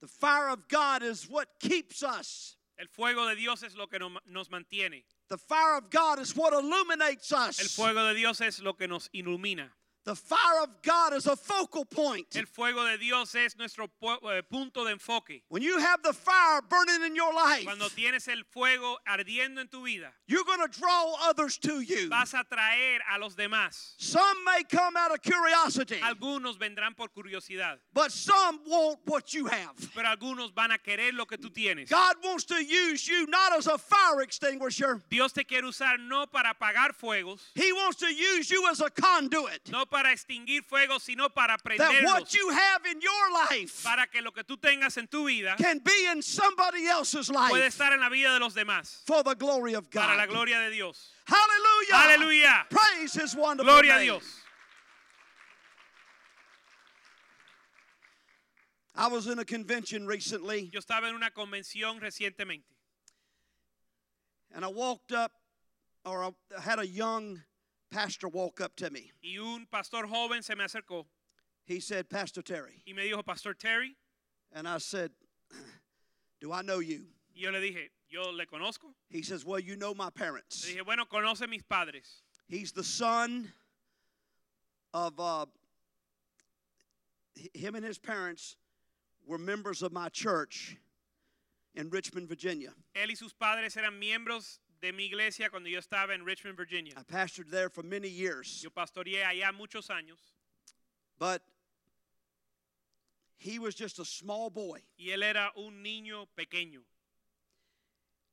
The 0.00 0.06
fire 0.06 0.50
of 0.50 0.68
God 0.68 1.02
is 1.02 1.28
what 1.28 1.48
keeps 1.58 2.04
us. 2.04 2.54
El 2.78 2.86
fuego 2.86 3.28
de 3.28 3.34
Dios 3.34 3.64
es 3.64 3.74
lo 3.74 3.88
que 3.88 3.98
nos 3.98 4.48
mantiene. 4.50 5.02
The 5.30 5.38
fire 5.38 5.76
of 5.76 5.90
God 5.90 6.18
is 6.20 6.34
what 6.34 6.54
illuminates 6.54 7.32
us. 7.32 7.60
El 7.60 7.68
fuego 7.68 8.06
de 8.08 8.14
Dios 8.14 8.40
es 8.40 8.60
lo 8.60 8.72
que 8.74 8.88
nos 8.88 9.08
ilumina. 9.12 9.70
The 10.08 10.16
fire 10.16 10.62
of 10.62 10.70
God 10.80 11.12
is 11.12 11.26
a 11.26 11.36
focal 11.36 11.84
point. 11.84 12.34
El 12.34 12.46
fuego 12.46 12.82
de 12.86 12.96
Dios 12.96 13.34
es 13.34 13.54
nuestro 13.58 13.90
eh, 14.02 14.40
punto 14.48 14.82
de 14.86 14.92
enfoque. 14.92 15.42
When 15.50 15.62
you 15.62 15.78
have 15.78 16.02
the 16.02 16.14
fire 16.14 16.62
burning 16.66 17.04
in 17.04 17.14
your 17.14 17.34
life, 17.34 17.64
Cuando 17.64 17.90
tienes 17.90 18.26
el 18.26 18.44
fuego 18.50 18.96
ardiendo 19.06 19.58
en 19.58 19.68
tu 19.68 19.84
vida, 19.84 20.10
you're 20.26 20.44
going 20.44 20.66
to 20.66 20.80
draw 20.80 21.14
others 21.28 21.58
to 21.58 21.82
you. 21.82 22.08
vas 22.08 22.32
a 22.32 22.42
traer 22.50 23.00
a 23.14 23.18
los 23.20 23.34
demás. 23.34 23.96
Some 23.98 24.44
may 24.46 24.62
come 24.64 24.96
out 24.96 25.12
of 25.12 25.20
curiosity, 25.20 26.00
Algunos 26.00 26.56
vendrán 26.56 26.96
por 26.96 27.08
curiosidad, 27.08 27.76
but 27.92 28.10
some 28.10 28.60
want 28.66 29.00
what 29.04 29.34
you 29.34 29.44
have. 29.44 29.76
pero 29.94 30.06
algunos 30.08 30.54
van 30.54 30.70
a 30.70 30.78
querer 30.78 31.12
lo 31.12 31.26
que 31.26 31.36
tú 31.36 31.50
tienes. 31.52 31.90
God 31.90 32.16
wants 32.24 32.44
to 32.44 32.64
use 32.64 33.06
you 33.06 33.26
not 33.26 33.52
as 33.52 33.66
a 33.66 33.76
fire 33.76 34.22
extinguisher, 34.22 35.02
Dios 35.10 35.34
te 35.34 35.44
quiere 35.44 35.64
usar 35.64 35.98
no 35.98 36.24
para 36.24 36.54
apagar 36.54 36.94
fuegos, 36.98 37.40
He 37.54 37.74
wants 37.74 37.98
to 37.98 38.06
use 38.06 38.50
you 38.50 38.66
as 38.70 38.80
a 38.80 38.88
conduit. 38.88 39.70
no 39.70 39.84
para 39.84 39.97
extinguir 40.06 40.62
fuegos, 40.64 41.02
sino 41.02 41.28
para 41.28 41.56
That 41.56 41.64
prenderlos. 41.64 42.04
what 42.04 42.34
you 42.34 42.50
have 42.50 42.84
in 42.86 43.00
your 43.00 43.32
life 43.50 43.82
Para 43.82 44.06
que 44.06 44.20
lo 44.22 44.30
que 44.32 44.42
tú 44.44 44.56
tengas 44.56 44.96
en 44.96 45.06
tu 45.08 45.26
vida 45.26 45.56
can 45.56 45.78
be 45.78 46.06
in 46.10 46.22
somebody 46.22 46.86
else's 46.86 47.28
puede 47.30 47.50
life 47.64 47.66
estar 47.76 47.92
en 47.92 48.00
la 48.00 48.08
vida 48.08 48.32
de 48.32 48.38
los 48.40 48.54
demás. 48.54 49.02
for 49.06 49.22
the 49.22 49.34
glory 49.34 49.74
of 49.74 49.90
Para 49.90 50.16
la 50.16 50.26
God. 50.26 50.32
gloria 50.32 50.60
de 50.60 50.70
Dios. 50.70 51.10
Hallelujah. 51.26 51.94
Aleluya. 51.94 52.66
Praise 52.70 53.14
His 53.14 53.34
wonderful 53.36 53.70
Gloria 53.72 53.92
a 53.94 53.96
name. 53.98 54.04
Dios. 54.06 54.22
I 58.94 59.06
was 59.08 59.26
in 59.28 59.38
a 59.38 59.44
convention 59.44 60.06
recently 60.06 60.70
Yo 60.72 60.80
estaba 60.80 61.08
en 61.08 61.14
una 61.14 61.30
convención 61.30 62.00
recientemente 62.00 62.64
and 64.54 64.64
I 64.64 64.68
walked 64.68 65.12
up, 65.12 65.30
or 66.06 66.24
I 66.24 66.30
had 66.60 66.78
a 66.78 66.86
young 66.86 67.42
pastor 67.90 68.28
walk 68.28 68.60
up 68.60 68.76
to 68.76 68.90
me. 68.90 69.10
y 69.22 69.38
un 69.38 69.66
pastor 69.70 70.06
joven 70.06 70.42
se 70.42 70.54
me 70.54 70.64
acercó 70.64 71.06
He 71.66 71.80
said, 71.80 72.08
Pastor 72.08 72.40
Terry. 72.42 72.82
y 72.86 72.94
me 72.94 73.02
dijo, 73.02 73.22
Pastor 73.24 73.52
Terry, 73.54 73.94
And 74.52 74.66
I 74.66 74.78
said, 74.78 75.10
Do 76.40 76.50
I 76.52 76.62
know 76.62 76.78
you? 76.78 77.04
y 77.34 77.42
yo 77.42 77.50
le 77.50 77.60
dije, 77.60 77.90
¿yo 78.08 78.30
le 78.30 78.46
conozco? 78.46 78.94
He 79.10 79.22
says, 79.22 79.44
Well, 79.44 79.58
you 79.60 79.76
know 79.76 79.92
my 79.94 80.08
parents. 80.10 80.66
Le 80.66 80.74
dije, 80.76 80.84
bueno, 80.86 81.04
conoce 81.04 81.46
mis 81.48 81.62
padres. 81.62 82.22
He's 82.48 82.72
the 82.72 82.82
son 82.84 83.52
of 84.94 85.20
uh, 85.20 85.44
him 87.52 87.74
and 87.74 87.84
his 87.84 87.98
parents 87.98 88.56
were 89.26 89.36
members 89.38 89.82
of 89.82 89.92
my 89.92 90.08
church 90.08 90.76
in 91.74 91.90
Richmond, 91.90 92.28
Virginia. 92.28 92.70
Él 92.96 93.08
y 93.10 93.14
sus 93.14 93.34
padres 93.34 93.76
eran 93.76 94.00
miembros 94.00 94.58
de 94.80 94.92
mi 94.92 95.04
iglesia 95.06 95.48
cuando 95.50 95.68
yo 95.68 95.78
estaba 95.80 96.14
en 96.14 96.24
Richmond, 96.24 96.56
Virginia. 96.56 96.94
I 96.96 97.02
pastored 97.02 97.50
there 97.50 97.68
for 97.68 97.82
many 97.82 98.08
years, 98.08 98.62
Yo 98.62 98.70
pastoreé 98.70 99.24
allá 99.24 99.52
muchos 99.52 99.88
años 99.88 100.18
but 101.18 101.42
he 103.38 103.58
was 103.58 103.74
just 103.74 103.98
a 103.98 104.04
small 104.04 104.50
boy. 104.50 104.80
y 104.98 105.10
él 105.10 105.22
era 105.22 105.50
un 105.56 105.82
niño 105.82 106.26
pequeño. 106.36 106.80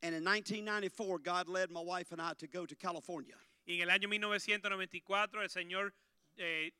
And 0.03 0.13
in 0.13 0.23
1994, 0.23 1.19
God 1.19 1.47
led 1.49 1.71
my 1.71 1.81
wife 1.81 2.11
and 2.11 2.21
I 2.21 2.33
to 2.37 2.47
go 2.47 2.65
to 2.67 2.75
California. 2.75 3.35
Y 3.67 3.75
en 3.75 3.81
el 3.81 3.89
año 3.89 4.07
1994 4.07 5.41
el 5.41 5.49
Señor 5.49 5.91
eh, 6.37 6.71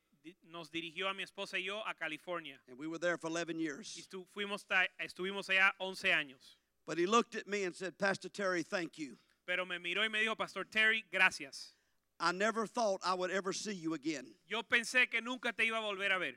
nos 0.48 0.70
dirigió 0.70 1.08
a 1.10 1.14
mi 1.14 1.24
esposa 1.24 1.54
y 1.58 1.64
yo 1.64 1.80
a 1.84 1.94
California. 1.94 2.56
And 2.68 2.78
we 2.78 2.86
were 2.86 2.98
there 2.98 3.16
for 3.16 3.28
11 3.28 3.58
years. 3.58 3.96
Y 3.96 4.02
estu- 4.02 4.26
fuimos 4.32 4.64
estuvimos 5.00 5.48
allá 5.48 5.72
11 5.80 6.10
años. 6.12 6.56
But 6.86 6.98
he 6.98 7.06
looked 7.06 7.34
at 7.34 7.48
me 7.48 7.64
and 7.64 7.74
said, 7.74 7.98
Pastor 7.98 8.28
Terry, 8.28 8.62
thank 8.62 8.96
you. 8.96 9.16
Pero 9.46 9.64
me 9.64 9.78
miró 9.78 10.04
y 10.04 10.08
me 10.08 10.20
dijo, 10.20 10.36
Pastor 10.36 10.64
Terry, 10.64 11.04
gracias. 11.12 11.72
I 12.18 12.32
never 12.32 12.66
thought 12.66 13.00
I 13.04 13.14
would 13.14 13.30
ever 13.30 13.52
see 13.52 13.74
you 13.74 13.94
again. 13.94 14.26
Yo 14.48 14.62
pensé 14.62 15.08
que 15.10 15.20
nunca 15.20 15.52
te 15.52 15.64
iba 15.64 15.78
a 15.78 15.82
volver 15.82 16.14
a 16.14 16.18
ver. 16.18 16.34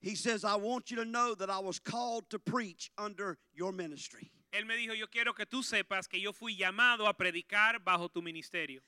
He 0.00 0.14
says, 0.14 0.44
I 0.44 0.56
want 0.56 0.90
you 0.90 0.96
to 0.96 1.04
know 1.04 1.34
that 1.34 1.48
I 1.48 1.60
was 1.60 1.78
called 1.78 2.28
to 2.30 2.38
preach 2.38 2.90
under 2.98 3.38
your 3.54 3.72
ministry. 3.72 4.30
Él 4.52 4.66
me 4.66 4.74
dijo, 4.76 4.94
yo 4.96 5.06
quiero 5.06 5.32
que 5.32 5.46
tú 5.46 5.62
sepas 5.62 6.08
que 6.08 6.20
yo 6.20 6.32
fui 6.32 6.56
llamado 6.56 7.08
a 7.08 7.14
predicar 7.14 7.82
bajo 7.84 8.08
tu 8.12 8.20
ministerio. 8.22 8.80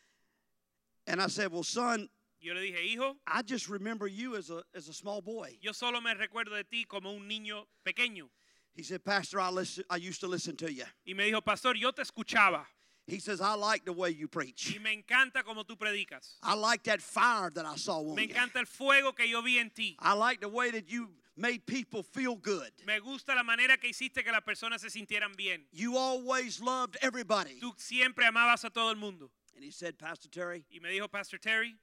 And 1.07 1.21
I 1.21 1.29
said, 1.29 1.53
Well, 1.53 1.63
son, 1.63 2.09
Yo 2.41 2.55
le 2.55 2.61
dije, 2.61 2.85
hijo, 2.85 3.17
I 3.27 3.43
just 3.43 3.69
remember 3.69 4.07
you 4.07 4.37
as 4.37 4.51
a, 4.51 4.63
as 4.75 4.89
a 4.89 4.93
small 4.93 5.23
boy. 5.23 5.59
yo 5.61 5.73
solo 5.73 6.01
me 6.01 6.15
recuerdo 6.15 6.55
de 6.55 6.65
ti 6.65 6.85
como 6.85 7.11
un 7.13 7.27
niño 7.29 7.67
pequeño. 7.85 8.29
He 8.75 8.83
said, 8.83 9.03
Pastor, 9.03 9.41
I, 9.41 9.49
listen, 9.51 9.85
I 9.89 9.97
used 9.97 10.21
to 10.21 10.27
listen 10.29 10.55
to 10.57 10.71
you. 10.71 10.85
Y 11.07 11.15
me 11.15 11.25
dijo, 11.31 11.43
pastor, 11.43 11.77
yo 11.77 11.93
te 11.93 12.03
escuchaba 12.03 12.67
He 13.07 13.21
says, 13.21 13.41
I 13.41 13.55
like 13.55 13.85
the 13.85 13.93
way 13.93 14.11
you 14.11 14.27
preach. 14.27 14.75
y 14.77 14.83
me 14.83 14.93
encanta 15.03 15.45
como 15.45 15.63
tú 15.63 15.77
predicas. 15.79 16.39
I 16.43 16.55
like 16.55 16.83
that 16.85 17.01
fire 17.01 17.51
that 17.51 17.65
I 17.65 17.77
saw 17.77 17.99
on 18.01 18.17
Me 18.17 18.23
you. 18.27 18.35
encanta 18.35 18.57
el 18.57 18.67
fuego 18.67 19.13
que 19.13 19.27
yo 19.29 19.43
vi 19.43 19.59
en 19.59 19.71
ti. 19.71 19.97
I 20.01 20.15
like 20.15 20.41
the 20.41 20.49
way 20.49 20.71
that 20.73 20.89
you 20.91 21.11
made 21.37 21.65
people 21.67 22.03
feel 22.03 22.35
good. 22.35 22.71
Me 22.85 22.99
gusta 22.99 23.35
la 23.35 23.45
manera 23.45 23.77
que 23.77 23.91
hiciste 23.91 24.25
que 24.25 24.33
las 24.33 24.41
personas 24.41 24.81
se 24.81 24.89
sintieran 24.89 25.37
bien. 25.37 25.67
You 25.73 25.97
always 25.97 26.61
loved 26.61 26.97
everybody. 27.01 27.61
Tú 27.61 27.73
siempre 27.79 28.25
amabas 28.27 28.65
a 28.65 28.71
todo 28.71 28.91
el 28.91 28.97
mundo. 28.97 29.31
And 29.55 29.65
he 29.65 29.71
said, 29.71 29.99
Pastor 29.99 30.29
Terry, 30.29 30.65
Y 30.73 30.81
me 30.81 30.89
dijo, 30.91 31.09
Pastor 31.11 31.39
Terry, 31.39 31.77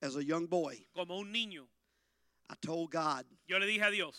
as 0.00 0.14
a 0.16 0.22
young 0.24 0.46
boy, 0.46 0.86
como 0.94 1.18
un 1.18 1.32
niño, 1.32 1.66
I 2.48 2.54
told 2.62 2.90
God, 2.92 3.24
yo 3.48 3.58
le 3.58 3.66
dije 3.66 3.82
a 3.86 3.90
Dios, 3.90 4.14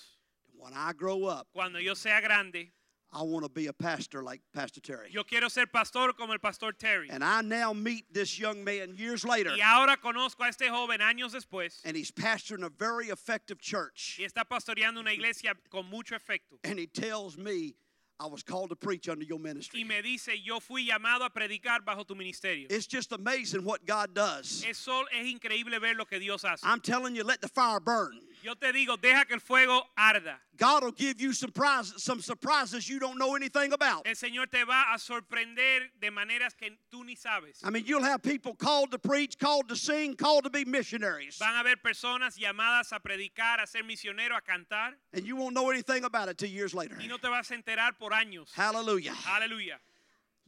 when 0.58 0.74
I 0.74 0.92
grow 0.92 1.24
up, 1.26 1.48
cuando 1.54 1.80
yo 1.80 1.94
sea 1.94 2.20
grande, 2.22 2.72
I 3.12 3.24
want 3.24 3.44
to 3.44 3.50
be 3.50 3.68
a 3.68 3.74
pastor 3.74 4.22
like 4.22 4.42
Pastor 4.54 4.82
Terry. 4.82 5.10
yo 5.12 5.24
quiero 5.24 5.48
ser 5.50 5.66
pastor 5.66 6.14
como 6.14 6.34
el 6.34 6.40
pastor 6.40 6.72
Terry. 6.72 7.10
And 7.10 7.24
I 7.24 7.42
now 7.42 7.74
meet 7.74 8.06
this 8.14 8.38
young 8.40 8.64
man 8.64 8.94
years 8.96 9.26
later, 9.26 9.50
Y 9.52 9.62
ahora 9.62 9.98
conozco 9.98 10.46
a 10.46 10.50
este 10.50 10.70
joven 10.70 11.00
años 11.00 11.32
después 11.34 11.82
and 11.86 11.98
he's 11.98 12.12
pastoring 12.12 12.64
a 12.64 12.70
very 12.70 13.08
effective 13.10 13.60
church. 13.60 14.18
y 14.20 14.26
está 14.26 14.44
pastoreando 14.46 15.00
una 15.00 15.12
iglesia 15.12 15.54
con 15.72 15.90
mucho 15.90 16.16
efecto. 16.16 16.60
And 16.64 16.78
he 16.78 16.86
tells 16.86 17.36
me, 17.38 17.74
I 18.22 18.26
was 18.28 18.44
called 18.44 18.70
to 18.70 18.76
preach 18.76 19.08
under 19.08 19.24
your 19.24 19.40
ministry. 19.40 19.80
Y 19.80 19.86
me 19.88 20.02
dice, 20.02 20.32
yo 20.44 20.60
fui 20.60 20.86
llamado 20.86 21.22
a 21.24 21.30
predicar 21.30 21.80
bajo 21.86 22.06
tu 22.06 22.16
ministerio. 22.16 22.68
It's 22.70 22.86
just 22.86 23.14
amazing 23.14 23.64
what 23.64 23.86
God 23.86 24.14
does. 24.14 24.64
Eso 24.68 25.06
es 25.18 25.26
increíble 25.26 25.80
ver 25.80 25.96
lo 25.96 26.04
que 26.06 26.20
Dios 26.20 26.44
hace. 26.44 26.62
I'm 26.64 26.82
telling 26.82 27.16
you, 27.16 27.24
let 27.24 27.40
the 27.42 27.48
fire 27.48 27.80
burn. 27.80 28.20
Yo 28.44 28.56
te 28.56 28.72
digo, 28.72 28.96
deja 29.00 29.26
que 29.26 29.34
el 29.36 29.40
fuego 29.42 29.82
arda. 29.98 30.38
God 30.56 30.84
will 30.84 30.92
give 30.92 31.22
you 31.22 31.34
some 31.34 31.52
prizes, 31.52 32.04
some 32.04 32.22
surprises 32.22 32.88
you 32.90 33.00
don't 33.00 33.18
know 33.18 33.36
anything 33.36 33.72
about. 33.74 34.06
El 34.06 34.16
Señor 34.16 34.50
te 34.50 34.64
va 34.64 34.94
a 34.94 34.98
sorprender 34.98 35.90
de 36.00 36.10
maneras 36.12 36.54
que 36.58 36.70
tú 36.92 37.04
ni 37.06 37.16
sabes. 37.16 37.60
I 37.64 37.70
mean, 37.70 37.86
you'll 37.86 38.04
have 38.04 38.22
people 38.22 38.54
called 38.56 38.92
to 38.92 39.00
preach, 39.00 39.38
called 39.38 39.68
to 39.70 39.76
sing, 39.76 40.16
called 40.16 40.44
to 40.44 40.50
be 40.50 40.66
missionaries, 40.66 41.38
Van 41.38 41.56
a 41.56 41.60
haber 41.64 41.78
personas 41.78 42.38
llamadas 42.38 42.92
a 42.92 43.00
predicar, 43.00 43.62
a 43.62 43.68
ser 43.68 43.84
misionero, 43.84 44.38
a 44.38 44.42
cantar, 44.42 44.94
and 45.14 45.26
you 45.26 45.36
won't 45.36 45.54
know 45.54 45.70
anything 45.70 46.04
about 46.04 46.28
it 46.30 46.38
two 46.38 46.48
years 46.48 46.74
later. 46.74 46.96
y 47.00 47.08
no 47.08 47.18
te 47.18 47.28
vas 47.30 47.50
a 47.52 47.56
enterar 47.56 47.98
por 47.98 48.12
años. 48.12 48.52
Hallelujah. 48.54 49.16
Aleluya. 49.28 49.80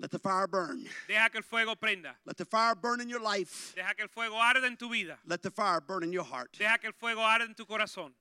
Let 0.01 0.09
the 0.09 0.17
fire 0.17 0.47
burn. 0.47 0.83
Deja 1.07 1.29
que 1.29 1.37
el 1.37 1.43
fuego 1.43 1.75
prenda. 1.75 2.15
Let 2.25 2.35
the 2.35 2.45
fire 2.45 2.73
burn 2.73 3.01
in 3.01 3.07
your 3.07 3.21
life. 3.21 3.73
Deja 3.75 3.93
que 3.93 4.01
el 4.01 4.09
fuego 4.09 4.33
arda 4.33 4.65
en 4.65 4.75
tu 4.75 4.89
vida. 4.89 5.19
Let 5.27 5.43
the 5.43 5.51
fire 5.51 5.79
burn 5.79 6.01
in 6.01 6.11
your 6.11 6.23
heart. 6.23 6.57
Deja 6.57 6.79
que 6.79 6.87
el 6.87 6.93
fuego 6.93 7.21
arda 7.21 7.45
en 7.45 7.53
tu 7.53 7.65
corazón. 7.65 8.11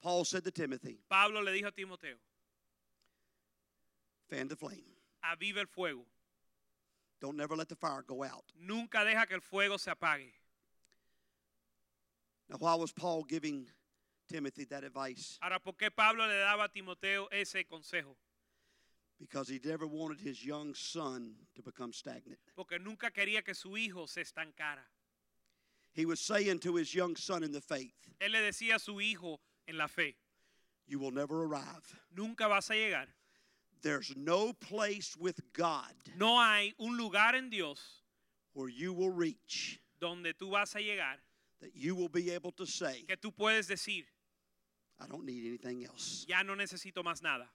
Paul 0.00 0.24
said 0.24 0.44
to 0.44 0.52
Timothy, 0.52 1.00
Pablo 1.08 1.40
le 1.42 1.50
dijo 1.50 1.66
a 1.66 1.72
Timoteo, 1.72 2.14
fan 4.30 4.46
the 4.46 4.54
flame. 4.54 4.84
aviva 5.24 5.58
el 5.58 5.66
fuego. 5.66 6.04
Don't 7.20 7.36
never 7.36 7.56
let 7.56 7.68
the 7.68 7.74
fire 7.74 8.04
go 8.06 8.22
out. 8.22 8.44
Nunca 8.56 9.04
deja 9.04 9.26
que 9.26 9.34
el 9.34 9.40
fuego 9.40 9.78
se 9.78 9.90
apague. 9.90 10.30
Now, 12.48 12.58
why 12.58 12.76
was 12.76 12.92
Paul 12.92 13.24
giving 13.24 13.66
Timothy 14.28 14.64
that 14.66 14.84
advice? 14.84 15.36
Ahora, 15.42 15.58
¿por 15.58 15.72
qué 15.72 15.90
Pablo 15.90 16.28
le 16.28 16.34
daba 16.34 16.64
a 16.64 16.68
Timoteo 16.68 17.26
ese 17.32 17.64
consejo? 17.64 18.14
Because 19.18 19.48
he 19.48 19.58
never 19.64 19.86
wanted 19.86 20.20
his 20.20 20.44
young 20.44 20.74
son 20.74 21.34
to 21.54 21.62
become 21.62 21.92
stagnant. 21.92 22.38
Porque 22.54 22.78
nunca 22.78 23.10
quería 23.10 23.42
que 23.44 23.54
su 23.54 23.70
hijo 23.76 24.06
se 24.06 24.20
estancara. 24.22 24.84
He 25.92 26.04
was 26.04 26.20
saying 26.20 26.58
to 26.60 26.76
his 26.76 26.94
young 26.94 27.16
son 27.16 27.42
in 27.42 27.52
the 27.52 27.60
faith, 27.62 27.94
Él 28.20 28.32
le 28.32 28.40
decía 28.40 28.74
a 28.74 28.78
su 28.78 29.00
hijo 29.00 29.38
en 29.66 29.78
la 29.78 29.86
fe, 29.86 30.14
You 30.86 30.98
will 30.98 31.10
never 31.12 31.44
arrive. 31.44 31.94
nunca 32.14 32.46
vas 32.48 32.68
a 32.70 32.74
llegar. 32.74 33.06
There's 33.82 34.14
no 34.16 34.52
place 34.52 35.16
with 35.18 35.40
God 35.52 35.92
No 36.18 36.38
hay 36.38 36.74
un 36.78 36.96
lugar 36.96 37.34
en 37.34 37.48
Dios 37.50 38.02
where 38.52 38.68
you 38.68 38.92
will 38.92 39.10
reach 39.10 39.80
donde 40.00 40.34
tú 40.34 40.50
vas 40.50 40.74
a 40.74 40.78
llegar 40.80 41.16
that 41.60 41.74
you 41.74 41.94
will 41.94 42.08
be 42.10 42.30
able 42.30 42.52
to 42.52 42.66
say, 42.66 43.04
que 43.08 43.16
tú 43.16 43.32
puedes 43.34 43.66
decir, 43.66 44.04
I 45.00 45.06
don't 45.06 45.24
need 45.24 45.46
anything 45.46 45.84
else. 45.84 46.26
ya 46.28 46.42
no 46.42 46.54
necesito 46.54 47.02
más 47.02 47.22
nada. 47.22 47.48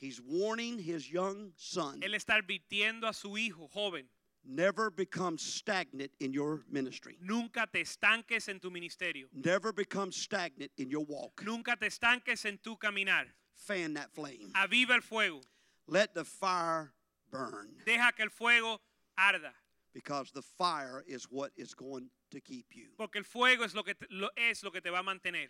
He's 0.00 0.20
warning 0.20 0.78
his 0.78 1.10
young 1.10 1.52
son 1.56 2.00
Él 2.00 2.14
está 2.14 2.36
advirtiendo 2.36 3.06
a 3.06 3.12
su 3.12 3.36
hijo 3.36 3.68
joven, 3.68 4.06
never 4.44 4.90
become 4.90 5.36
stagnant 5.36 6.10
in 6.20 6.32
your 6.32 6.64
ministry, 6.70 7.18
nunca 7.20 7.66
te 7.70 7.82
estanques 7.82 8.48
en 8.48 8.58
tu 8.60 8.70
ministerio, 8.70 9.26
never 9.32 9.72
become 9.72 10.10
stagnant 10.10 10.70
in 10.78 10.88
your 10.90 11.04
walk. 11.04 11.42
nunca 11.44 11.76
te 11.76 11.86
estanques 11.86 12.44
en 12.46 12.58
tu 12.58 12.76
caminar. 12.76 13.26
Fan 13.54 13.92
that 13.94 14.10
flame. 14.14 14.50
Aviva 14.54 14.94
el 14.94 15.02
fuego, 15.02 15.42
Let 15.86 16.14
the 16.14 16.24
fire 16.24 16.92
burn 17.30 17.76
deja 17.84 18.12
que 18.16 18.22
el 18.24 18.30
fuego 18.30 18.80
arda, 19.18 19.52
because 19.92 20.30
the 20.32 20.40
fire 20.42 21.04
is 21.06 21.24
what 21.30 21.50
is 21.56 21.74
going 21.74 22.08
to 22.30 22.40
keep 22.40 22.64
you. 22.74 22.86
porque 22.96 23.16
el 23.18 23.24
fuego 23.24 23.64
es 23.64 23.74
lo 23.74 23.82
que 23.82 23.92
te, 23.94 24.06
lo- 24.10 24.30
es 24.36 24.62
lo 24.64 24.70
que 24.70 24.80
te 24.80 24.88
va 24.88 25.00
a 25.00 25.02
mantener. 25.02 25.48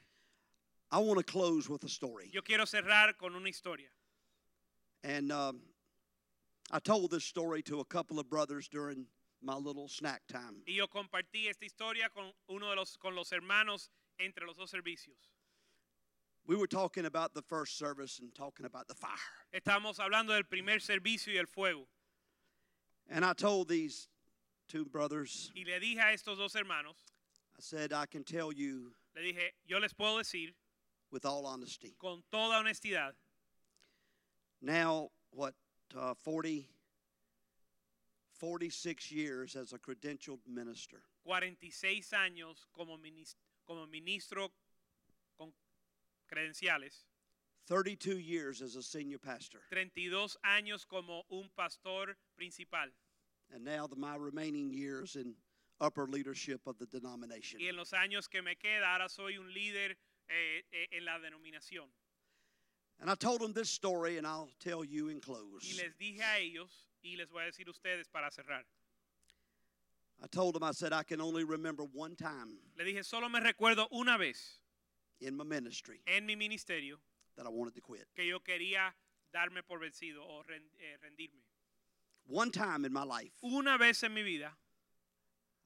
I 0.91 0.99
want 0.99 1.19
to 1.19 1.25
close 1.25 1.69
with 1.69 1.85
a 1.85 1.89
story. 1.89 2.29
Yo 2.33 2.43
quiero 2.43 2.65
cerrar 2.67 3.17
con 3.17 3.37
una 3.37 3.49
historia. 3.49 3.87
And 5.03 5.33
um, 5.33 5.61
I 6.71 6.79
told 6.79 7.11
this 7.11 7.25
story 7.25 7.63
to 7.63 7.81
a 7.81 7.85
couple 7.85 8.19
of 8.19 8.29
brothers 8.29 8.69
during 8.69 9.07
my 9.43 9.55
little 9.55 9.89
snack 9.89 10.23
time. 10.29 10.63
Y 10.67 10.75
yo 10.75 10.87
compartí 10.87 11.49
esta 11.49 11.65
historia 11.65 12.09
con 12.15 12.33
uno 12.49 12.69
de 12.71 12.77
los 12.77 12.97
con 12.97 13.15
los 13.15 13.31
hermanos 13.33 13.89
entre 14.19 14.47
los 14.47 14.57
dos 14.57 14.71
servicios. 14.71 15.31
We 16.47 16.57
were 16.57 16.67
talking 16.67 17.07
about 17.07 17.35
the 17.35 17.43
first 17.43 17.79
service 17.79 18.19
and 18.19 18.35
talking 18.35 18.67
about 18.67 18.89
the 18.89 18.95
fire. 18.95 19.11
Estamos 19.55 19.99
hablando 19.99 20.29
del 20.29 20.43
primer 20.45 20.81
servicio 20.81 21.33
y 21.33 21.39
el 21.39 21.47
fuego. 21.47 21.87
And 23.09 23.25
I 23.25 23.33
told 23.33 23.69
these 23.69 24.09
two 24.69 24.85
brothers, 24.85 25.51
Y 25.57 25.65
le 25.67 25.81
dije 25.81 26.01
a 26.01 26.13
estos 26.13 26.39
dos 26.39 26.55
hermanos, 26.55 26.97
I 27.57 27.61
said, 27.61 27.93
I 27.93 28.07
can 28.07 28.25
tell 28.25 28.53
you 28.53 28.93
le 29.17 29.23
dije, 29.23 29.51
yo 29.67 29.79
les 29.79 29.93
puedo 29.93 30.19
decir 30.19 30.51
with 31.11 31.25
all 31.25 31.47
honesty. 31.47 31.95
con 31.99 32.23
toda 32.31 32.63
honestidad, 32.63 33.13
Now, 34.63 35.09
what, 35.31 35.55
uh, 35.97 36.15
40, 36.15 36.69
46 38.39 39.11
years 39.13 39.57
as 39.57 39.73
a 39.73 39.79
credentialed 39.79 40.41
minister. 40.47 41.03
46 41.25 42.11
años 42.13 42.67
como, 42.73 42.97
minis- 42.99 43.35
como 43.67 43.87
ministro 43.87 44.51
con 45.39 45.53
credenciales, 46.33 47.05
32 47.67 48.21
years 48.21 48.63
as 48.63 48.77
a 48.77 48.83
senior 48.83 49.19
pastor. 49.19 49.61
32 49.71 50.37
años 50.45 50.87
como 50.87 51.23
un 51.31 51.49
pastor 51.57 52.17
principal 52.37 52.89
And 53.53 53.65
now 53.65 53.87
the, 53.87 53.97
my 53.97 54.15
remaining 54.17 54.71
years 54.73 55.17
in 55.17 55.35
upper 55.81 56.07
leadership 56.07 56.61
of 56.67 56.79
the 56.79 56.87
denomination. 56.87 57.61
y 57.61 57.67
en 57.69 57.77
los 57.77 57.91
años 57.93 58.29
que 58.31 58.43
me 58.43 58.55
queda 58.55 58.93
ahora 58.93 59.09
soy 59.09 59.37
un 59.39 59.53
líder 59.53 59.97
eh, 60.29 60.63
eh, 60.73 60.87
en 60.93 61.05
la 61.05 61.19
denominación. 61.19 61.89
And 63.01 63.11
I 63.11 63.15
told 63.15 63.41
them 63.41 63.53
this 63.55 63.71
story, 63.71 64.19
and 64.19 64.27
I'll 64.27 64.51
tell 64.61 64.85
you 64.85 65.09
in 65.09 65.17
Y 65.17 65.21
close. 65.21 65.77
les 65.79 65.95
dije 65.99 66.21
a 66.23 66.39
ellos 66.39 66.71
y 67.03 67.17
les 67.17 67.27
voy 67.31 67.43
a 67.43 67.51
decir 67.51 67.67
ustedes 67.69 68.09
para 68.13 68.31
cerrar. 68.31 68.63
I 70.23 70.27
told 70.27 70.55
them, 70.55 70.63
I 70.63 70.73
said, 70.73 70.93
I 70.93 71.03
can 71.03 71.21
only 71.21 71.45
remember 71.45 71.83
one 71.85 72.15
time 72.15 72.59
Le 72.79 72.85
dije, 72.85 73.03
solo 73.05 73.29
me 73.31 73.41
recuerdo 73.41 73.87
una 73.91 74.19
vez 74.19 74.59
in 75.21 75.35
my 75.35 75.45
ministry 75.45 76.01
en 76.07 76.27
mi 76.27 76.37
ministerio 76.37 76.97
that 77.37 77.47
I 77.47 77.49
wanted 77.49 77.75
to 77.75 77.81
quit. 77.81 78.05
que 78.15 78.25
yo 78.27 78.39
quería 78.41 78.93
darme 79.35 79.63
por 79.67 79.79
vencido 79.79 80.19
o 80.23 80.43
ren- 80.43 80.71
eh, 80.79 80.99
rendirme. 81.03 81.41
One 82.27 82.51
time 82.51 82.85
in 82.85 82.93
my 82.93 83.03
life, 83.05 83.33
Una 83.43 83.79
vez 83.79 84.03
en 84.03 84.13
mi 84.13 84.23
vida 84.23 84.53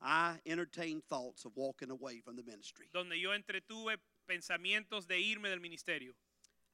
I 0.00 0.36
entertained 0.46 1.02
thoughts 1.08 1.44
of 1.44 1.52
walking 1.56 1.90
away 1.90 2.20
from 2.20 2.36
the 2.36 2.44
ministry. 2.44 2.86
donde 2.92 3.18
yo 3.18 3.30
entretuve 3.32 3.96
pensamientos 4.28 5.08
de 5.08 5.18
irme 5.18 5.48
del 5.48 5.58
ministerio. 5.60 6.12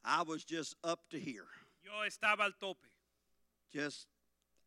I 0.03 0.23
was 0.23 0.43
just 0.43 0.75
up 0.83 0.99
to 1.11 1.19
here, 1.19 1.47
Yo 1.83 1.91
estaba 2.07 2.41
al 2.41 2.51
tope 2.59 2.85
just 3.71 4.07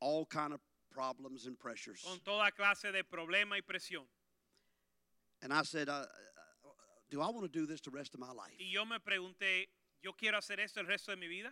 all 0.01 0.25
kind 0.27 0.53
of 0.53 0.61
problems 0.91 1.47
and 1.47 1.59
pressures. 1.59 2.03
con 2.07 2.21
toda 2.25 2.51
clase 2.53 2.93
de 2.93 3.03
problema 3.03 3.53
y 3.53 3.61
presión. 3.61 4.05
And 5.43 5.53
I 5.53 5.63
said, 5.63 5.89
uh, 5.89 6.05
do 7.11 7.21
I 7.21 7.29
want 7.29 7.43
to 7.43 7.49
do 7.49 7.67
this 7.67 7.81
the 7.81 7.91
rest 7.91 8.15
of 8.15 8.21
my 8.21 8.33
life? 8.33 8.55
Y 8.59 8.67
yo 8.73 8.85
me 8.85 8.99
pregunté, 8.99 9.67
¿yo 10.03 10.13
quiero 10.13 10.39
hacer 10.39 10.59
esto 10.61 10.81
el 10.81 10.87
resto 10.87 11.09
de 11.09 11.17
mi 11.17 11.27
vida? 11.29 11.51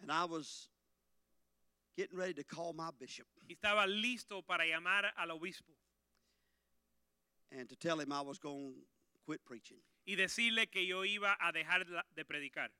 And 0.00 0.12
I 0.12 0.24
was 0.24 0.68
getting 1.96 2.16
ready 2.16 2.34
to 2.34 2.44
call 2.44 2.72
my 2.72 2.90
bishop 3.00 3.26
Y 3.48 3.54
estaba 3.56 3.86
listo 3.86 4.42
para 4.46 4.64
llamar 4.64 5.10
al 5.16 5.30
obispo 5.32 5.72
and 7.50 7.68
to 7.68 7.76
tell 7.76 7.98
him 7.98 8.12
I 8.12 8.20
was 8.20 8.38
going 8.38 8.74
to 8.74 9.18
quit 9.24 9.44
preaching. 9.44 9.78
Y 10.08 10.16
decirle 10.16 10.68
que 10.68 10.86
yo 10.86 11.04
iba 11.04 11.36
a 11.38 11.52
dejar 11.52 11.84
de 11.86 12.24
predicar, 12.24 12.70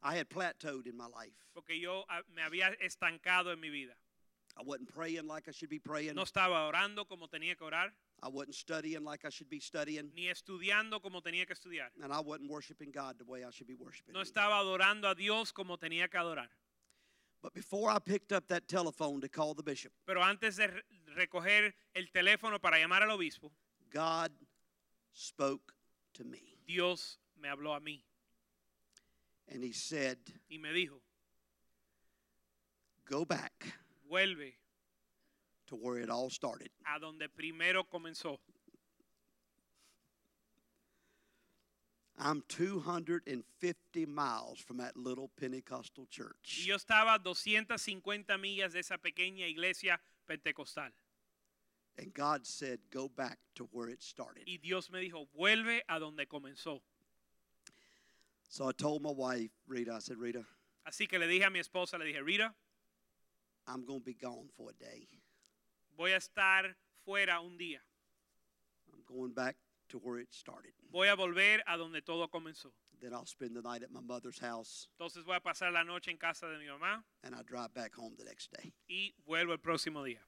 I 0.00 0.16
had 0.16 0.28
plateaued 0.28 0.86
in 0.86 0.96
my 0.96 1.08
life. 1.08 1.34
porque 1.52 1.80
yo 1.80 2.04
ah, 2.08 2.22
me 2.28 2.42
había 2.42 2.68
estancado 2.80 3.52
en 3.52 3.58
mi 3.58 3.68
vida. 3.68 3.96
I 4.56 4.62
wasn't 4.64 4.88
praying 4.92 5.26
like 5.26 5.48
I 5.48 5.52
should 5.52 5.70
be 5.70 5.80
praying. 5.80 6.14
No 6.14 6.22
estaba 6.22 6.66
orando 6.68 7.06
como 7.06 7.26
tenía 7.28 7.56
que 7.56 7.64
orar, 7.64 7.92
I 8.22 8.28
wasn't 8.28 8.54
studying 8.54 9.02
like 9.04 9.24
I 9.24 9.30
should 9.30 9.48
be 9.50 9.60
studying. 9.60 10.12
ni 10.14 10.28
estudiando 10.28 11.00
como 11.02 11.20
tenía 11.20 11.46
que 11.46 11.54
estudiar. 11.54 11.90
And 12.00 12.12
I 12.12 12.20
wasn't 12.20 12.48
worshiping 12.48 12.92
God 12.92 13.18
the 13.18 13.24
way 13.24 13.44
I 13.44 13.50
should 13.50 13.66
be 13.66 13.74
worshiping. 13.76 14.12
No 14.12 14.20
estaba 14.20 14.58
adorando 14.58 15.08
a 15.08 15.14
Dios 15.16 15.52
como 15.52 15.78
tenía 15.78 16.08
que 16.08 16.18
adorar. 16.18 16.48
But 17.42 17.54
before 17.54 17.90
I 17.90 17.98
picked 17.98 18.32
up 18.32 18.46
that 18.48 18.68
telephone 18.68 19.20
to 19.20 19.28
call 19.28 19.54
the 19.54 19.62
bishop, 19.64 19.92
Pero 20.06 20.22
antes 20.22 20.56
de 20.56 20.68
re- 20.68 20.82
recoger 21.16 21.74
el 21.94 22.10
teléfono 22.12 22.60
para 22.60 22.78
llamar 22.78 23.02
al 23.02 23.10
obispo, 23.10 23.52
God 23.92 24.32
spoke 25.12 25.72
to 26.14 26.24
me. 26.24 26.57
Dios 26.68 27.18
me 27.40 27.48
habló 27.48 27.74
a 27.74 27.80
mí 27.80 28.04
And 29.50 29.64
he 29.64 29.72
said, 29.72 30.18
y 30.50 30.58
me 30.58 30.68
dijo, 30.72 31.00
Go 33.06 33.24
back 33.24 33.64
vuelve 34.10 34.52
to 35.66 35.74
where 35.76 35.96
it 35.98 36.10
all 36.10 36.28
started. 36.30 36.68
a 36.84 36.98
donde 37.00 37.28
primero 37.30 37.84
comenzó. 37.84 38.38
I'm 42.20 42.42
250 42.48 44.06
miles 44.06 44.58
from 44.58 44.78
that 44.78 44.96
little 44.96 45.30
Pentecostal 45.36 46.04
Y 46.04 46.08
church. 46.10 46.64
yo 46.66 46.74
estaba 46.76 47.16
250 47.22 48.36
millas 48.38 48.72
de 48.72 48.80
esa 48.80 48.98
pequeña 48.98 49.46
iglesia 49.46 50.00
pentecostal. 50.26 50.92
And 51.98 52.14
God 52.14 52.46
said, 52.46 52.78
Go 52.92 53.08
back 53.08 53.38
to 53.56 53.68
where 53.72 53.88
it 53.88 54.02
started. 54.02 54.44
Y 54.46 54.58
Dios 54.62 54.90
me 54.90 55.00
dijo, 55.00 55.26
vuelve 55.36 55.80
a 55.88 55.98
donde 55.98 56.26
comenzó. 56.26 56.80
So 58.48 58.68
I 58.68 58.72
told 58.72 59.02
my 59.02 59.10
wife, 59.10 59.50
Rita, 59.66 59.94
I 59.94 59.98
said, 59.98 60.16
Rita, 60.18 60.44
Así 60.86 61.08
que 61.08 61.18
le 61.18 61.26
dije 61.26 61.44
a 61.44 61.50
mi 61.50 61.58
esposa, 61.58 61.98
le 61.98 62.06
dije, 62.06 62.22
Rita, 62.24 62.54
I'm 63.66 63.84
going 63.84 64.00
to 64.00 64.04
be 64.06 64.14
gone 64.14 64.48
for 64.56 64.70
a 64.70 64.72
day. 64.72 65.06
voy 65.96 66.12
a 66.12 66.16
estar 66.16 66.74
fuera 67.04 67.40
un 67.40 67.58
día. 67.58 67.80
I'm 68.92 69.02
going 69.06 69.32
back 69.32 69.56
to 69.90 69.98
where 69.98 70.18
it 70.18 70.32
started. 70.32 70.72
Voy 70.90 71.08
a 71.08 71.16
volver 71.16 71.60
a 71.66 71.76
donde 71.76 72.00
todo 72.02 72.28
comenzó. 72.28 72.70
Then 73.00 73.12
I'll 73.12 73.26
spend 73.26 73.54
the 73.54 73.62
night 73.62 73.82
at 73.82 73.92
my 73.92 74.00
mother's 74.00 74.40
house 74.40 74.88
Entonces 74.98 75.24
voy 75.24 75.36
a 75.36 75.40
pasar 75.40 75.72
la 75.72 75.84
noche 75.84 76.10
en 76.10 76.16
casa 76.16 76.46
de 76.48 76.58
mi 76.58 76.66
mamá 76.66 77.04
and 77.22 77.32
I 77.32 77.42
drive 77.42 77.72
back 77.72 77.94
home 77.94 78.14
the 78.16 78.24
next 78.24 78.50
day. 78.50 78.72
y 78.88 79.14
vuelvo 79.24 79.52
el 79.52 79.58
próximo 79.58 80.02
día. 80.02 80.20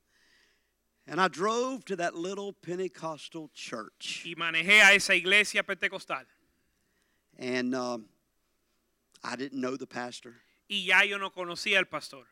And 1.11 1.21
I 1.21 1.27
drove 1.27 1.85
to 1.87 1.97
that 1.97 2.15
little 2.15 2.53
Pentecostal 2.53 3.51
church. 3.53 4.23
Y 4.25 4.35
manejé 4.37 4.81
a 4.81 4.95
esa 4.95 5.13
iglesia 5.15 5.65
pentecostal. 5.65 6.23
And 7.37 7.75
um, 7.75 8.05
I 9.25 9.35
didn't 9.35 9.61
know 9.61 9.77
the 9.77 9.89
pastor. 9.89 10.37
Y 10.69 10.85
ya 10.87 11.03
yo 11.03 11.19
no 11.19 11.31
conocía 11.31 11.79
al 11.79 11.87
pastor. 11.87 12.23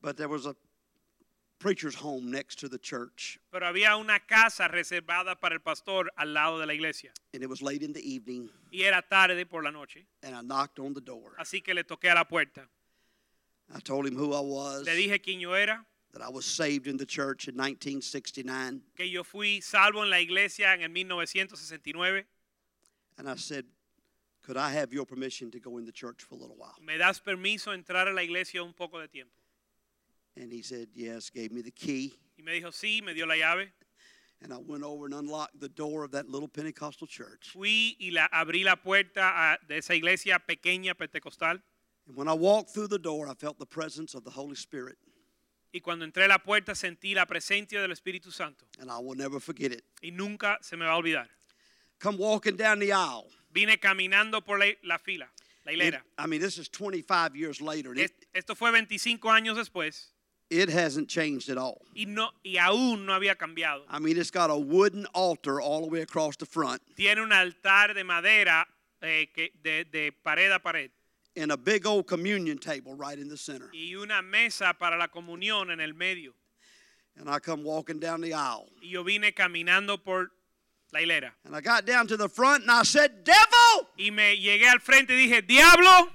But 0.00 0.16
there 0.16 0.28
was 0.28 0.46
a 0.46 0.54
preacher's 1.58 1.96
home 1.96 2.30
next 2.30 2.60
to 2.60 2.68
the 2.68 2.78
church, 2.78 3.40
Pero 3.50 3.66
había 3.66 3.98
una 3.98 4.20
casa 4.20 4.68
reservada 4.68 5.40
para 5.40 5.54
el 5.54 5.60
pastor 5.60 6.08
al 6.16 6.32
lado 6.32 6.60
de 6.60 6.66
la 6.66 6.72
iglesia. 6.74 7.10
and 7.34 7.42
it 7.42 7.48
was 7.48 7.62
late 7.62 7.82
in 7.82 7.92
the 7.92 8.02
evening, 8.08 8.48
Y 8.72 8.82
era 8.82 9.02
tarde 9.02 9.44
por 9.46 9.64
la 9.64 9.70
noche. 9.70 10.06
and 10.22 10.36
I 10.36 10.42
knocked 10.42 10.78
on 10.78 10.94
the 10.94 11.00
door. 11.00 11.34
Así 11.40 11.64
que 11.64 11.74
le 11.74 11.82
toqué 11.82 12.12
a 12.12 12.14
la 12.14 12.24
puerta. 12.24 12.68
I 13.74 13.80
told 13.80 14.06
him 14.06 14.14
who 14.14 14.32
I 14.34 14.40
was, 14.40 14.84
Le 14.86 14.92
dije 14.94 15.20
quién 15.20 15.40
yo 15.40 15.54
era, 15.54 15.84
that 16.16 16.24
I 16.24 16.30
was 16.30 16.46
saved 16.46 16.86
in 16.86 16.96
the 16.96 17.04
church 17.04 17.46
in 17.46 17.54
1969, 17.56 18.80
que 18.96 19.04
yo 19.04 19.22
fui 19.22 19.60
salvo 19.60 20.02
en 20.02 20.08
la 20.08 20.16
iglesia 20.16 20.72
en 20.72 20.82
el 20.82 20.88
1969. 20.88 22.24
and 23.18 23.28
I 23.28 23.36
said, 23.36 23.64
Could 24.42 24.56
I 24.56 24.70
have 24.70 24.92
your 24.94 25.04
permission 25.04 25.50
to 25.50 25.60
go 25.60 25.76
in 25.76 25.84
the 25.84 25.92
church 25.92 26.22
for 26.22 26.36
a 26.36 26.38
little 26.38 26.56
while? 26.56 26.74
¿Me 26.82 26.96
das 26.96 27.20
permiso 27.20 27.72
entrar 27.74 28.06
a 28.08 28.12
la 28.14 28.22
iglesia 28.22 28.62
un 28.64 28.72
poco 28.72 28.98
de 28.98 29.08
tiempo? 29.08 29.32
And 30.40 30.50
he 30.52 30.62
said, 30.62 30.88
Yes, 30.94 31.28
gave 31.30 31.52
me 31.52 31.60
the 31.60 31.70
key. 31.70 32.14
Y 32.38 32.42
me 32.44 32.52
dijo 32.60 32.72
sí, 32.72 33.02
me 33.04 33.12
dio 33.12 33.26
la 33.26 33.34
llave. 33.34 33.68
And 34.42 34.52
I 34.52 34.58
went 34.58 34.84
over 34.84 35.04
and 35.06 35.14
unlocked 35.14 35.60
the 35.60 35.68
door 35.68 36.02
of 36.04 36.12
that 36.12 36.28
little 36.30 36.48
Pentecostal 36.48 37.06
church. 37.06 37.50
Fui 37.52 37.96
y 38.00 38.10
la, 38.12 38.28
abrí 38.28 38.64
la 38.64 38.76
puerta 38.76 39.20
a- 39.20 39.58
de 39.68 39.76
esa 39.78 39.94
iglesia 39.94 40.38
pequeña 40.48 40.96
pentecostal. 40.96 41.58
And 42.06 42.16
when 42.16 42.28
I 42.28 42.34
walked 42.34 42.70
through 42.70 42.88
the 42.88 42.98
door, 42.98 43.28
I 43.28 43.34
felt 43.34 43.58
the 43.58 43.66
presence 43.66 44.14
of 44.14 44.24
the 44.24 44.30
Holy 44.30 44.54
Spirit, 44.54 44.96
Y 45.76 45.80
cuando 45.82 46.06
entré 46.06 46.24
a 46.24 46.28
la 46.28 46.38
puerta 46.38 46.74
sentí 46.74 47.12
la 47.14 47.26
presencia 47.26 47.82
del 47.82 47.92
Espíritu 47.92 48.32
Santo. 48.32 48.64
and 48.80 48.90
I 48.90 48.96
will 48.98 49.14
never 49.16 49.38
forget 49.40 49.72
it. 49.72 49.84
Y 50.00 50.10
nunca 50.10 50.58
se 50.62 50.74
me 50.76 50.86
va 50.86 50.92
a 50.92 50.96
olvidar. 50.96 51.28
Come 51.98 52.16
walking 52.16 52.56
down 52.56 52.78
the 52.78 52.92
aisle. 52.94 53.30
Vine 53.52 53.78
caminando 53.78 54.42
por 54.42 54.58
la, 54.58 54.66
la 54.84 54.96
fila, 54.98 55.30
la 55.66 55.72
It- 55.72 55.76
hilera. 55.78 56.02
I 56.18 56.26
mean, 56.26 56.40
this 56.40 56.56
is 56.56 56.70
25 56.70 57.36
years 57.36 57.60
later, 57.60 57.92
Es- 57.98 58.12
Esto 58.32 58.54
fue 58.54 58.70
25 58.70 59.30
años 59.30 59.56
después 59.58 60.12
it 60.48 60.70
hasn't 60.70 61.08
changed 61.10 61.50
at 61.50 61.58
all. 61.58 61.82
y, 61.94 62.06
no, 62.06 62.30
y 62.42 62.56
aún 62.56 63.04
no 63.04 63.12
había 63.12 63.36
cambiado. 63.36 63.84
I 63.90 63.98
mean, 63.98 64.16
it's 64.18 64.30
got 64.30 64.48
a 64.50 64.56
wooden 64.56 65.06
altar 65.12 65.60
all 65.60 65.82
the 65.82 65.88
way 65.90 66.00
across 66.00 66.36
the 66.38 66.46
front 66.46 66.80
Tiene 66.94 67.20
un 67.20 67.32
altar 67.32 67.92
de 67.94 68.02
madera 68.04 68.66
eh, 69.02 69.28
que, 69.34 69.50
de, 69.62 69.84
de 69.84 70.12
pared 70.12 70.50
a 70.52 70.58
pared 70.58 70.90
and 71.36 71.52
a 71.52 71.56
big 71.56 71.86
old 71.86 72.06
communion 72.06 72.58
table 72.58 72.94
right 72.94 73.18
in 73.18 73.28
the 73.28 73.36
center. 73.36 73.70
y 73.72 73.94
una 73.94 74.22
mesa 74.22 74.74
para 74.78 74.96
la 74.96 75.08
comunión 75.08 75.70
en 75.70 75.80
el 75.80 75.92
medio. 75.92 76.32
And 77.18 77.30
I 77.30 77.38
come 77.38 77.64
walking 77.64 77.98
down 77.98 78.20
the 78.20 78.34
aisle. 78.34 78.68
Y 78.82 78.90
yo 78.90 79.02
vine 79.02 79.32
caminando 79.32 80.02
por 80.02 80.30
la 80.92 81.00
hilera. 81.00 81.32
And 81.44 81.56
I 81.56 81.60
got 81.60 81.86
down 81.86 82.06
to 82.08 82.16
the 82.16 82.28
front 82.28 82.62
and 82.62 82.70
I 82.70 82.82
said, 82.82 83.24
Devil! 83.24 83.88
Y 83.98 84.10
me 84.10 84.36
llegué 84.36 84.66
al 84.66 84.80
frente 84.80 85.10
y 85.10 85.26
dije, 85.26 85.46
diablo. 85.46 86.10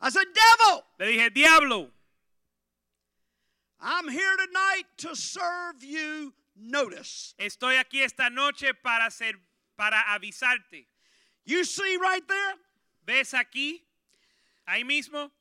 I 0.00 0.10
said, 0.10 0.26
Devil! 0.34 0.82
Le 0.98 1.06
dije, 1.06 1.34
diablo. 1.34 1.88
I'm 3.80 4.08
here 4.08 4.36
tonight 4.36 4.84
to 4.98 5.16
serve 5.16 5.82
you 5.82 6.34
notice. 6.56 7.34
Estoy 7.38 7.78
aquí 7.78 8.02
esta 8.02 8.28
noche 8.28 8.72
para, 8.82 9.06
hacer, 9.06 9.34
para 9.76 10.02
avisarte. 10.12 10.86
You 11.44 11.64
see 11.64 11.96
right 11.96 12.26
there? 12.28 12.54
¿Ves 13.10 13.34
aquí? 13.34 13.82
Ahí 14.68 14.84
mismo. 14.84 15.32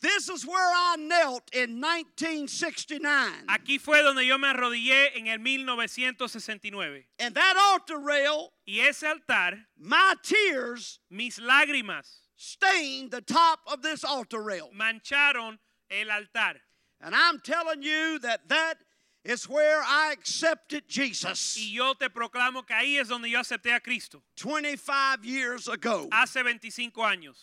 This 0.00 0.28
is 0.28 0.44
where 0.44 0.58
I 0.58 0.96
knelt 0.98 1.54
in 1.54 1.80
1969. 1.80 3.46
Aquí 3.48 3.78
fue 3.78 4.02
donde 4.02 4.26
yo 4.26 4.36
me 4.38 4.48
arrodillé 4.48 5.14
en 5.14 5.28
el 5.28 5.38
1969. 5.38 7.04
And 7.20 7.32
that 7.36 7.56
altar 7.56 8.00
rail, 8.00 8.52
Y 8.66 8.80
ese 8.80 9.04
altar, 9.04 9.56
my 9.78 10.14
tears 10.24 10.98
mis 11.08 11.38
lágrimas 11.38 12.22
stained 12.34 13.12
the 13.12 13.20
top 13.20 13.60
of 13.68 13.82
this 13.82 14.02
altar 14.02 14.42
rail. 14.42 14.70
mancharon 14.76 15.58
el 15.92 16.10
altar. 16.10 16.56
And 17.00 17.14
I'm 17.14 17.38
telling 17.38 17.84
you 17.84 18.18
that 18.18 18.48
that 18.48 18.78
is 19.24 19.48
where 19.48 19.80
I 19.82 20.12
accepted 20.12 20.88
Jesus. 20.88 21.56
Y 21.56 21.72
yo 21.76 21.94
te 21.94 22.08
proclamo 22.08 22.66
que 22.66 22.74
ahí 22.74 22.98
es 22.98 23.08
donde 23.08 23.30
yo 23.30 23.38
acepté 23.38 23.74
a 23.74 23.80
Cristo, 23.80 24.22
25 24.36 25.24
years 25.24 25.68
ago. 25.68 26.08
hace 26.12 26.42
25 26.42 27.02
años. 27.02 27.36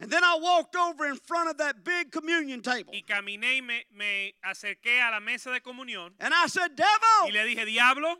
And 0.00 0.10
then 0.10 0.24
I 0.24 0.36
walked 0.40 0.74
over 0.74 1.06
in 1.06 1.14
front 1.16 1.48
of 1.48 1.58
that 1.58 1.84
big 1.84 2.10
communion 2.10 2.60
table. 2.60 2.92
Y 2.92 3.02
caminé 3.08 3.58
y 3.58 3.60
me, 3.60 3.84
me 3.96 4.32
acerqué 4.44 5.00
a 5.00 5.10
la 5.12 5.20
mesa 5.20 5.50
de 5.52 5.60
comunión 5.60 6.10
And 6.18 6.34
I 6.34 6.48
said, 6.48 6.74
"Devil." 6.74 7.26
y 7.26 7.30
le 7.30 7.44
dije, 7.54 7.64
diablo, 7.64 8.16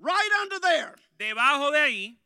right 0.00 0.30
under 0.42 0.60
there. 0.60 0.94
debajo 1.18 1.72
de 1.72 1.78
ahí, 1.80 2.16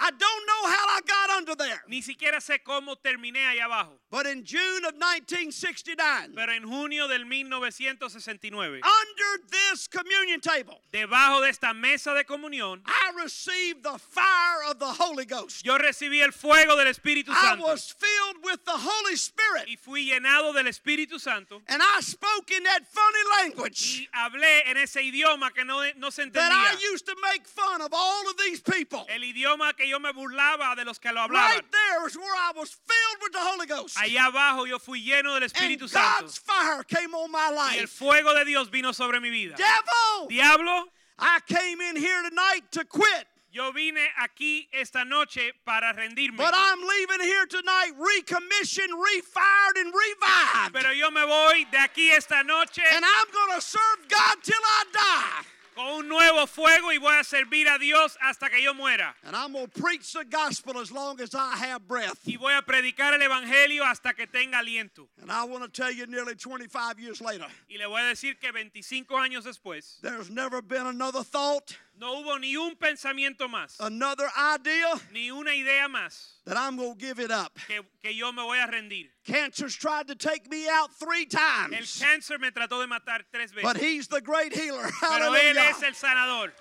I 0.00 0.10
don't 0.10 0.46
know 0.46 0.70
how 0.70 0.86
I 0.96 1.00
got 1.06 1.30
under 1.38 1.54
there. 1.56 1.82
ni 1.88 2.02
siquiera 2.02 2.40
sé 2.40 2.62
cómo 2.62 2.96
terminé 2.96 3.44
allá 3.46 3.64
abajo, 3.64 3.98
But 4.10 4.26
in 4.26 4.44
June 4.44 4.84
of 4.86 4.94
1969, 4.94 6.34
pero 6.34 6.52
en 6.52 6.62
junio 6.62 7.08
del 7.08 7.26
1969, 7.26 8.80
under 8.82 9.46
this 9.50 9.88
communion 9.88 10.40
table, 10.40 10.80
debajo 10.92 11.40
de 11.42 11.50
esta 11.50 11.74
mesa 11.74 12.14
de 12.14 12.24
comunión, 12.24 12.80
I 12.86 12.97
received 13.16 13.82
the 13.82 13.98
fire 13.98 14.70
of 14.70 14.78
the 14.78 14.86
Holy 14.86 15.24
Ghost. 15.24 15.64
yo 15.64 15.76
recibí 15.78 16.20
el 16.22 16.32
fuego 16.32 16.76
del 16.76 16.86
Espíritu 16.88 17.32
Santo. 17.34 17.64
I 17.64 17.70
was 17.70 17.90
filled 17.92 18.44
with 18.44 18.64
the 18.64 18.76
Holy 18.76 19.16
Spirit. 19.16 19.68
y 19.68 19.76
fui 19.76 20.06
llenado 20.06 20.52
del 20.52 20.66
Espíritu 20.66 21.20
Santo 21.20 21.62
And 21.68 21.82
I 21.82 22.00
spoke 22.00 22.50
in 22.50 22.62
that 22.64 22.86
funny 22.86 23.42
language 23.42 24.00
y 24.00 24.08
hablé 24.14 24.68
en 24.70 24.76
ese 24.76 25.02
idioma 25.02 25.52
que 25.54 25.64
no, 25.64 25.82
no 25.96 26.10
se 26.10 26.22
entendía. 26.22 26.48
that 26.48 26.76
I 26.76 26.92
used 26.92 27.06
to 27.06 27.16
make 27.22 27.46
fun 27.46 27.80
of 27.82 27.92
all 27.92 28.28
of 28.28 28.36
these 28.36 28.60
people. 28.60 29.06
El 29.08 29.22
idioma 29.22 29.76
que 29.76 29.88
yo 29.88 29.98
me 29.98 30.12
burlaba 30.12 30.76
de 30.76 30.84
los 30.84 30.98
que 30.98 31.12
lo 31.12 31.20
hablaban. 31.20 31.50
Right 31.50 31.64
there 31.70 32.06
is 32.06 32.16
where 32.16 32.34
I 32.34 32.52
was 32.56 32.70
filled 32.70 33.22
with 33.22 33.32
the 33.32 33.40
Holy 33.40 33.66
Ghost. 33.66 33.96
Allá 33.96 34.26
abajo 34.26 34.66
yo 34.66 34.78
fui 34.78 35.02
lleno 35.02 35.34
del 35.34 35.44
And 35.44 35.52
Espíritu 35.52 35.88
Santo. 35.88 36.22
God's 36.22 36.38
fire 36.38 36.82
came 36.84 37.14
on 37.14 37.30
my 37.30 37.50
life. 37.50 37.76
Y 37.76 37.78
el 37.80 37.88
fuego 37.88 38.34
de 38.34 38.44
Dios 38.44 38.70
vino 38.70 38.92
sobre 38.92 39.20
mi 39.20 39.30
vida. 39.30 39.56
Devil, 39.56 40.28
Diablo, 40.28 40.88
I 41.18 41.40
came 41.46 41.80
in 41.80 41.96
here 41.96 42.22
tonight 42.28 42.60
to 42.72 42.84
quit, 42.84 43.26
yo 43.50 43.72
vine 43.72 43.98
aquí 44.22 44.68
esta 44.72 45.04
noche 45.04 45.52
para 45.64 45.92
rendirme. 45.94 46.36
but 46.36 46.54
I'm 46.54 46.80
leaving 46.80 47.20
here 47.26 47.46
tonight 47.46 47.92
recommissioned, 47.98 48.92
refired, 48.94 49.80
and 49.80 49.92
revived. 49.92 50.74
Pero 50.74 50.92
yo 50.92 51.10
me 51.10 51.22
voy 51.22 51.64
de 51.70 51.78
aquí 51.78 52.10
esta 52.10 52.42
noche 52.44 52.82
And 52.94 53.04
I'm 53.04 53.26
going 53.32 53.58
to 53.58 53.60
serve 53.60 54.08
God 54.08 54.36
till 54.42 54.62
I 54.62 54.84
die. 54.92 55.46
Con 55.78 55.86
un 55.86 56.08
nuevo 56.08 56.44
fuego 56.48 56.92
y 56.92 56.98
voy 56.98 57.14
a 57.14 57.22
servir 57.22 57.68
a 57.68 57.78
Dios 57.78 58.18
hasta 58.20 58.50
que 58.50 58.60
yo 58.60 58.74
muera. 58.74 59.14
And 59.22 59.36
I'm 59.36 59.52
going 59.52 59.68
to 59.68 59.80
preach 59.80 60.12
the 60.12 60.24
gospel 60.24 60.80
as 60.80 60.90
long 60.90 61.20
as 61.20 61.36
I 61.36 61.54
have 61.56 61.86
breath. 61.86 62.18
Y 62.26 62.36
voy 62.36 62.52
a 62.54 62.62
predicar 62.62 63.14
el 63.14 63.22
Evangelio 63.22 63.84
hasta 63.84 64.12
que 64.12 64.26
tenga 64.26 64.58
aliento. 64.58 65.06
And 65.22 65.30
I 65.30 65.44
want 65.44 65.62
to 65.62 65.70
tell 65.70 65.92
you, 65.92 66.06
nearly 66.06 66.34
25 66.34 66.98
years 66.98 67.20
later, 67.20 67.46
Y 67.70 67.76
le 67.78 67.86
voy 67.86 68.00
a 68.00 68.06
decir 68.12 68.40
que 68.40 68.50
25 68.50 69.16
años 69.18 69.44
después 69.44 70.00
there's 70.02 70.30
never 70.30 70.60
been 70.60 70.88
another 70.88 71.22
thought, 71.22 71.76
no 71.98 72.20
hubo 72.20 72.38
ni 72.38 72.56
un 72.56 72.76
pensamiento 72.76 73.48
más, 73.48 73.76
another 73.80 74.28
idea 74.36 74.94
ni 75.12 75.30
una 75.30 75.54
idea 75.54 75.88
más 75.88 76.38
that 76.44 76.56
I'm 76.56 76.76
going 76.76 76.94
to 76.94 76.98
give 76.98 77.18
it 77.18 77.30
up. 77.30 77.52
que, 77.66 77.82
que 78.02 78.14
yo 78.14 78.32
me 78.32 78.42
voy 78.42 78.58
a 78.58 78.66
rendir. 78.66 79.08
Cancer's 79.24 79.74
tried 79.76 80.08
to 80.08 80.14
take 80.14 80.48
me 80.50 80.68
out 80.68 80.90
three 80.94 81.26
El 81.32 81.38
times, 81.70 82.00
cáncer 82.02 82.38
me 82.40 82.50
trató 82.50 82.80
de 82.80 82.86
matar 82.86 83.22
tres 83.32 83.52
but 83.62 83.76
He's 83.76 84.08
the 84.08 84.20
great 84.20 84.52
healer. 84.54 84.88
pero 85.00 85.34
Él 85.34 85.56
es 85.56 85.82
el 85.82 85.94
sanador. 85.94 86.52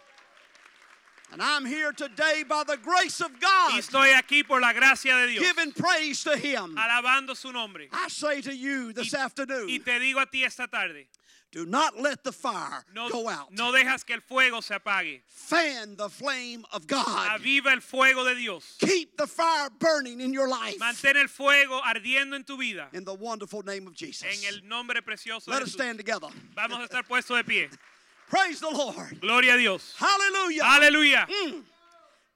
And 1.29 1.41
I'm 1.41 1.65
here 1.65 1.91
today 1.91 2.43
by 2.47 2.63
the 2.63 2.77
grace 2.77 3.19
of 3.19 3.37
God. 3.41 3.73
Y 3.73 3.79
estoy 3.79 4.13
aquí 4.13 4.47
por 4.47 4.61
la 4.61 4.71
gracia 4.71 5.13
de 5.17 5.27
Dios, 5.27 5.45
giving 5.45 5.73
praise 5.73 6.23
to 6.23 6.37
Him. 6.37 6.77
alabando 6.77 7.35
su 7.35 7.51
nombre. 7.51 7.89
I 7.91 8.07
say 8.07 8.41
to 8.41 8.55
you 8.55 8.93
this 8.93 9.13
Y 9.13 9.19
afternoon, 9.19 9.67
te 9.83 9.99
digo 9.99 10.21
a 10.21 10.25
ti 10.25 10.45
esta 10.45 10.67
tarde, 10.67 11.09
do 11.51 11.65
not 11.65 11.97
let 11.99 12.23
the 12.23 12.31
fire 12.31 12.83
no, 12.93 13.09
go 13.09 13.29
out. 13.29 13.51
no 13.51 13.71
dejas 13.71 14.05
que 14.05 14.13
el 14.15 14.21
fuego 14.21 14.59
se 14.61 14.75
apague. 14.75 15.21
Fan 15.27 15.95
the 15.95 16.09
flame 16.09 16.65
of 16.73 16.85
God. 16.87 17.05
Aviva 17.05 17.71
el 17.71 17.79
fuego 17.79 18.25
de 18.25 18.35
Dios. 18.35 18.75
Keep 18.79 19.17
the 19.17 19.27
fire 19.27 19.69
burning 19.79 20.19
in 20.19 20.33
your 20.33 20.47
life. 20.47 20.77
Mantén 20.79 21.15
el 21.15 21.27
fuego 21.27 21.81
ardiendo 21.81 22.35
en 22.35 22.43
tu 22.43 22.57
vida. 22.57 22.87
In 22.93 23.05
the 23.05 23.13
wonderful 23.13 23.63
name 23.63 23.87
of 23.87 23.95
Jesus. 23.95 24.23
En 24.23 24.53
el 24.53 24.67
nombre 24.67 25.01
precioso 25.01 25.47
Let 25.47 25.59
de 25.59 25.63
us 25.63 25.69
Jesús. 25.69 25.73
stand 25.75 25.97
together. 25.97 26.27
Vamos 26.55 26.79
a 26.79 26.87
estar 26.87 27.03
puestos 27.07 27.37
de 27.37 27.43
pie. 27.43 27.69
Praise 28.29 28.59
the 28.59 28.69
Lord. 28.69 29.21
Gloria 29.21 29.53
a 29.53 29.57
Dios. 29.57 29.93
Hallelujah. 29.97 30.63
Hallelujah. 30.65 31.27
Mm. 31.29 31.63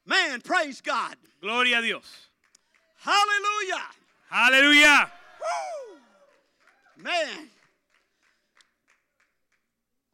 Man, 0.05 0.41
praise 0.41 0.79
God. 0.79 1.17
Gloria 1.41 1.79
a 1.79 1.81
Dios. 1.81 2.05
Hallelujah. 2.99 3.83
Hallelujah. 4.29 5.11
Woo. 5.41 7.03
Man. 7.03 7.49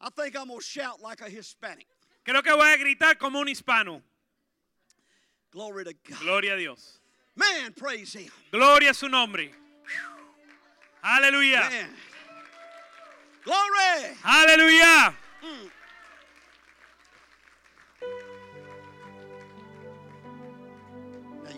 I 0.00 0.10
think 0.10 0.36
I'm 0.36 0.48
going 0.48 0.60
to 0.60 0.64
shout 0.64 1.00
like 1.02 1.20
a 1.20 1.28
Hispanic. 1.28 1.86
Creo 2.24 2.42
que 2.42 2.52
voy 2.52 2.72
a 2.72 2.76
gritar 2.76 3.18
como 3.18 3.40
un 3.40 3.48
hispano. 3.48 4.02
Glory 5.50 5.84
to 5.84 5.94
God. 6.08 6.20
Gloria 6.20 6.54
a 6.54 6.56
Dios. 6.58 7.00
Man, 7.34 7.72
praise 7.72 8.14
Him. 8.14 8.30
Gloria 8.52 8.90
a 8.90 8.94
su 8.94 9.08
nombre. 9.08 9.50
Aleluya. 11.02 11.68
Glory. 13.44 14.16
Aleluya. 14.24 15.14
Now 15.42 15.77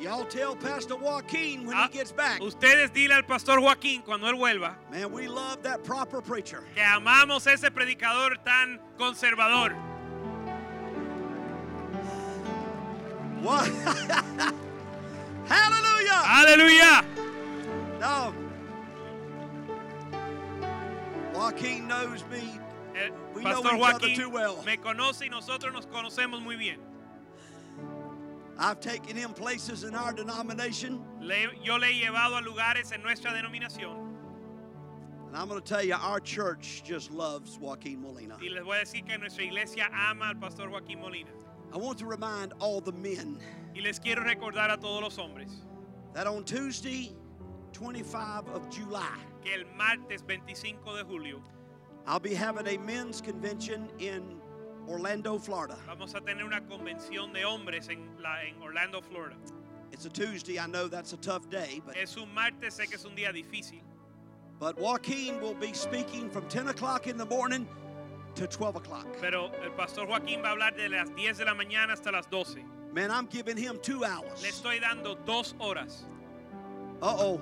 y'all 0.01 0.24
tell 0.24 0.57
Pastor 0.57 0.96
Joaquin 0.96 1.66
when 1.66 1.76
Ah, 1.76 1.88
he 1.90 1.98
gets 1.98 2.12
back. 2.12 2.40
Ustedes 2.40 2.90
dile 2.92 3.12
al 3.12 3.22
pastor 3.24 3.61
Joaquín 3.61 4.03
cuando 4.03 4.26
él 4.26 4.34
vuelva 4.36 4.74
Man, 4.90 5.12
we 5.12 5.28
love 5.28 5.62
that 5.62 5.84
proper 5.84 6.20
preacher. 6.22 6.62
que 6.74 6.82
amamos 6.82 7.46
ese 7.46 7.70
predicador 7.70 8.36
tan 8.44 8.78
conservador. 8.98 9.74
What? 13.42 13.68
Hallelujah! 15.48 17.05
No. 18.01 18.34
Joaquin 21.34 21.86
knows 21.88 22.24
me. 22.30 22.42
El 22.94 23.12
We 23.34 23.42
know 23.42 23.61
other 23.61 23.76
Joaquín 23.78 24.16
too 24.16 24.28
well. 24.30 24.62
me 24.64 24.76
conoce 24.76 25.26
y 25.26 25.28
nosotros 25.30 25.72
nos 25.72 25.86
conocemos 25.86 26.42
muy 26.42 26.57
bien. 26.57 26.78
I've 28.62 28.78
taken 28.80 29.16
him 29.16 29.32
places 29.32 29.84
in 29.84 29.94
our 29.94 30.12
denomination, 30.12 31.02
Le- 31.20 31.48
yo 31.62 31.76
le 31.76 31.86
he 31.86 32.02
llevado 32.04 32.38
a 32.38 32.42
lugares 32.42 32.92
en 32.92 33.02
nuestra 33.02 33.30
denominación 33.32 34.06
and 35.28 35.36
I'm 35.36 35.48
going 35.48 35.61
to 35.61 35.66
tell 35.66 35.82
you, 35.84 35.94
our 35.94 36.18
church 36.18 36.82
just 36.84 37.12
loves 37.12 37.56
Joaquin 37.58 38.02
Molina. 38.02 38.36
y 38.40 38.48
les 38.52 38.62
voy 38.64 38.78
a 38.80 38.84
decir 38.84 39.06
que 39.06 39.16
nuestra 39.16 39.44
iglesia 39.44 39.88
ama 39.92 40.26
al 40.26 40.34
pastor 40.34 40.68
Joaquín 40.68 41.00
Molina. 41.00 41.30
I 41.72 41.76
want 41.78 41.98
to 42.00 42.06
remind 42.06 42.52
all 42.58 42.80
the 42.80 42.92
men 42.92 43.38
Y 43.74 43.80
les 43.80 43.98
quiero 44.00 44.22
recordar 44.24 44.72
a 44.72 44.76
todos 44.76 45.00
los 45.02 45.16
hombres 45.16 45.62
that 46.14 46.26
on 46.26 46.42
Tuesday, 46.44 47.14
25 47.72 48.48
of 48.48 48.68
July, 48.70 49.16
que 49.44 49.54
el 49.54 49.64
martes 49.76 50.20
25 50.22 50.96
de 50.96 51.04
julio 51.04 51.40
I'll 52.06 52.18
be 52.18 52.34
having 52.34 52.66
a 52.66 52.76
men's 52.78 53.20
convention 53.20 53.88
in 54.00 54.39
Orlando, 54.91 55.38
Florida. 55.38 55.76
vamos 55.86 56.14
a 56.14 56.20
tener 56.20 56.45
una 56.45 56.61
convención 56.62 57.32
de 57.32 57.45
hombres 57.45 57.88
en, 57.88 58.09
la, 58.20 58.43
en 58.45 58.61
Orlando, 58.62 59.01
Florida. 59.01 59.36
It's 59.93 60.07
a 60.07 60.11
Tuesday. 60.11 60.59
I 60.59 60.66
know 60.66 60.88
that's 60.88 61.12
a 61.12 61.16
tough 61.16 61.49
day, 61.51 61.80
but, 61.84 61.97
Es 61.97 62.16
un 62.16 62.32
martes, 62.34 62.74
sé 62.74 62.86
que 62.88 62.95
es 62.97 63.05
un 63.05 63.14
día 63.14 63.32
difícil, 63.32 63.80
but 64.59 64.76
Joaquin 64.78 65.41
will 65.41 65.55
be 65.55 65.72
speaking 65.72 66.30
from 66.30 66.47
10 66.49 66.68
o'clock 66.68 67.07
in 67.07 67.16
the 67.16 67.24
morning 67.26 67.66
to 68.36 68.47
12 68.47 68.76
o'clock. 68.76 69.07
pero 69.20 69.51
el 69.62 69.70
pastor 69.72 70.07
Joaquín 70.07 70.43
va 70.43 70.51
a 70.51 70.53
hablar 70.57 70.76
de 70.76 70.88
las 70.88 71.09
10 71.16 71.38
de 71.38 71.45
la 71.45 71.55
mañana 71.55 71.93
hasta 71.93 72.11
las 72.12 72.26
12. 72.30 72.64
Man, 72.93 73.11
I'm 73.11 73.28
giving 73.28 73.57
him 73.57 73.78
two 73.82 74.05
hours. 74.05 74.43
Le 74.43 74.49
estoy 74.49 74.80
dando 74.80 75.16
dos 75.24 75.55
horas. 75.61 76.05
Uh 77.03 77.16
oh. 77.18 77.41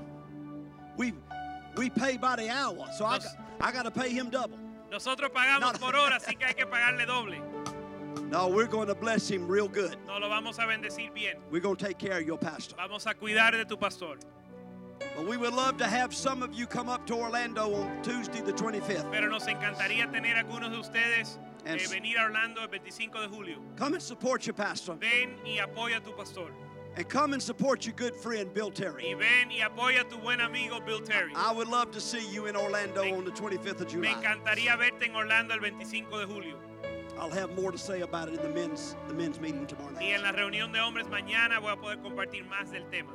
We 0.96 1.12
we 1.76 1.88
pay 1.90 2.16
by 2.16 2.36
the 2.36 2.50
hour, 2.50 2.86
so 2.96 3.04
I, 3.04 3.14
Nos- 3.18 3.24
got- 3.24 3.36
I 3.60 3.72
got 3.72 3.82
to 3.84 3.90
pay 3.90 4.10
him 4.10 4.30
double. 4.30 4.58
Nosotros 4.90 5.30
pagamos 5.30 5.74
No. 5.74 5.78
por 5.78 5.94
hora, 5.96 6.16
así 6.16 6.36
que 6.36 6.44
hay 6.46 6.54
que 6.54 6.66
pagarle 6.66 7.04
doble. 7.06 7.40
No, 8.30 8.48
we're 8.48 8.66
going 8.66 8.88
to 8.88 8.94
bless 8.94 9.28
him 9.30 9.46
real 9.48 9.68
good. 9.68 9.96
No 10.06 10.18
lo 10.18 10.28
vamos 10.28 10.58
a 10.58 10.62
bendecir 10.66 11.12
bien. 11.14 11.36
We're 11.50 11.60
going 11.60 11.76
to 11.76 11.84
take 11.86 11.98
care 11.98 12.18
of 12.18 12.26
your 12.26 12.38
pastor. 12.38 12.76
Vamos 12.76 13.06
a 13.06 13.14
cuidar 13.14 13.52
de 13.52 13.64
tu 13.64 13.76
pastor. 13.76 14.16
But 15.16 15.26
we 15.26 15.36
would 15.36 15.54
love 15.54 15.76
to 15.78 15.86
have 15.86 16.12
some 16.14 16.42
of 16.42 16.52
you 16.54 16.66
come 16.66 16.88
up 16.88 17.06
to 17.06 17.14
Orlando 17.14 17.72
on 17.74 18.02
Tuesday, 18.02 18.40
the 18.40 18.52
25th. 18.52 19.10
Pero 19.10 19.28
nos 19.28 19.46
encantaría 19.46 20.10
tener 20.12 20.36
algunos 20.36 20.70
de 20.70 20.76
ustedes 20.78 21.38
eh, 21.64 21.72
And- 21.72 21.80
venir 21.90 22.18
a 22.18 22.24
Orlando 22.24 22.60
el 22.62 22.68
25 22.68 23.20
de 23.20 23.28
julio. 23.28 23.58
Come 23.76 23.94
and 23.94 24.02
support 24.02 24.46
your 24.46 24.54
pastor. 24.54 24.96
Ven 24.96 25.36
y 25.44 25.58
apoya 25.58 25.98
a 25.98 26.00
tu 26.00 26.12
pastor. 26.12 26.50
And 26.98 27.08
come 27.08 27.32
and 27.32 27.40
support 27.40 27.86
your 27.86 27.94
good 27.94 28.16
friend, 28.16 28.52
Bill 28.52 28.70
Y 28.70 28.74
Terry. 28.74 29.14
ven 29.14 29.50
y 29.52 29.60
apoya 29.62 30.00
a 30.00 30.04
tu 30.04 30.18
buen 30.18 30.40
amigo 30.40 30.80
Bill 30.80 31.00
Terry. 31.00 31.32
I 31.36 31.52
would 31.52 31.68
love 31.68 31.92
to 31.92 32.00
see 32.00 32.28
you 32.32 32.46
in 32.46 32.56
Orlando 32.56 33.04
Me- 33.04 33.12
on 33.12 33.24
the 33.24 33.30
25th 33.30 33.80
of 33.82 33.94
Me 33.94 34.08
July. 34.08 34.14
encantaría 34.20 34.76
verte 34.76 35.04
en 35.08 35.14
Orlando 35.14 35.54
el 35.54 35.60
25 35.60 36.18
de 36.18 36.26
julio. 36.26 36.56
I'll 37.16 37.30
have 37.30 37.54
more 37.54 37.70
to 37.70 37.78
say 37.78 38.00
about 38.00 38.26
it 38.28 38.34
in 38.34 38.42
the 38.42 38.48
men's 38.48 38.96
the 39.06 39.14
men's 39.14 39.38
meeting 39.38 39.64
tomorrow 39.66 39.96
Y 40.00 40.06
en 40.12 40.22
night. 40.22 40.34
la 40.34 40.42
reunión 40.42 40.72
de 40.72 40.80
hombres 40.80 41.06
mañana 41.08 41.60
voy 41.60 41.72
a 41.72 41.76
poder 41.76 41.98
compartir 42.02 42.44
más 42.48 42.72
del 42.72 42.84
tema. 42.90 43.12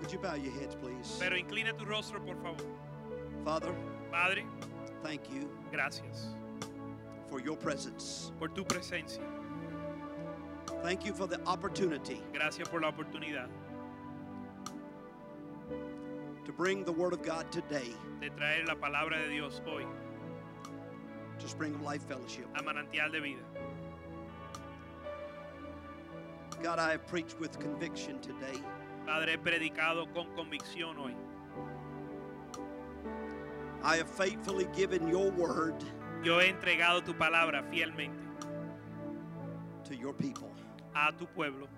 Would 0.00 0.12
you 0.12 0.18
bow 0.20 0.34
your 0.36 0.52
heads, 0.52 0.76
please? 0.76 1.16
Pero 1.18 1.36
inclina 1.36 1.76
tu 1.76 1.84
rostro, 1.84 2.20
por 2.24 2.36
favor. 2.36 2.64
Father, 3.44 3.74
Padre, 4.12 4.44
thank 5.02 5.28
you 5.32 5.48
gracias 5.72 6.28
for 7.28 7.40
your 7.40 7.56
presence. 7.56 8.30
por 8.38 8.48
tu 8.48 8.64
presencia. 8.64 9.20
Thank 10.84 11.06
you 11.06 11.14
for 11.14 11.26
the 11.26 11.40
opportunity 11.46 12.20
Gracias 12.34 12.68
por 12.68 12.82
la 12.82 12.92
oportunidad 12.92 13.48
to 16.44 16.52
bring 16.52 16.84
the 16.84 16.92
Word 16.92 17.14
of 17.14 17.22
God 17.22 17.50
today 17.50 17.88
de 18.20 18.28
traer 18.28 18.66
la 18.66 18.74
palabra 18.74 19.16
de 19.22 19.30
Dios 19.30 19.62
hoy 19.66 19.86
to 21.38 21.48
Spring 21.48 21.74
of 21.74 21.80
Life 21.80 22.02
Fellowship. 22.06 22.46
a 22.54 22.62
manantial 22.62 23.10
de 23.10 23.20
vida. 23.22 23.40
God, 26.62 26.78
I 26.78 26.90
have 26.90 27.06
preached 27.06 27.40
with 27.40 27.58
conviction 27.58 28.20
today. 28.20 28.60
Padre, 29.06 29.30
he 29.30 29.36
predicado 29.38 30.12
con 30.12 30.26
convicción 30.36 30.98
hoy. 30.98 31.14
I 33.82 33.96
have 33.96 34.10
faithfully 34.10 34.68
given 34.76 35.08
your 35.08 35.30
word 35.30 35.82
Yo 36.22 36.40
he 36.40 36.52
entregado 36.52 37.02
tu 37.02 37.14
palabra 37.14 37.64
fielmente 37.72 38.12
to 39.84 39.96
your 39.96 40.12
people. 40.12 40.50
A 40.94 41.12
tu 41.12 41.26
pueblo. 41.26 41.68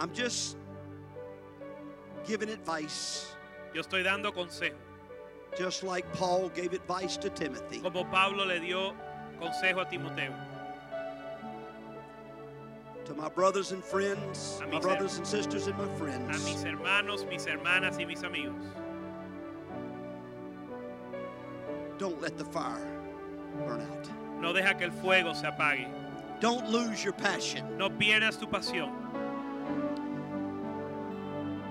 I'm 0.00 0.12
just 0.12 0.56
giving 2.26 2.48
advice, 2.48 3.32
Yo 3.74 3.82
estoy 3.82 4.02
dando 4.04 4.30
consejo, 4.32 4.74
just 5.56 5.82
like 5.82 6.10
Paul 6.14 6.48
gave 6.50 6.72
advice 6.72 7.16
to 7.18 7.30
Timothy. 7.30 7.80
como 7.80 8.04
Pablo 8.04 8.44
le 8.44 8.60
dio 8.60 8.94
consejo 9.40 9.80
a 9.82 9.84
Timoteo. 9.84 10.32
To 13.04 13.14
my 13.14 13.28
brothers 13.28 13.72
and 13.72 13.84
friends, 13.84 14.62
my 14.72 14.78
brothers 14.80 15.18
and 15.18 15.26
sisters, 15.26 15.66
and 15.66 15.76
my 15.76 15.88
friends. 15.96 16.40
A 16.40 16.50
mis 16.50 16.62
hermanos, 16.64 17.24
mis 17.28 17.44
hermanas 17.44 17.98
y 17.98 18.04
mis 18.06 18.22
amigos. 18.22 18.54
Don't 21.98 22.20
let 22.20 22.38
the 22.38 22.44
fire 22.46 23.00
burn 23.66 23.82
out. 23.82 24.23
No 24.40 24.52
deja 24.52 24.74
que 24.74 24.84
el 24.84 24.90
fuego 24.92 25.32
se 25.34 25.46
apague. 25.46 25.88
Don't 26.40 26.68
lose 26.68 27.02
your 27.02 27.14
passion. 27.14 27.78
No 27.78 27.88
pierdas 27.88 28.38
tu 28.38 28.46
pasión. 28.46 28.90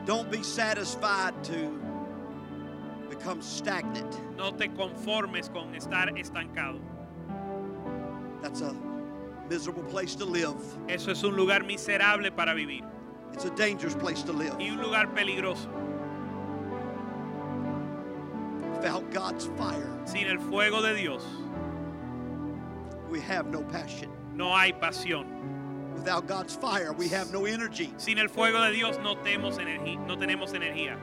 Don't 0.05 0.29
be 0.31 0.43
satisfied 0.43 1.33
to 1.45 1.79
become 3.09 3.41
stagnant. 3.41 4.35
No 4.37 4.51
te 4.51 4.67
conformes 4.69 5.49
con 5.49 5.73
estar 5.75 6.09
estancado. 6.17 6.79
That's 8.41 8.61
a 8.61 8.75
miserable 9.49 9.83
place 9.83 10.15
to 10.15 10.25
live. 10.25 10.55
Eso 10.89 11.11
es 11.11 11.23
un 11.23 11.35
lugar 11.35 11.63
miserable 11.63 12.31
para 12.31 12.53
vivir 12.53 12.83
It's 13.33 13.45
a 13.45 13.51
dangerous 13.51 13.95
place 13.95 14.23
to 14.23 14.33
live. 14.33 14.55
y 14.59 14.69
un 14.69 14.81
lugar 14.81 15.07
peligroso. 15.13 15.69
Without 18.75 19.09
God's 19.13 19.45
fire, 19.57 19.89
Sin 20.05 20.27
el 20.27 20.37
fuego 20.39 20.81
de 20.81 20.93
Dios 20.95 21.23
we 23.13 23.21
have 23.21 23.45
no 23.45 23.61
passion. 23.61 24.09
no 24.33 24.49
hay 24.49 24.71
pasión. 24.71 25.27
Without 25.93 26.27
God's 26.27 26.55
fire, 26.55 26.93
we 26.93 27.07
have 27.09 27.31
no 27.31 27.45
energy. 27.45 27.93
Sin 27.97 28.17
el 28.17 28.27
fuego 28.27 28.59
de 28.65 28.71
Dios 28.73 28.97
no 29.03 29.15
tenemos 29.15 29.59
energía. 29.59 29.99
No 30.07 30.17
tenemos 30.17 30.53
energía. 30.53 30.97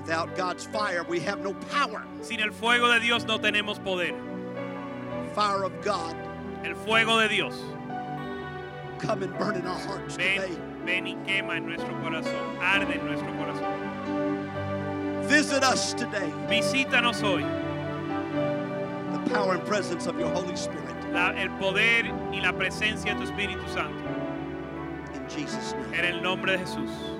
Without 0.00 0.34
God's 0.34 0.66
fire, 0.66 1.04
we 1.04 1.20
have 1.20 1.38
no 1.38 1.54
power. 1.70 2.02
Sin 2.20 2.40
el 2.40 2.50
fuego 2.50 2.92
de 2.92 2.98
Dios 2.98 3.24
no 3.26 3.38
tenemos 3.38 3.78
poder. 3.78 4.12
Fire 5.36 5.62
of 5.62 5.72
God, 5.84 6.16
El 6.64 6.74
fuego 6.74 7.20
de 7.20 7.28
Dios 7.28 7.62
come 8.98 9.22
and 9.22 9.38
burn 9.38 9.54
in 9.54 9.66
our 9.66 9.78
hearts 9.78 10.16
today. 10.16 10.38
ven, 10.84 10.84
ven 10.84 11.06
y 11.06 11.14
quema 11.24 11.56
en 11.56 11.66
nuestro 11.66 11.94
corazón, 12.02 12.58
arde 12.60 12.94
en 12.94 13.06
nuestro 13.06 13.28
corazón. 13.34 15.28
Visit 15.28 15.62
us 15.62 15.94
today. 15.94 16.32
Visítanos 16.48 17.22
hoy. 17.22 17.44
The 19.12 19.30
power 19.30 19.54
and 19.54 19.64
presence 19.64 20.06
of 20.08 20.18
your 20.18 20.30
Holy 20.30 20.56
Spirit. 20.56 20.93
La- 21.14 21.30
el 21.40 21.50
poder 21.52 22.12
y 22.32 22.40
la 22.40 22.52
presencia 22.54 23.12
de 23.14 23.18
tu 23.18 23.24
Espíritu 23.24 23.66
Santo. 23.68 24.04
In 25.14 25.28
Jesus' 25.30 25.74
name. 25.74 25.98
En 25.98 26.04
el 26.06 26.22
nombre 26.22 26.52
de 26.52 26.58
Jesús. 26.58 27.13